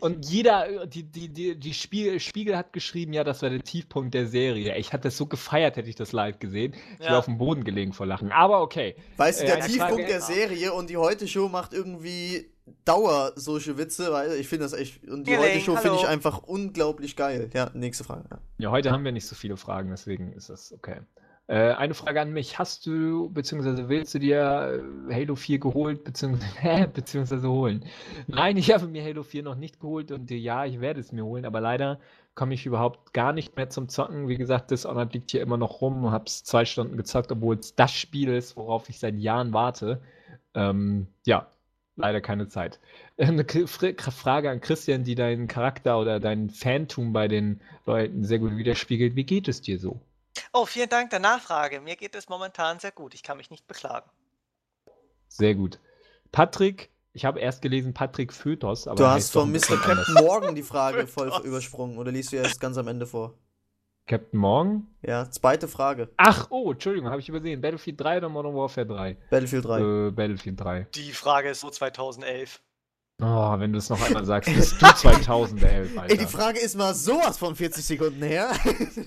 [0.00, 4.12] Und jeder, die, die, die, die Spiegel, Spiegel hat geschrieben, ja, das war der Tiefpunkt
[4.14, 4.76] der Serie.
[4.76, 6.74] Ich hatte das so gefeiert, hätte ich das live gesehen.
[6.98, 7.10] Ich Ja.
[7.12, 8.30] wäre auf dem Boden gelegen vor Lachen.
[8.32, 8.94] Aber okay.
[9.16, 12.51] Weißt du, Äh, der eine Tiefpunkt der Serie und die Heute-Show macht irgendwie
[12.84, 15.08] Dauer solche Witze, weil ich finde das echt.
[15.08, 17.50] Und die Gelling, Heute-Show finde ich einfach unglaublich geil.
[17.52, 18.24] Ja, nächste Frage.
[18.30, 18.38] Ja.
[18.58, 21.00] Ja, heute haben wir nicht so viele Fragen, deswegen ist das okay.
[21.48, 22.58] Äh, eine Frage an mich.
[22.58, 27.84] Hast du, beziehungsweise willst du dir äh, Halo 4 geholt, beziehungsweise, beziehungsweise holen?
[28.28, 31.10] Nein, ich habe mir Halo 4 noch nicht geholt und äh, ja, ich werde es
[31.10, 31.98] mir holen, aber leider
[32.34, 34.28] komme ich überhaupt gar nicht mehr zum Zocken.
[34.28, 37.58] Wie gesagt, Dishonored liegt hier immer noch rum und habe es zwei Stunden gezockt, obwohl
[37.58, 40.00] es das Spiel ist, worauf ich seit Jahren warte.
[40.54, 41.48] Ähm, ja,
[41.96, 42.80] leider keine Zeit.
[43.18, 48.56] Eine Frage an Christian, die deinen Charakter oder dein Fantum bei den Leuten sehr gut
[48.56, 49.16] widerspiegelt.
[49.16, 50.00] Wie geht es dir so?
[50.52, 51.80] Oh, vielen Dank der Nachfrage.
[51.80, 53.14] Mir geht es momentan sehr gut.
[53.14, 54.10] Ich kann mich nicht beklagen.
[55.28, 55.78] Sehr gut.
[56.30, 59.76] Patrick, ich habe erst gelesen Patrick Fötos, aber Du hast von Mr.
[59.76, 61.98] Captain Morgan die Frage voll übersprungen.
[61.98, 63.34] Oder liest du erst ganz am Ende vor?
[64.06, 64.86] Captain Morgan?
[65.02, 66.08] Ja, zweite Frage.
[66.16, 67.60] Ach, oh, Entschuldigung, habe ich übersehen.
[67.60, 69.16] Battlefield 3 oder Modern Warfare 3?
[69.30, 69.80] Battlefield 3.
[69.80, 70.86] Äh, Battlefield 3.
[70.94, 72.60] Die Frage ist so 2011.
[73.20, 76.12] Oh, wenn du es noch einmal sagst, bist du 2011, Alter.
[76.12, 78.50] Ey, die Frage ist mal sowas von 40 Sekunden her.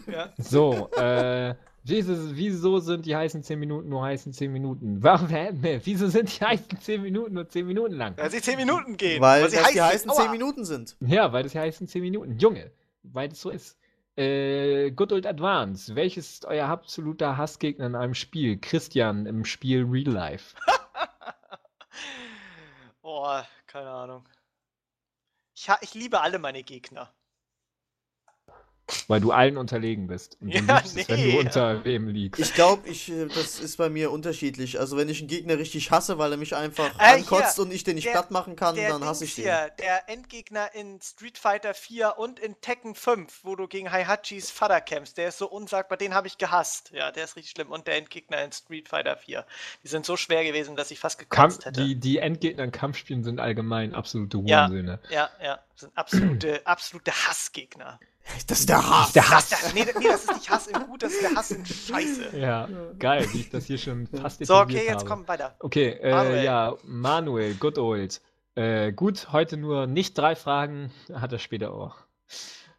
[0.08, 0.30] Ja.
[0.38, 4.98] So, äh, wieso, wieso sind die heißen 10 Minuten nur heißen 10 Minuten?
[5.04, 5.82] Warum, hä?
[5.84, 8.14] Wieso sind die heißen 10 Minuten nur 10 Minuten lang?
[8.16, 9.22] Weil sie 10 Minuten gehen.
[9.22, 10.16] Weil sie das die heiß heißen sind.
[10.16, 10.32] 10 Aua.
[10.32, 10.96] Minuten sind.
[11.02, 12.38] Ja, weil das ja heißen 10 Minuten.
[12.38, 12.72] Junge,
[13.04, 13.78] weil das so ist.
[14.18, 15.96] Äh, Good Old Advance.
[15.96, 18.58] Welches ist euer absoluter Hassgegner in einem Spiel?
[18.58, 20.56] Christian im Spiel Real Life.
[23.08, 24.28] Oh, keine Ahnung.
[25.56, 27.14] Ich, ich liebe alle meine Gegner.
[29.08, 30.38] Weil du allen unterlegen bist.
[30.42, 31.32] Und du Ja, liebst es, wenn nee.
[31.32, 32.40] du unter wem liegst.
[32.40, 34.80] Ich glaube, ich, äh, das ist bei mir unterschiedlich.
[34.80, 37.72] Also wenn ich einen Gegner richtig hasse, weil er mich einfach Äh, ankotzt hier, und
[37.74, 39.46] ich den nicht der- platt machen kann, dann hasse ich den.
[39.46, 44.52] hier, der Endgegner in Street Fighter 4 und in Tekken 5, wo du gegen Haihachis
[44.52, 46.92] Vater kämpfst, der ist so unsagbar, den habe ich gehasst.
[46.94, 47.72] Ja, der ist richtig schlimm.
[47.72, 49.46] Und der Endgegner in Street Fighter 4.
[49.84, 51.84] Die sind so schwer gewesen, dass ich fast gekotzt Kampf, hätte.
[51.84, 54.68] die, die Endgegner in Kampfspielen sind allgemein absolute Ja.
[54.68, 55.00] Hurensöhne.
[55.10, 58.00] Ja, ja, sind absolute, absolute Hassgegner.
[58.48, 59.14] Das ist der Hass.
[59.14, 59.50] Der Das, Hass.
[59.50, 62.38] das, nee, nee, das ist nicht Hass in Gut, das ist der Hass in Scheiße.
[62.38, 62.68] Ja,
[62.98, 65.06] geil, wie ich das hier schon fast So, okay, jetzt habe.
[65.06, 65.56] komm weiter.
[65.60, 66.44] Okay, äh, Manuel.
[66.44, 68.22] ja, Manuel, good old.
[68.56, 71.98] Äh, gut, heute nur nicht drei Fragen, hat er später auch.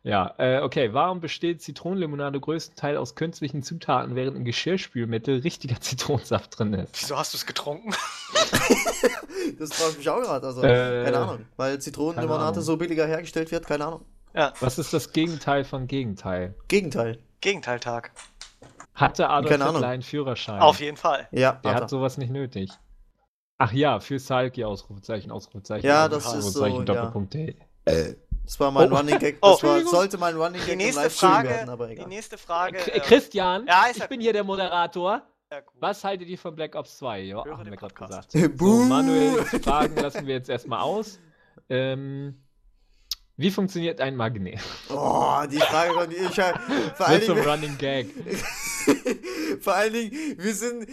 [0.06, 6.56] Ja, äh, okay, warum besteht Zitronenlimonade größtenteils aus künstlichen Zutaten, während im Geschirrspülmittel richtiger Zitronensaft
[6.56, 7.02] drin ist?
[7.02, 7.92] Wieso hast du es getrunken?
[9.58, 10.46] Das frage ich mich auch gerade.
[10.46, 11.46] Also, Äh, keine Ahnung.
[11.56, 14.04] Weil Zitronenlimonade so billiger hergestellt wird, keine Ahnung.
[14.34, 16.54] Ja, Was ist das Gegenteil von Gegenteil?
[16.68, 17.18] Gegenteil.
[17.40, 18.10] Gegenteiltag.
[18.94, 19.76] Hatte Adolf Keine Ahnung.
[19.76, 20.60] Hitler einen Führerschein?
[20.60, 21.28] Auf jeden Fall.
[21.30, 22.70] Ja, Der hat hat sowas nicht nötig.
[23.58, 25.86] Ach ja, für Salki Ausrufezeichen, Ausrufezeichen.
[25.86, 26.84] Ja, das ist Ausrufezeichen, so, ja.
[26.84, 27.56] Doppelpunkt D.
[28.46, 28.96] Das war mein Oh.
[28.96, 29.36] Running Gag.
[29.42, 29.50] Oh.
[29.50, 29.90] Das war, Entschuldigung.
[29.92, 32.06] sollte mein Running Die Gag im nächste Frage, werden, aber die egal.
[32.08, 32.78] nächste Frage.
[32.78, 35.22] K- äh, Christian, ja, ich bin hier der Moderator.
[35.52, 35.58] ja.
[35.80, 37.20] Was haltet ihr von Black Ops 2?
[37.20, 38.32] Ja, haben wir gerade gesagt.
[38.32, 38.84] So, Buh.
[38.84, 41.18] Manuels Fragen lassen wir jetzt erstmal aus.
[41.68, 42.40] Ähm,
[43.36, 44.60] wie funktioniert ein Magnet?
[44.88, 46.58] Oh, die Frage konnte ich ja.
[46.96, 48.06] Vor allen so Dingen, Running Gag.
[49.60, 50.86] vor allen Dingen, wir sind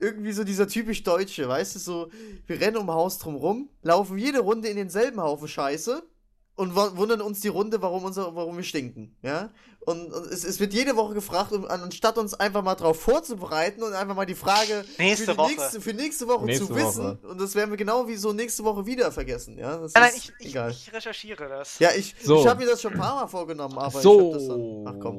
[0.00, 2.10] irgendwie so dieser typisch Deutsche, weißt du, so,
[2.46, 6.02] wir rennen um Haus drum rum, laufen jede Runde in denselben Haufen Scheiße
[6.54, 9.50] und wundern uns die Runde, warum, unser, warum wir stinken, ja?
[9.84, 13.82] Und, und es, es wird jede Woche gefragt, um, anstatt uns einfach mal drauf vorzubereiten
[13.82, 15.50] und einfach mal die Frage Nächste für, die Woche.
[15.50, 18.62] nächste, für nächste Woche Nächste zu wissen, und das werden wir genau wie so nächste
[18.64, 19.78] Woche wieder vergessen, ja?
[19.78, 20.70] Das Nein, nein, ist ich, ich, egal.
[20.70, 21.78] ich recherchiere das.
[21.78, 22.40] ja, ich, So.
[22.40, 24.26] ich habe mir das schon ein paar Mal vorgenommen, aber ich so.
[24.26, 24.84] hab das dann.
[24.86, 25.16] Ach komm.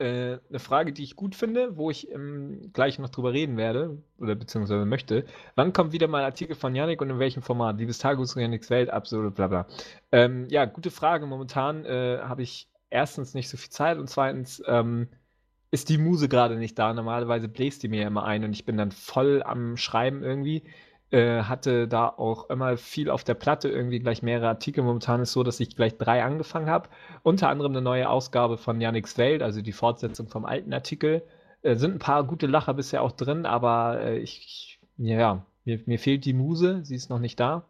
[0.00, 3.98] Äh, eine Frage, die ich gut finde, wo ich ähm, gleich noch drüber reden werde,
[4.18, 5.26] oder beziehungsweise möchte.
[5.56, 7.78] Wann kommt wieder mal ein Artikel von Yannick und in welchem Format?
[7.78, 9.66] Liebes Tagus, Yannicks Welt, absolut, bla bla.
[10.10, 11.26] Ähm, ja, gute Frage.
[11.26, 15.08] Momentan äh, habe ich erstens nicht so viel Zeit und zweitens ähm,
[15.70, 16.94] ist die Muse gerade nicht da.
[16.94, 20.64] Normalerweise bläst die mir ja immer ein und ich bin dann voll am Schreiben irgendwie.
[21.12, 24.84] Äh, hatte da auch immer viel auf der Platte, irgendwie gleich mehrere Artikel.
[24.84, 26.88] Momentan ist so, dass ich gleich drei angefangen habe.
[27.24, 31.22] Unter anderem eine neue Ausgabe von Yannick's Welt, also die Fortsetzung vom alten Artikel.
[31.62, 35.80] Äh, sind ein paar gute Lacher bisher auch drin, aber äh, ich, ich, ja, mir,
[35.86, 37.64] mir fehlt die Muse, sie ist noch nicht da.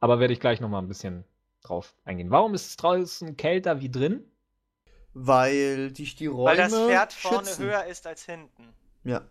[0.00, 1.24] Aber werde ich gleich nochmal ein bisschen
[1.62, 2.30] drauf eingehen.
[2.30, 4.24] Warum ist es draußen kälter wie drin?
[5.14, 7.64] Weil dich die Räume Weil das Pferd vorne schützen.
[7.64, 8.74] höher ist als hinten.
[9.04, 9.22] Ja.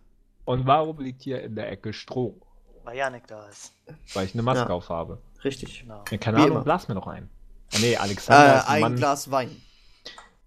[0.44, 2.40] Und warum liegt hier in der Ecke Stroh?
[2.84, 3.72] Weil Janik da ist.
[4.14, 4.74] Weil ich eine Maske Ja.
[4.74, 5.18] aufhabe.
[5.42, 5.80] Richtig.
[5.80, 6.04] Genau.
[6.10, 6.64] Ja, keine Wie Ahnung, immer.
[6.64, 7.28] blas mir doch ein.
[7.74, 8.96] Ah, nee, Alexander Äh, ist ein ein Mann.
[8.96, 9.62] Glas Wein.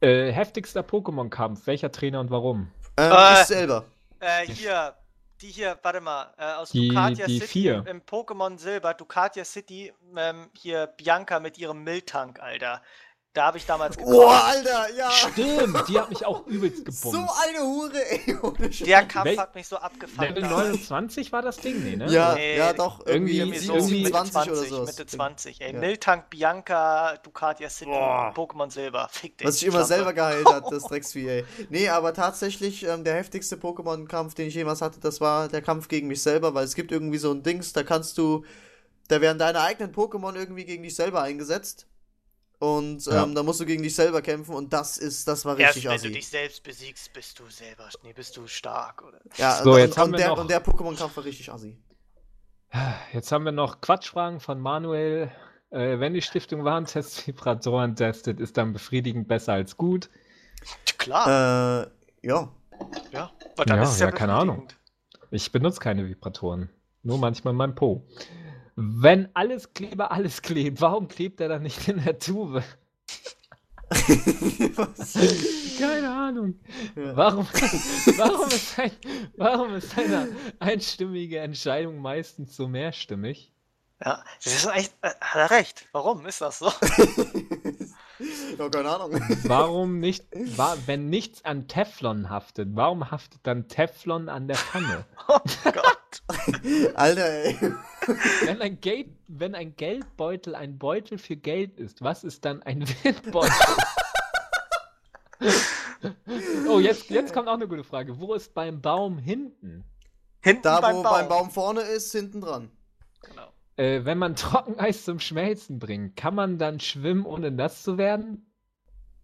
[0.02, 1.66] Äh, heftigster Pokémon-Kampf.
[1.68, 2.72] Welcher Trainer und warum?
[2.98, 3.86] Ähm, Äh, ich selber.
[4.20, 4.96] Äh, hier,
[5.42, 7.86] die hier, warte mal, äh, aus Die- Ducatia die City vier.
[7.88, 12.82] im Pokémon Silber, Ducatia City, ähm, hier Bianca mit ihrem Miltank, Alter.
[13.38, 14.16] Da habe ich damals gekauft.
[14.16, 15.12] Boah, Alter, ja.
[15.12, 17.02] Stimmt, die hat mich auch übelst gebumst.
[17.04, 18.36] So eine Hure, ey.
[18.42, 18.70] Ohne.
[18.70, 20.28] Der Kampf Wel- hat mich so abgefuckt.
[20.30, 22.10] Level 29 war das Ding, nee, ne?
[22.12, 24.84] Ja, Nee, ja, doch, irgendwie, irgendwie- so irgendwie- 27 oder so.
[24.86, 25.72] Mitte 20, ey.
[25.74, 25.80] Ja.
[25.80, 27.92] Miltank, Bianca, Ducatia City.
[27.92, 29.08] Pokémon Silber.
[29.12, 29.48] Fick dich.
[29.48, 31.46] Was sich immer selber geheilt hat, das Drecksvieh, ey.
[31.70, 35.90] Nee, aber tatsächlich, ähm, der heftigste Pokémon-Kampf, den ich jemals hatte, das war der Kampf
[35.90, 38.44] gegen mich selber, weil es gibt irgendwie so ein Dings, da kannst du,
[39.10, 41.86] da werden deine eigenen Pokémon irgendwie gegen dich selber eingesetzt.
[42.60, 43.26] Und ähm, Ja.
[43.28, 45.96] da musst du gegen dich selber kämpfen und das ist, das war Erst richtig wenn
[45.96, 46.08] assi.
[46.08, 49.20] du dich selbst besiegst, bist du selber, nee, bist du stark, oder?
[49.36, 51.78] Ja, So, und, jetzt und, haben wir der, noch- und der Pokémon-Kampf war richtig assi.
[53.14, 55.32] Jetzt haben wir noch Quatschfragen von Manuel.
[55.70, 60.10] Äh, wenn die Stiftung Warentest-Vibratoren testet, ist dann befriedigend besser als gut.
[60.98, 61.88] Klar, Äh,
[62.28, 62.52] ja.
[63.12, 63.32] ja.
[63.56, 64.68] Aber dann ja, ist es ja, ja, keine Ahnung.
[65.32, 66.70] Ich benutze keine Vibratoren.
[67.04, 68.06] Nur manchmal in meinem Po.
[68.80, 72.64] Wenn alles Kleber alles klebt, warum klebt er dann nicht in der Tube?
[75.80, 76.60] Keine Ahnung.
[76.96, 77.16] Ja.
[77.16, 78.92] Warum, warum, ist ein,
[79.36, 80.30] warum ist eine
[80.60, 83.52] einstimmige Entscheidung meistens so mehrstimmig?
[84.06, 85.88] Ja, das ist echt, äh, hat er recht.
[85.92, 86.72] Warum ist das so?
[88.58, 89.22] ja, keine Ahnung.
[89.44, 90.26] Warum nicht,
[90.58, 95.06] wa, wenn nichts an Teflon haftet, warum haftet dann Teflon an der Pfanne?
[95.30, 96.94] Oh Gott.
[96.96, 97.58] Alter, ey.
[98.46, 102.88] Wenn ein, Geld, wenn ein Geldbeutel ein Beutel für Geld ist, was ist dann ein
[103.04, 103.52] Windbeutel?
[106.70, 108.20] oh, jetzt, jetzt kommt auch eine gute Frage.
[108.20, 109.84] Wo ist beim Baum hinten?
[110.42, 111.14] Hinten Da, beim wo Baum.
[111.14, 112.72] beim Baum vorne ist, hinten dran.
[113.22, 113.50] Genau.
[113.78, 118.52] Äh, wenn man Trockeneis zum Schmelzen bringt, kann man dann schwimmen, ohne nass zu werden?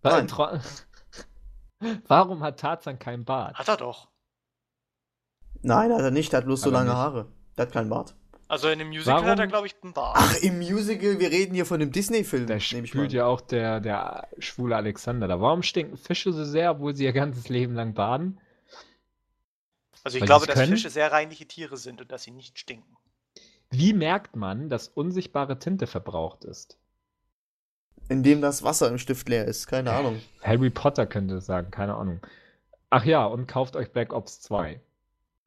[0.01, 0.27] Weil Nein.
[0.27, 0.59] Tro-
[2.07, 3.55] Warum hat Tarzan kein Bart?
[3.57, 4.07] Hat er doch.
[5.61, 6.31] Nein, hat er nicht.
[6.31, 6.97] Der hat bloß so Hat er lange nicht.
[6.97, 7.27] Haare.
[7.57, 8.15] Der hat kein Bart.
[8.49, 10.15] Also in dem Musical hat er, Warum- glaube ich, einen Bart.
[10.19, 12.45] Ach, im Musical, wir reden hier von dem Disney-Film.
[12.47, 15.41] Da spielt ja auch der, der schwule Alexander da.
[15.41, 18.39] Warum stinken Fische so sehr, obwohl sie ihr ganzes Leben lang baden?
[20.03, 20.73] also ich weil glaube, dass können?
[20.73, 22.95] Fische sehr reinliche Tiere sind und dass sie nicht stinken.
[23.73, 26.77] Wie merkt man, dass unsichtbare Tinte verbraucht ist?
[28.09, 29.67] Indem das Wasser im Stift leer ist.
[29.67, 30.21] Keine Ahnung.
[30.41, 32.19] Harry Potter könnte es sagen, keine Ahnung.
[32.89, 34.79] Ach ja, und kauft euch Black Ops 2.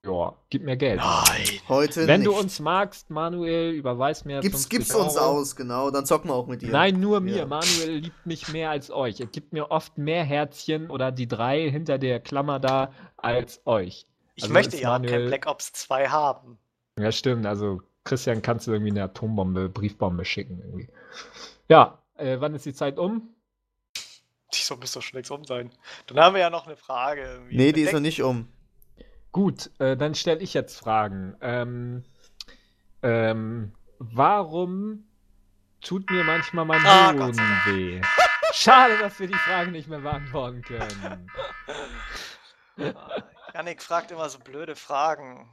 [0.05, 0.99] Ja, gib mir Geld.
[1.01, 1.45] Nein.
[1.69, 2.27] Heute Wenn nicht.
[2.29, 5.41] du uns magst, Manuel, überweis mir Gib's, 50 gib's uns Euro.
[5.41, 5.91] aus, genau.
[5.91, 6.71] Dann zocken wir auch mit dir.
[6.71, 7.37] Nein, nur mir.
[7.39, 7.47] Ja.
[7.47, 9.21] Manuel liebt mich mehr als euch.
[9.21, 14.07] Er gibt mir oft mehr Herzchen oder die drei hinter der Klammer da als euch.
[14.37, 16.59] Ich Also möchte ja auch kein Manuel- Black Ops 2 haben.
[16.99, 17.45] Ja, stimmt.
[17.47, 20.89] Also, Christian, kannst du irgendwie eine Atombombe, Briefbombe schicken irgendwie.
[21.69, 23.35] Ja, äh, wann ist die Zeit um?
[24.55, 25.71] Die soll müsste doch schon längst um sein.
[26.07, 27.23] Dann haben wir ja noch eine Frage.
[27.23, 27.57] irgendwie.
[27.57, 28.49] Nee, die ist noch nicht um.
[29.33, 31.37] Gut, äh, dann stelle ich jetzt Fragen.
[31.43, 32.05] Ähm,
[33.03, 35.05] ähm, warum
[35.83, 37.37] tut mir manchmal mein Ah, Dank.
[37.67, 38.01] weh?
[38.53, 41.31] Schade, dass wir die Fragen nicht mehr beantworten können.
[43.55, 45.51] Janik fragt immer so blöde Fragen.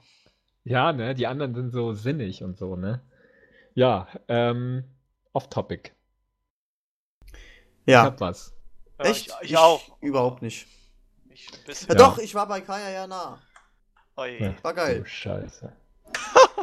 [0.64, 3.02] Ja, ne, die anderen sind so sinnig und so, ne?
[3.74, 4.84] Ja, ähm,
[5.34, 5.94] off-topic.
[7.86, 8.04] Ich Ja.
[8.04, 8.54] hab was.
[9.00, 9.28] Ja, Echt?
[9.42, 9.98] Ich, ich auch.
[10.02, 10.68] Überhaupt nicht.
[11.30, 11.88] Ich ein bisschen.
[11.90, 12.00] Ja, Ja.
[12.00, 13.42] Doch, ich war bei Kaya ja nah.
[14.18, 14.38] Oi.
[14.42, 14.54] Ja.
[14.64, 15.02] War geil.
[15.02, 15.74] Oh, Scheiße.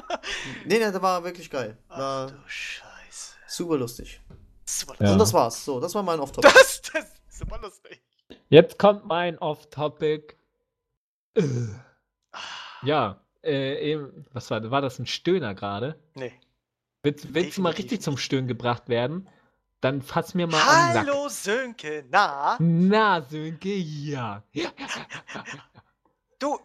[0.64, 1.76] Nee, nee, das war wirklich geil.
[1.88, 3.34] Ach War du Scheiße.
[3.46, 4.20] super lustig.
[4.64, 5.12] Super Ja.
[5.12, 5.62] Und das war's.
[5.64, 8.00] So, das war mein off Das, das ist super lustig.
[8.48, 10.34] Jetzt kommt mein Off-Topic.
[11.34, 11.42] Äh.
[12.82, 15.98] Ja, äh, eben, was war, war das ein Stöhner gerade?
[16.14, 16.32] Nee.
[17.02, 19.28] Willst, willst du mal richtig zum Stöhnen gebracht werden?
[19.80, 21.06] Dann fass mir mal an den Sack.
[21.06, 22.56] Hallo Sönke, na?
[22.60, 24.42] Na, Sönke, ja.
[26.40, 26.58] Du,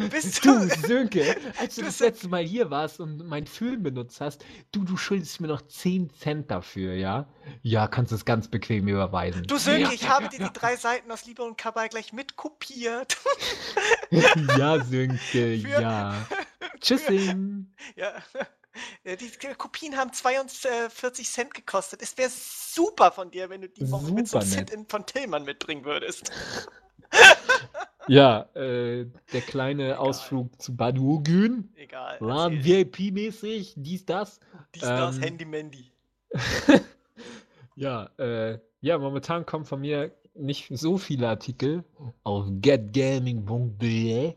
[0.10, 0.68] bist Du, du...
[0.86, 4.84] Sönke, als du Du das letzte Mal hier warst und mein Föhn benutzt hast, du,
[4.84, 7.28] du schuldest mir noch 10 Cent dafür, ja?
[7.62, 9.42] Ja, kannst es ganz bequem überweisen.
[9.42, 13.16] Du Sönke, ich habe dir die drei Seiten aus Liebe und Kabal gleich mitkopiert.
[14.10, 15.18] ja, Sönke,
[15.58, 16.26] Für- ja.
[16.80, 17.72] Tschüssing.
[17.96, 18.14] Ja.
[19.02, 19.28] Ja, Die
[19.58, 22.02] Kopien haben 42 Cent gekostet.
[22.02, 24.70] Es wäre super von dir, wenn du die Woche mit so einem Super nett.
[24.70, 26.30] in von Tillmann mitbringen würdest.
[28.10, 29.98] Ja, äh, der kleine Egal.
[29.98, 31.72] Ausflug zu Badugün.
[31.76, 32.16] Egal.
[32.20, 32.82] War erzähl.
[32.84, 34.40] VIP-mäßig, dies, das.
[34.74, 35.92] Dies, das, ähm, Handy Mandy.
[37.76, 41.82] Ja, äh, ja, momentan kommen von mir nicht so viele Artikel
[42.24, 44.34] auf getgaming.de.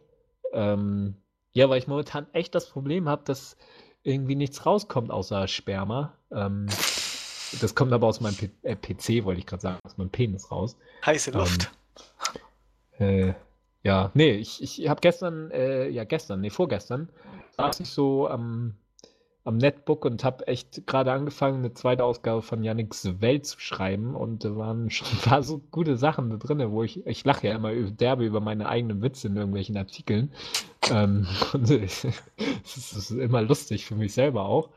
[0.54, 1.16] Ähm,
[1.52, 3.58] ja, weil ich momentan echt das Problem habe, dass
[4.04, 6.14] irgendwie nichts rauskommt außer Sperma.
[6.32, 6.68] Ähm,
[7.60, 10.50] das kommt aber aus meinem P äh, PC, wollte ich gerade sagen, aus meinem Penis
[10.50, 10.78] raus.
[11.06, 11.72] Heiße ähm, Luft.
[12.98, 13.34] Äh,
[13.84, 17.10] ja, nee, ich, ich habe gestern, äh, ja gestern, nee, vorgestern,
[17.57, 18.76] saß ich so am,
[19.43, 24.15] am Netbook und habe echt gerade angefangen, eine zweite Ausgabe von Yannicks Welt zu schreiben
[24.15, 27.55] und da waren schon paar so gute Sachen da drin, wo ich, ich lache ja
[27.55, 30.34] immer derbe über meine eigenen Witze in irgendwelchen Artikeln.
[30.89, 31.27] Ähm,
[31.68, 34.69] ist immer lustig für mich selber auch.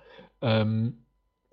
[0.43, 0.99] Ähm,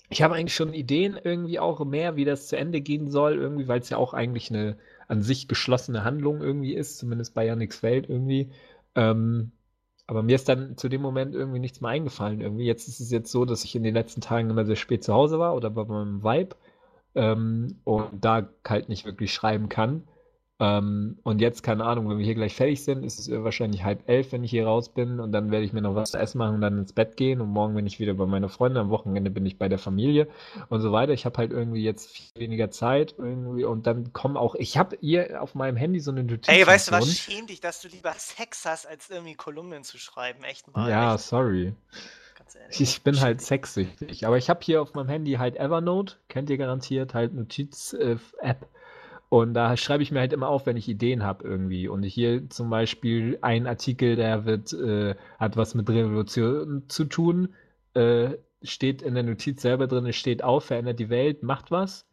[0.10, 3.68] ich habe eigentlich schon Ideen irgendwie auch mehr, wie das zu Ende gehen soll, irgendwie,
[3.68, 4.78] weil es ja auch eigentlich eine
[5.08, 8.52] an sich geschlossene Handlung irgendwie ist, zumindest bei Yannicks Welt irgendwie.
[8.96, 9.52] Ähm,
[10.08, 12.42] aber mir ist dann zu dem Moment irgendwie nichts mehr eingefallen.
[12.42, 15.04] Irgendwie jetzt ist es jetzt so, dass ich in den letzten Tagen immer sehr spät
[15.04, 16.56] zu Hause war oder bei meinem Vibe
[17.16, 20.04] ähm, und da halt nicht wirklich schreiben kann.
[20.60, 23.84] Ähm, und jetzt, keine Ahnung, wenn wir hier gleich fertig sind, ist es äh, wahrscheinlich
[23.84, 26.20] halb elf, wenn ich hier raus bin und dann werde ich mir noch was zu
[26.20, 28.78] essen machen und dann ins Bett gehen und morgen bin ich wieder bei meiner Freundin,
[28.78, 30.28] am Wochenende bin ich bei der Familie
[30.70, 31.12] und so weiter.
[31.12, 34.96] Ich habe halt irgendwie jetzt viel weniger Zeit irgendwie und dann kommen auch, ich habe
[35.02, 36.48] hier auf meinem Handy so eine Notiz.
[36.48, 37.18] Ey, weißt du was?
[37.18, 40.44] Schäm dich, dass du lieber Sex hast, als irgendwie Kolumnen zu schreiben.
[40.44, 40.88] Echt mal.
[40.88, 41.74] Ja, echt, sorry.
[42.38, 42.80] ganz ehrlich.
[42.80, 44.28] Ich bin halt sexsüchtig.
[44.28, 48.68] Aber ich habe hier auf meinem Handy halt Evernote, kennt ihr garantiert, halt Notiz-App.
[49.34, 51.88] Und da schreibe ich mir halt immer auf, wenn ich Ideen habe irgendwie.
[51.88, 57.50] Und hier zum Beispiel ein Artikel, der wird, äh, hat was mit Revolution zu tun.
[57.96, 62.06] Äh, steht in der Notiz selber drin, es steht auf, verändert die Welt, macht was.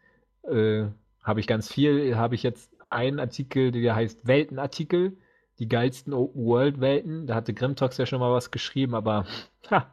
[0.44, 0.86] Äh,
[1.22, 2.16] habe ich ganz viel.
[2.16, 5.18] Habe ich jetzt einen Artikel, der heißt Weltenartikel.
[5.58, 7.26] Die geilsten Open-World-Welten.
[7.26, 9.26] Da hatte Grimtox ja schon mal was geschrieben, aber
[9.70, 9.92] ha,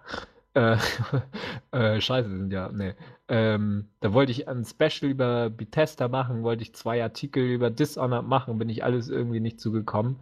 [1.72, 2.96] äh, äh, scheiße sind ja, ne.
[3.28, 8.26] Ähm, da wollte ich ein Special über Bethesda machen, wollte ich zwei Artikel über Dishonored
[8.26, 10.20] machen, bin ich alles irgendwie nicht zugekommen.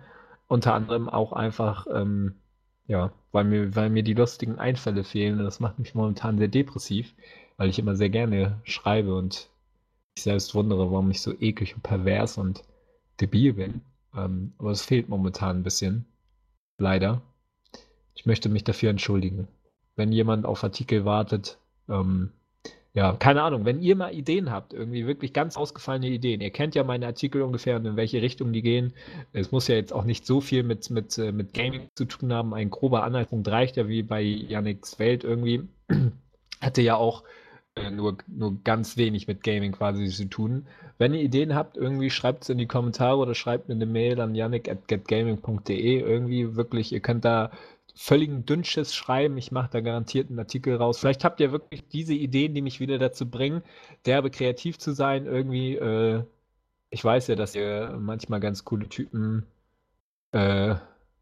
[0.47, 2.35] Unter anderem auch einfach, ähm,
[2.87, 7.13] ja, weil mir, weil mir die lustigen Einfälle fehlen das macht mich momentan sehr depressiv,
[7.57, 9.49] weil ich immer sehr gerne schreibe und
[10.17, 12.63] ich selbst wundere, warum ich so eklig und pervers und
[13.21, 13.81] debil bin.
[14.15, 16.05] Ähm, aber es fehlt momentan ein bisschen.
[16.77, 17.21] Leider.
[18.15, 19.47] Ich möchte mich dafür entschuldigen.
[19.95, 21.57] Wenn jemand auf Artikel wartet,
[21.89, 22.31] ähm,
[22.95, 26.75] ja, keine Ahnung, wenn ihr mal Ideen habt, irgendwie wirklich ganz ausgefallene Ideen, ihr kennt
[26.75, 28.93] ja meine Artikel ungefähr und in welche Richtung die gehen.
[29.33, 32.31] Es muss ja jetzt auch nicht so viel mit, mit, äh, mit Gaming zu tun
[32.31, 32.53] haben.
[32.53, 35.67] Ein grober Anhaltspunkt reicht ja wie bei Yannicks Welt irgendwie.
[36.61, 37.23] Hatte ja auch
[37.75, 40.65] äh, nur, nur ganz wenig mit Gaming quasi zu tun.
[40.97, 44.21] Wenn ihr Ideen habt, irgendwie schreibt es in die Kommentare oder schreibt mir eine Mail
[44.21, 45.99] an yannick.getgaming.de.
[45.99, 47.51] Irgendwie wirklich, ihr könnt da
[47.95, 49.37] völligen Dünnschiss schreiben.
[49.37, 50.99] Ich mache da garantiert einen Artikel raus.
[50.99, 53.63] Vielleicht habt ihr wirklich diese Ideen, die mich wieder dazu bringen,
[54.05, 55.25] derbe kreativ zu sein.
[55.25, 56.23] Irgendwie, äh,
[56.89, 59.45] ich weiß ja, dass ihr manchmal ganz coole Typen
[60.31, 60.75] äh,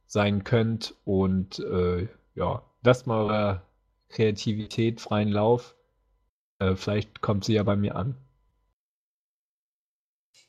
[0.08, 3.62] sein könnt und äh, ja, lasst mal eure
[4.10, 5.76] Kreativität freien Lauf.
[6.60, 8.18] Äh, vielleicht kommt sie ja bei mir an.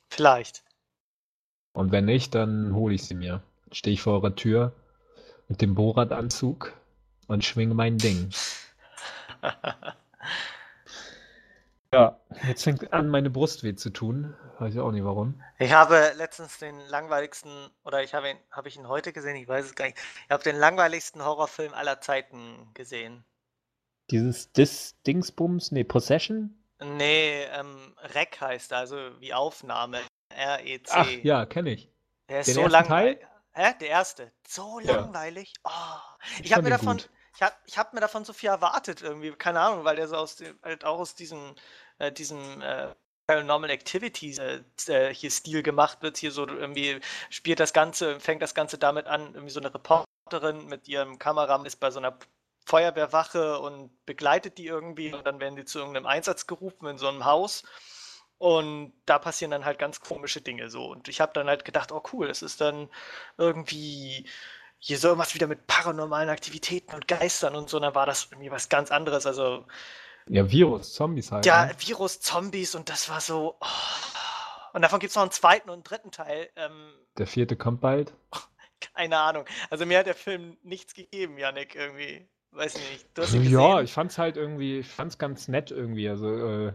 [0.09, 0.64] Vielleicht.
[1.72, 3.42] Und wenn nicht, dann hole ich sie mir.
[3.72, 4.72] Stehe ich vor eurer Tür
[5.49, 6.73] mit dem Bohrradanzug
[7.27, 8.31] und schwinge mein Ding.
[11.95, 12.19] Ja,
[12.49, 14.35] jetzt fängt an, meine Brust weh zu tun.
[14.59, 15.41] Weiß ich auch nicht warum.
[15.61, 19.47] Ich habe letztens den langweiligsten, oder ich habe ihn, habe ich ihn heute gesehen, ich
[19.47, 19.99] weiß es gar nicht.
[20.25, 23.25] Ich habe den langweiligsten Horrorfilm aller Zeiten gesehen.
[24.11, 26.59] Dieses Dis Dingsbums, nee, Possession?
[26.83, 30.01] Nee, ähm, Rec heißt er, also wie Aufnahme.
[30.31, 30.93] R-E-C.
[30.93, 31.89] Ach ja, kenne ich.
[32.29, 33.25] Der ist den so langweilig.
[33.55, 33.74] Hä?
[33.81, 34.32] Der erste.
[34.47, 34.97] So Ja.
[34.97, 35.52] langweilig.
[35.64, 35.70] Oh.
[36.43, 37.10] Ich Ich habe mir davon, gut.
[37.36, 40.16] ich hab, ich hab mir davon so viel erwartet irgendwie, keine Ahnung, weil der so
[40.16, 41.55] aus dem, halt auch aus diesem,
[41.98, 42.94] äh, diesem äh,
[43.26, 46.16] Paranormal Activities äh, äh, hier Stil gemacht wird.
[46.16, 47.01] Hier so irgendwie
[47.31, 51.66] spielt das Ganze, fängt das Ganze damit an, irgendwie so eine Reporterin mit ihrem Kameramann
[51.66, 52.18] ist bei so einer
[52.66, 57.09] Feuerwehrwache und begleitet die irgendwie und dann werden die zu irgendeinem Einsatz gerufen in so
[57.09, 57.62] einem Haus.
[58.39, 60.86] Und da passieren dann halt ganz komische Dinge so.
[60.86, 62.89] Und ich habe dann halt gedacht, oh cool, es ist dann
[63.39, 64.27] irgendwie
[64.78, 67.78] hier so irgendwas wieder mit paranormalen Aktivitäten und Geistern und so.
[67.78, 69.27] Und dann war das irgendwie was ganz anderes.
[69.27, 69.65] Also
[70.28, 71.47] Ja, Virus, Zombies halt.
[71.47, 71.74] ja, ne?
[71.78, 73.56] Virus, Zombies und das war so.
[73.61, 73.66] Oh.
[74.74, 76.51] Und davon gibt es noch einen zweiten und einen dritten Teil.
[76.56, 78.12] Ähm, Der vierte kommt bald.
[78.94, 79.44] keine Ahnung.
[79.70, 82.28] Also mir hat der Film nichts gegeben, Yannick, irgendwie.
[82.51, 83.06] Weiß nicht.
[83.15, 86.09] Du hast ihn Ja, ich fand's halt irgendwie, ich fand's ganz nett irgendwie.
[86.09, 86.28] Also,
[86.69, 86.73] äh,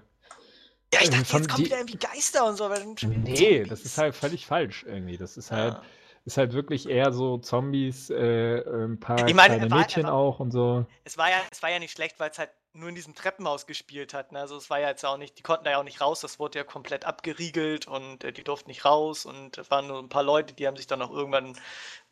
[0.94, 2.70] ja, ich irgendwie dachte, jetzt kommt die- wieder irgendwie Geister und so.
[3.08, 5.18] Nee, das ist halt völlig falsch irgendwie.
[5.18, 5.82] Das ist halt, Ja.
[6.26, 10.14] ist halt wirklich eher so Zombies, äh, ein paar Ich meine, kleine war- Mädchen war-
[10.14, 10.86] auch und so.
[11.04, 13.66] Es war ja, es war ja nicht schlecht, weil es halt nur in diesem Treppenhaus
[13.66, 14.32] gespielt hat.
[14.32, 14.40] Ne?
[14.40, 16.38] Also es war ja jetzt auch nicht, die konnten da ja auch nicht raus, das
[16.40, 20.08] wurde ja komplett abgeriegelt und äh, die durften nicht raus und es waren nur ein
[20.08, 21.58] paar Leute, die haben sich dann auch irgendwann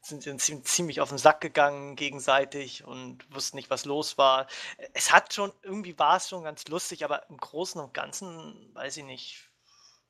[0.10, 4.48] sind, zie- ziemlich auf den Sack gegangen gegenseitig und wussten nicht, was los war.
[4.94, 8.98] Es hat schon, irgendwie war es schon ganz lustig, aber im Großen und Ganzen, weiß
[8.98, 9.50] ich nicht,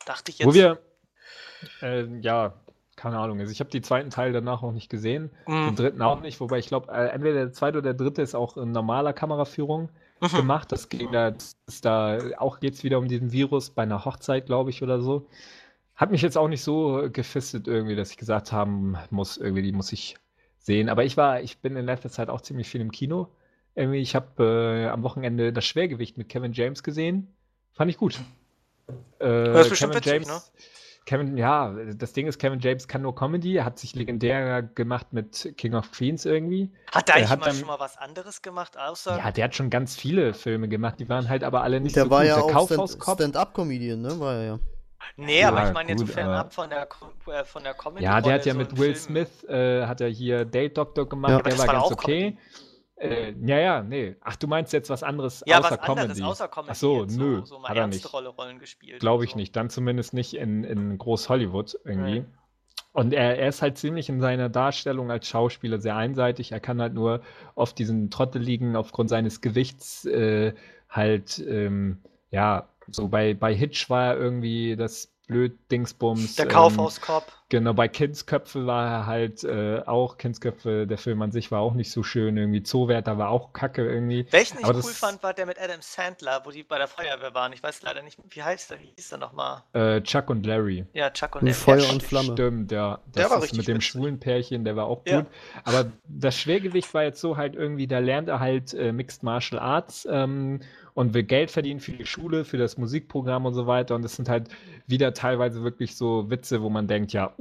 [0.06, 0.48] dachte ich jetzt.
[0.48, 0.80] Wo wir,
[1.82, 2.54] äh, ja,
[2.96, 6.02] keine Ahnung, also ich habe die zweiten Teil danach auch nicht gesehen, Mm, den dritten
[6.02, 8.72] auch nicht, wobei ich glaube, äh, entweder der zweite oder der dritte ist auch in
[8.72, 10.28] normaler Kameraführung mhm.
[10.36, 10.72] gemacht.
[10.72, 11.34] Das ging da,
[11.68, 15.28] ist da auch geht's wieder um diesen Virus bei einer Hochzeit, glaube ich, oder so.
[15.98, 19.72] Hat mich jetzt auch nicht so gefistet irgendwie, dass ich gesagt haben muss, irgendwie, die
[19.74, 20.16] muss ich
[20.60, 20.90] sehen.
[20.90, 23.28] Aber ich war, ich bin in letzter Zeit auch ziemlich viel im Kino.
[23.76, 27.34] Irgendwie, ich habe äh, am Wochenende das Schwergewicht mit Kevin James gesehen.
[27.74, 28.20] Fand ich gut.
[29.20, 30.52] Äh, Das ist Kevin witzig, James,
[31.06, 33.56] Kevin, ja, das Ding ist, Kevin James kann nur Comedy.
[33.56, 36.70] Er hat sich legendär gemacht mit King of Queens irgendwie.
[36.92, 39.18] Hat er er eigentlich hat mal dann- schon mal was anderes gemacht, außer.
[39.18, 42.04] Ja, der hat schon ganz viele Filme gemacht, die waren halt aber alle nicht Der
[42.06, 42.28] so war gut.
[42.28, 43.16] ja Der auch Stand- Kaufhauskopf.
[43.16, 44.20] Stand-up-Comedian, ne?
[44.20, 44.60] War er ja.
[45.16, 46.88] Nee, aber Ja, ich meine jetzt gut, fernab aber- von der,
[47.28, 48.04] äh, von der Comedy.
[48.04, 49.26] Ja, der hat ja so mit Will Filmen.
[49.28, 51.38] Smith, äh, hat er hier Date Doctor gemacht, Ja.
[51.40, 52.38] Aber der war war ganz okay.
[53.00, 54.16] Äh, ja, ja, nee.
[54.22, 56.24] Ach, du meinst jetzt was anderes Ja, außer was anderes Comedy?
[56.24, 56.72] außer Comedy.
[56.72, 58.12] Ach so, nö, So, so mal hat er nicht.
[58.12, 59.00] Rolle Rollen gespielt.
[59.00, 59.38] Glaube ich so.
[59.38, 59.56] nicht.
[59.56, 62.22] Dann zumindest nicht in, in Groß Hollywood irgendwie.
[62.22, 62.26] Nee.
[62.94, 66.52] Und er, er ist halt ziemlich in seiner Darstellung als Schauspieler sehr einseitig.
[66.52, 67.22] Er kann halt nur
[67.54, 70.56] oft diesen Trotteligen aufgrund seines Gewichts äh,
[70.90, 72.00] halt, ähm,
[72.32, 76.36] ja, so bei, bei Hitch war er irgendwie das blöd Dingsbums.
[76.36, 77.32] Der ähm, Kaufhauskorb.
[77.50, 81.76] Genau, bei Kindsköpfe war er halt äh, auch, Kindsköpfe, der Film an sich war auch
[81.76, 84.28] nicht so schön, irgendwie Zoowärter war auch kacke irgendwie.
[84.32, 86.88] Welchen ich aber cool das- fand, war der mit Adam Sandler, wo die bei der
[86.90, 87.54] Feuerwehr waren.
[87.54, 88.82] Ich weiß leider nicht, wie heißt der?
[88.82, 89.64] Wie hieß der nochmal?
[89.72, 90.86] Äh, Chuck und Larry.
[90.92, 91.80] Ja, Chuck und Mit Larry.
[91.80, 92.34] Feuer Ja, und Flamme.
[92.34, 93.00] Stimmt, ja.
[93.16, 93.90] Der Das war ist richtig mit dem witzig.
[93.92, 95.22] schwulen Pärchen, der war auch Ja.
[95.22, 95.28] gut.
[95.64, 99.62] Aber das Schwergewicht war jetzt so halt irgendwie, da lernt er halt äh, Mixed Martial
[99.62, 100.60] Arts ähm,
[100.96, 103.94] und will Geld verdienen für die Schule, für das Musikprogramm und so weiter.
[103.96, 104.50] Und das sind halt
[104.88, 107.34] wieder teilweise wirklich so Witze, wo man denkt, ja,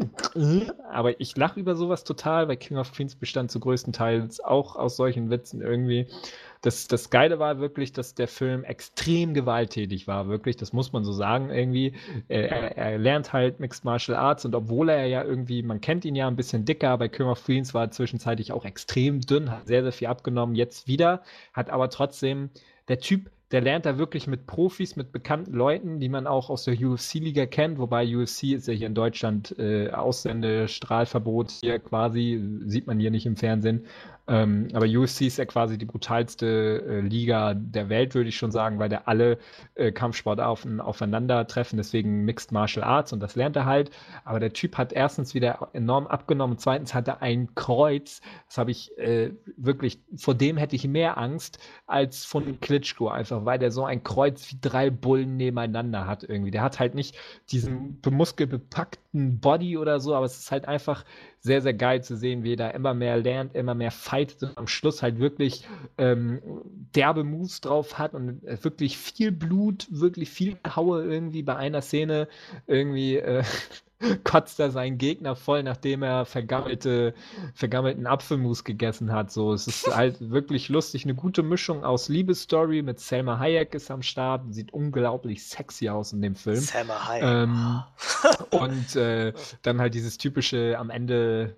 [0.90, 4.76] aber ich lache über sowas total, weil King of Queens bestand zu größten Teils auch
[4.76, 6.06] aus solchen Witzen irgendwie.
[6.60, 11.04] Das, das Geile war wirklich, dass der Film extrem gewalttätig war, wirklich, das muss man
[11.04, 11.94] so sagen irgendwie.
[12.28, 16.04] Er, er, er lernt halt Mixed Martial Arts und obwohl er ja irgendwie, man kennt
[16.04, 19.50] ihn ja ein bisschen dicker, bei King of Queens war er zwischenzeitlich auch extrem dünn,
[19.50, 22.50] hat sehr, sehr viel abgenommen, jetzt wieder, hat aber trotzdem,
[22.88, 26.64] der Typ, der lernt da wirklich mit Profis, mit bekannten Leuten, die man auch aus
[26.64, 32.86] der UFC-Liga kennt, wobei UFC ist ja hier in Deutschland äh, Ausländestrahlverbot hier quasi, sieht
[32.86, 33.86] man hier nicht im Fernsehen.
[34.28, 38.50] Ähm, aber UFC ist ja quasi die brutalste äh, Liga der Welt, würde ich schon
[38.50, 39.38] sagen, weil da alle
[39.76, 43.90] äh, Kampfsport auf, aufeinandertreffen, deswegen Mixed Martial Arts und das lernt er halt.
[44.24, 48.72] Aber der Typ hat erstens wieder enorm abgenommen, zweitens hat er ein Kreuz, das habe
[48.72, 53.70] ich äh, wirklich, vor dem hätte ich mehr Angst als von Klitschko, einfach weil der
[53.70, 56.50] so ein Kreuz wie drei Bullen nebeneinander hat irgendwie.
[56.50, 57.16] Der hat halt nicht
[57.50, 61.04] diesen muskelbepackten Body oder so, aber es ist halt einfach
[61.40, 64.58] sehr, sehr geil zu sehen, wie er da immer mehr lernt, immer mehr fightet und
[64.58, 65.66] am Schluss halt wirklich
[65.98, 66.40] ähm,
[66.94, 71.82] derbe Moves drauf hat und äh, wirklich viel Blut, wirklich viel Haue irgendwie bei einer
[71.82, 72.28] Szene
[72.66, 73.44] irgendwie äh,
[74.24, 77.14] kotzt er seinen Gegner voll, nachdem er vergammelte,
[77.54, 79.30] vergammelten Apfelmus gegessen hat.
[79.30, 83.90] So, es ist halt wirklich lustig, eine gute Mischung aus Liebesstory mit Selma Hayek ist
[83.90, 86.60] am Start, sieht unglaublich sexy aus in dem Film.
[86.60, 87.24] Selma Hayek.
[87.24, 87.82] Ähm,
[88.50, 89.32] und äh,
[89.62, 91.56] dann halt dieses typische am Ende,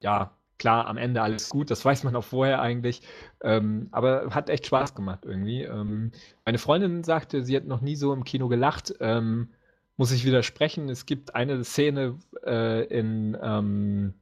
[0.00, 3.02] ja, klar, am Ende alles gut, das weiß man auch vorher eigentlich.
[3.42, 5.62] Ähm, aber hat echt Spaß gemacht irgendwie.
[5.62, 6.12] Ähm,
[6.46, 8.94] meine Freundin sagte, sie hat noch nie so im Kino gelacht.
[9.00, 9.50] Ähm,
[9.96, 10.88] muss ich widersprechen.
[10.88, 14.14] Es gibt eine Szene äh, in ähm,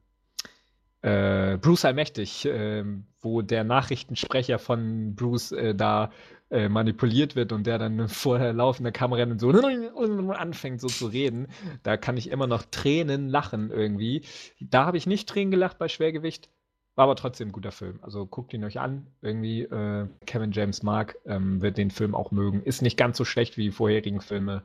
[1.02, 2.84] äh, Bruce Allmächtig, äh,
[3.20, 6.10] wo der Nachrichtensprecher von Bruce äh, da
[6.50, 9.50] äh, manipuliert wird und der dann vor der laufenden Kamera dann so
[10.30, 11.48] anfängt so zu reden.
[11.82, 14.22] Da kann ich immer noch Tränen lachen irgendwie.
[14.60, 16.48] Da habe ich nicht Tränen gelacht bei Schwergewicht.
[16.94, 17.98] War aber trotzdem ein guter Film.
[18.02, 19.08] Also guckt ihn euch an.
[19.20, 22.62] Irgendwie äh, Kevin James Mark ähm, wird den Film auch mögen.
[22.62, 24.62] Ist nicht ganz so schlecht wie die vorherigen Filme.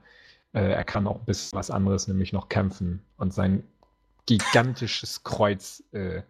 [0.53, 3.63] Äh, er kann auch bisschen was anderes, nämlich noch kämpfen und sein
[4.25, 6.21] gigantisches Kreuz äh,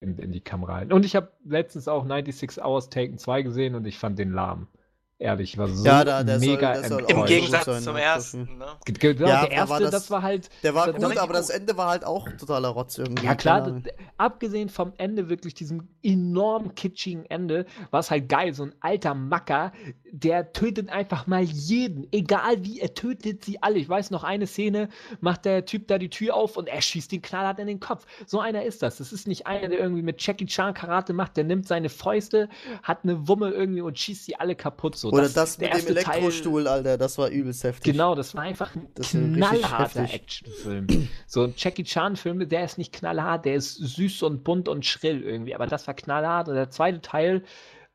[0.00, 0.92] in, in die Kamera halten.
[0.92, 4.68] Und ich habe letztens auch 96 Hours Taken 2 gesehen und ich fand den lahm.
[5.16, 7.96] Ehrlich, war so Ja, da- der soll- mega der soll auch Im Gegensatz sein, zum
[7.96, 8.66] ja, ersten, ne?
[8.84, 10.48] Ge- Genau, Ja, der erste, war das, das- war halt.
[10.64, 13.24] Der war das gut, aber das Ende war halt auch totaler Rotz irgendwie.
[13.24, 13.82] Ja, klar, keine Ahnung.
[13.84, 18.54] d- abgesehen vom Ende, wirklich diesem enorm kitschigen Ende, war es halt geil.
[18.54, 19.72] So ein alter Macker,
[20.10, 22.08] der tötet einfach mal jeden.
[22.12, 23.78] Egal wie, er tötet sie alle.
[23.78, 24.88] Ich weiß noch, eine Szene
[25.20, 28.04] macht der Typ da die Tür auf und er schießt den knallhart in den Kopf.
[28.26, 28.98] So einer ist das.
[28.98, 32.48] Das ist nicht einer, der irgendwie mit Jackie Chan Karate macht, der nimmt seine Fäuste,
[32.82, 35.03] hat eine Wumme irgendwie und schießt sie alle kaputt.
[35.04, 37.92] So, Oder das, der mit dem erste Teil- Elektrostuhl, Alter, das war übelst heftig.
[37.92, 40.04] Genau, das war einfach ein Das knallharter.
[40.04, 41.08] Actionfilm.
[41.26, 45.22] So ein Jackie Chan-Film, der ist nicht knallhart, der ist süß und bunt und schrill
[45.22, 46.48] irgendwie, aber das war knallhart.
[46.48, 47.44] Und der zweite Teil,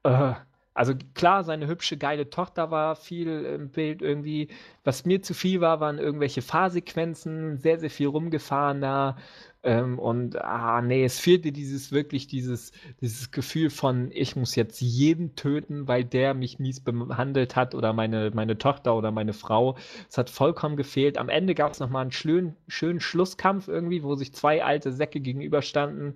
[0.03, 0.34] äh,
[0.76, 4.48] also klar, seine hübsche, geile Tochter war viel im Bild irgendwie.
[4.84, 9.18] Was mir zu viel war, waren irgendwelche Fahrsequenzen, sehr, sehr viel rumgefahren da.
[9.64, 12.72] Ähm, und ah, nee, es fehlte dieses wirklich, dieses,
[13.02, 17.91] dieses Gefühl von, ich muss jetzt jeden töten, weil der mich mies behandelt hat oder
[17.91, 19.77] meine, meine Tochter oder meine Frau.
[20.10, 21.18] Es hat vollkommen gefehlt.
[21.18, 25.19] Am Ende gab es nochmal einen schönen, schönen Schlusskampf irgendwie, wo sich zwei alte Säcke
[25.19, 26.15] gegenüberstanden.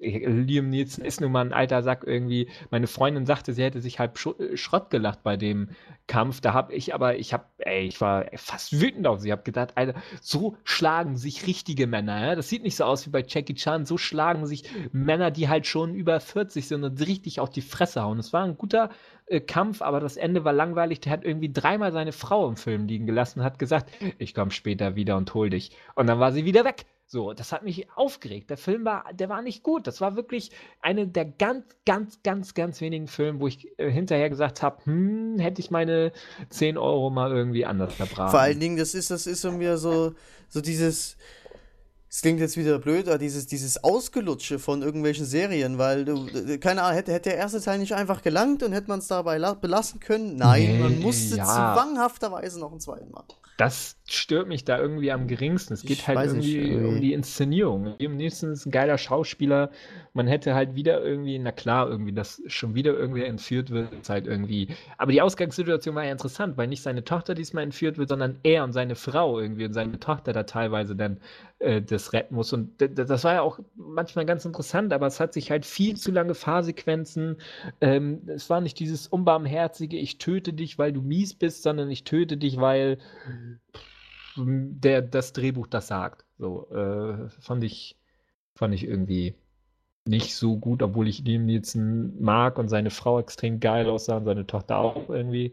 [0.00, 2.48] Liam Nielsen ist nun mal ein alter Sack irgendwie.
[2.70, 5.68] Meine Freundin sagte, sie hätte sich halb Schu- Schrott gelacht bei dem
[6.06, 6.40] Kampf.
[6.40, 9.28] Da habe ich aber, ich habe, ey, ich war fast wütend auf sie.
[9.28, 12.28] Ich habe gedacht, Alter, so schlagen sich richtige Männer.
[12.28, 12.34] Ja?
[12.34, 13.84] Das sieht nicht so aus wie bei Jackie Chan.
[13.84, 18.02] So schlagen sich Männer, die halt schon über 40 sind und richtig auf die Fresse
[18.02, 18.18] hauen.
[18.18, 18.90] Es war ein guter
[19.26, 21.00] äh, Kampf, aber das Ende war langweilig.
[21.00, 24.50] Der hat irgendwie dreimal seine Frau im Film liegen gelassen und hat gesagt, ich komme
[24.50, 25.72] später wieder und hol dich.
[25.94, 26.86] Und dann war sie wieder weg.
[27.12, 28.50] So, das hat mich aufgeregt.
[28.50, 29.88] Der Film war, der war nicht gut.
[29.88, 34.30] Das war wirklich eine der ganz, ganz, ganz, ganz wenigen Filme, wo ich äh, hinterher
[34.30, 36.12] gesagt habe, hm, hätte ich meine
[36.50, 38.30] 10 Euro mal irgendwie anders verbraten.
[38.30, 40.14] Vor allen Dingen, das ist, das ist so mir so,
[40.48, 41.16] so dieses,
[42.08, 46.28] es klingt jetzt wieder blöd, aber dieses, dieses Ausgelutsche von irgendwelchen Serien, weil du,
[46.60, 49.36] keine Ahnung, hätte, hätte der erste Teil nicht einfach gelangt und hätte man es dabei
[49.38, 50.36] la- belassen können?
[50.36, 51.74] Nein, Nee, man musste ja.
[51.74, 53.32] zwanghafterweise noch einen zweiten machen.
[53.56, 55.74] Das stört mich da irgendwie am geringsten.
[55.74, 56.94] Es geht Ich halt weiß nicht, irgendwie irgendwie.
[56.94, 57.94] um die Inszenierung.
[57.98, 59.70] Liam Neeson ist ein geiler Schauspieler.
[60.12, 64.10] Man hätte halt wieder irgendwie, na klar, irgendwie, dass schon wieder irgendwer entführt wird, ist
[64.10, 64.68] halt irgendwie.
[64.98, 68.64] Aber die Ausgangssituation war ja interessant, weil nicht seine Tochter diesmal entführt wird, sondern er
[68.64, 71.20] und seine Frau irgendwie und seine Tochter da teilweise dann
[71.60, 72.52] äh, das retten muss.
[72.52, 76.10] Und das war ja auch manchmal ganz interessant, aber es hat sich halt viel zu
[76.10, 77.36] lange Fahrsequenzen.
[77.80, 82.04] Ähm, es war nicht dieses unbarmherzige, ich töte dich, weil du mies bist, sondern ich
[82.04, 82.98] töte dich, weil
[84.36, 86.24] der das Drehbuch das sagt.
[86.38, 87.96] So, äh, fand ich,
[88.54, 89.34] fand ich irgendwie
[90.06, 94.24] nicht so gut, obwohl ich Liam Nielsen mag und seine Frau extrem geil aussah und
[94.24, 95.52] seine Tochter auch irgendwie.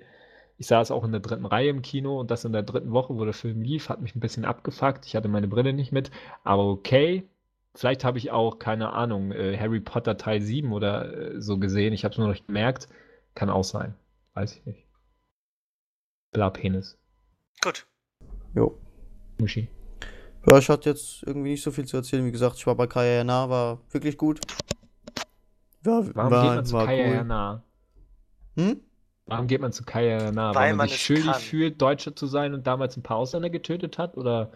[0.57, 3.15] Ich saß auch in der dritten Reihe im Kino und das in der dritten Woche,
[3.15, 5.05] wo der Film lief, hat mich ein bisschen abgefuckt.
[5.05, 6.11] Ich hatte meine Brille nicht mit,
[6.43, 7.27] aber okay.
[7.75, 11.93] Vielleicht habe ich auch, keine Ahnung, äh, Harry Potter Teil 7 oder äh, so gesehen.
[11.93, 12.87] Ich habe es nur noch nicht gemerkt.
[13.35, 13.93] Kann auch sein.
[14.33, 14.87] Weiß ich nicht.
[16.31, 16.97] Bla Penis.
[17.61, 17.85] Gut.
[18.55, 18.79] Jo.
[19.39, 19.69] Muschi.
[20.45, 22.25] Ja, ich hatte jetzt irgendwie nicht so viel zu erzählen.
[22.25, 24.39] Wie gesagt, ich war bei Kaya nah, war wirklich gut.
[25.83, 27.23] War, Warum war, geht man zu war Kaya cool.
[27.23, 27.63] nah?
[28.55, 28.81] Hm?
[29.25, 30.55] Warum geht man zu Kaya nah?
[30.55, 31.41] Weil Weil man man sich schuldig kann.
[31.41, 34.15] fühlt, Deutscher zu sein und damals ein paar Ausländer getötet hat?
[34.17, 34.51] Oder?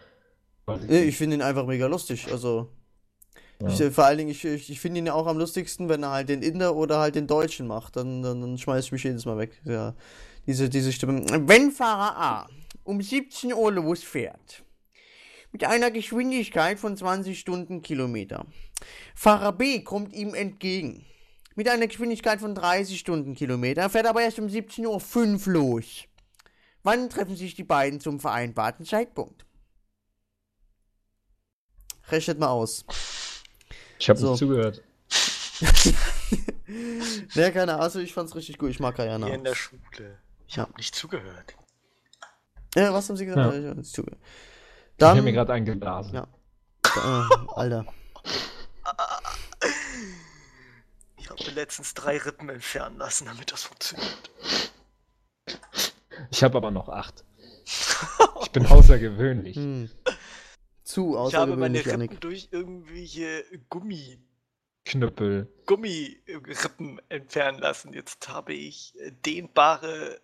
[0.88, 0.90] Ich.
[0.90, 2.28] Ich finde ihn einfach mega lustig.
[2.32, 2.68] Also,
[3.60, 3.68] Ja.
[3.68, 6.10] ich, vor allen Dingen, ich, ich, ich finde ihn ja auch am lustigsten, wenn er
[6.10, 7.96] halt den Inder oder halt den Deutschen macht.
[7.96, 9.60] Dann, dann, dann schmeiß ich mich jedes Mal weg.
[9.64, 9.94] Ja,
[10.46, 11.24] diese, diese Stimme.
[11.48, 12.46] Wenn Fahrer A
[12.84, 14.64] um 17 Uhr losfährt,
[15.52, 18.46] mit einer Geschwindigkeit von 20 Stundenkilometer,
[19.14, 21.04] Fahrer B kommt ihm entgegen,
[21.54, 26.04] mit einer Geschwindigkeit von 30 Stundenkilometer, fährt aber erst um 17.05 Uhr los.
[26.82, 29.44] Wann treffen sich die beiden zum vereinbarten Zeitpunkt?
[32.08, 32.84] Rechnet mal aus.
[33.98, 34.30] Ich habe So.
[34.30, 34.82] nicht zugehört.
[37.34, 38.70] Ja, keine Ahnung, also ich fand's richtig gut.
[38.70, 39.26] Ich mag Kayana.
[39.26, 40.18] Hier in der Schule.
[40.48, 40.62] Ich Ja.
[40.62, 41.54] habe nicht zugehört.
[42.74, 43.52] Ja, was haben sie gesagt?
[43.54, 43.58] Ja.
[43.58, 43.60] Ja.
[43.64, 44.20] Ich hab nicht zugehört.
[45.02, 46.14] Ich Dann, habe mir gerade eingeblasen.
[46.14, 46.26] Ja.
[46.86, 47.86] äh, Alter.
[51.16, 54.30] Ich habe mir letztens drei Rippen entfernen lassen, damit das funktioniert.
[56.30, 57.24] Ich habe aber noch acht.
[57.64, 59.56] Ich bin außergewöhnlich.
[59.56, 59.90] Hm.
[60.84, 62.20] Zu Ich habe meine außergewöhnlich, Rippen Janik.
[62.20, 64.18] durch irgendwelche Gummi,
[64.84, 65.52] Knüppel.
[65.66, 67.92] Gummirippen entfernen lassen.
[67.92, 70.20] Jetzt habe ich äh, dehnbare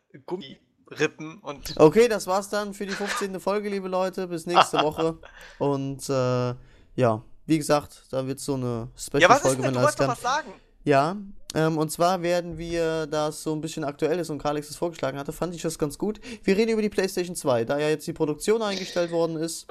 [0.88, 3.38] Gummirippen und Okay, das war's dann für die 15.
[3.40, 4.26] Folge, liebe Leute.
[4.28, 5.18] Bis nächste Woche.
[5.58, 6.54] Und äh,
[6.96, 9.74] ja, wie gesagt, da wird so eine Ja, Special-Folge, denn?
[9.74, 10.08] wenn alles kann.
[10.08, 10.52] was sagen.
[10.84, 11.16] Ja,
[11.54, 14.76] ähm, und zwar werden wir, da es so ein bisschen aktuell ist und Karlex es
[14.76, 16.20] vorgeschlagen hatte, fand ich das ganz gut.
[16.44, 19.66] Wir reden über die PlayStation 2, da ja jetzt die Produktion eingestellt worden ist.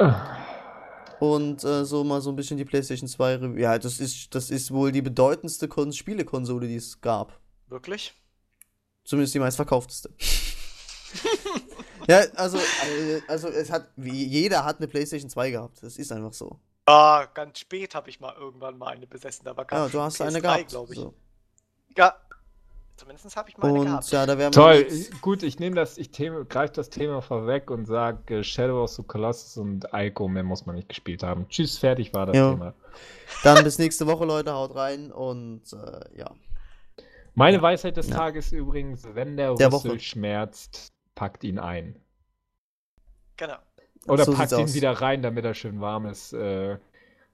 [1.20, 3.60] Und äh, so mal so ein bisschen die PlayStation 2 Review.
[3.60, 7.40] Ja, das ist, das ist wohl die bedeutendste Kon Spielekonsole, die es gab.
[7.68, 8.14] Wirklich?
[9.04, 10.12] Zumindest die meistverkaufteste.
[12.08, 15.84] ja, also, äh, also es hat, wie jeder hat eine PlayStation 2 gehabt.
[15.84, 16.60] Das ist einfach so.
[16.88, 19.44] Ja, ganz spät habe ich mal irgendwann mal eine besessen.
[19.46, 20.68] Da war Ja, du hast PS3, eine gehabt.
[20.70, 21.00] glaube ich.
[21.00, 21.14] So.
[21.98, 22.16] Ja,
[22.96, 24.10] zumindest habe ich mal eine Und gehabt.
[24.12, 24.88] ja, da wären wir Toll,
[25.22, 29.58] gut, ich nehme das, ich greife das Thema vorweg und sage Shadow of the Colossus
[29.58, 31.48] und Ico, mehr muss man nicht gespielt haben.
[31.50, 32.52] Tschüss, fertig war das Ja.
[32.52, 32.74] Thema.
[33.44, 34.54] Dann bis nächste Woche, Leute.
[34.54, 36.32] Haut rein und äh, ja.
[37.36, 38.16] Meine Weisheit des Ja.
[38.16, 40.00] Tages übrigens, wenn der, Der Rüssel Woche.
[40.00, 40.88] schmerzt,
[41.18, 41.96] packt ihn ein.
[43.38, 43.58] Genau.
[44.08, 44.74] Oder So packt ihn aus.
[44.76, 46.32] wieder rein, damit er schön warm ist.
[46.32, 46.78] Äh,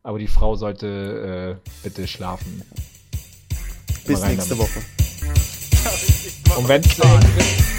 [0.02, 2.64] aber die Frau sollte äh, bitte schlafen.
[4.08, 4.76] Bis nächste damit.
[4.76, 4.80] Woche.
[6.58, 7.73] Und wenn es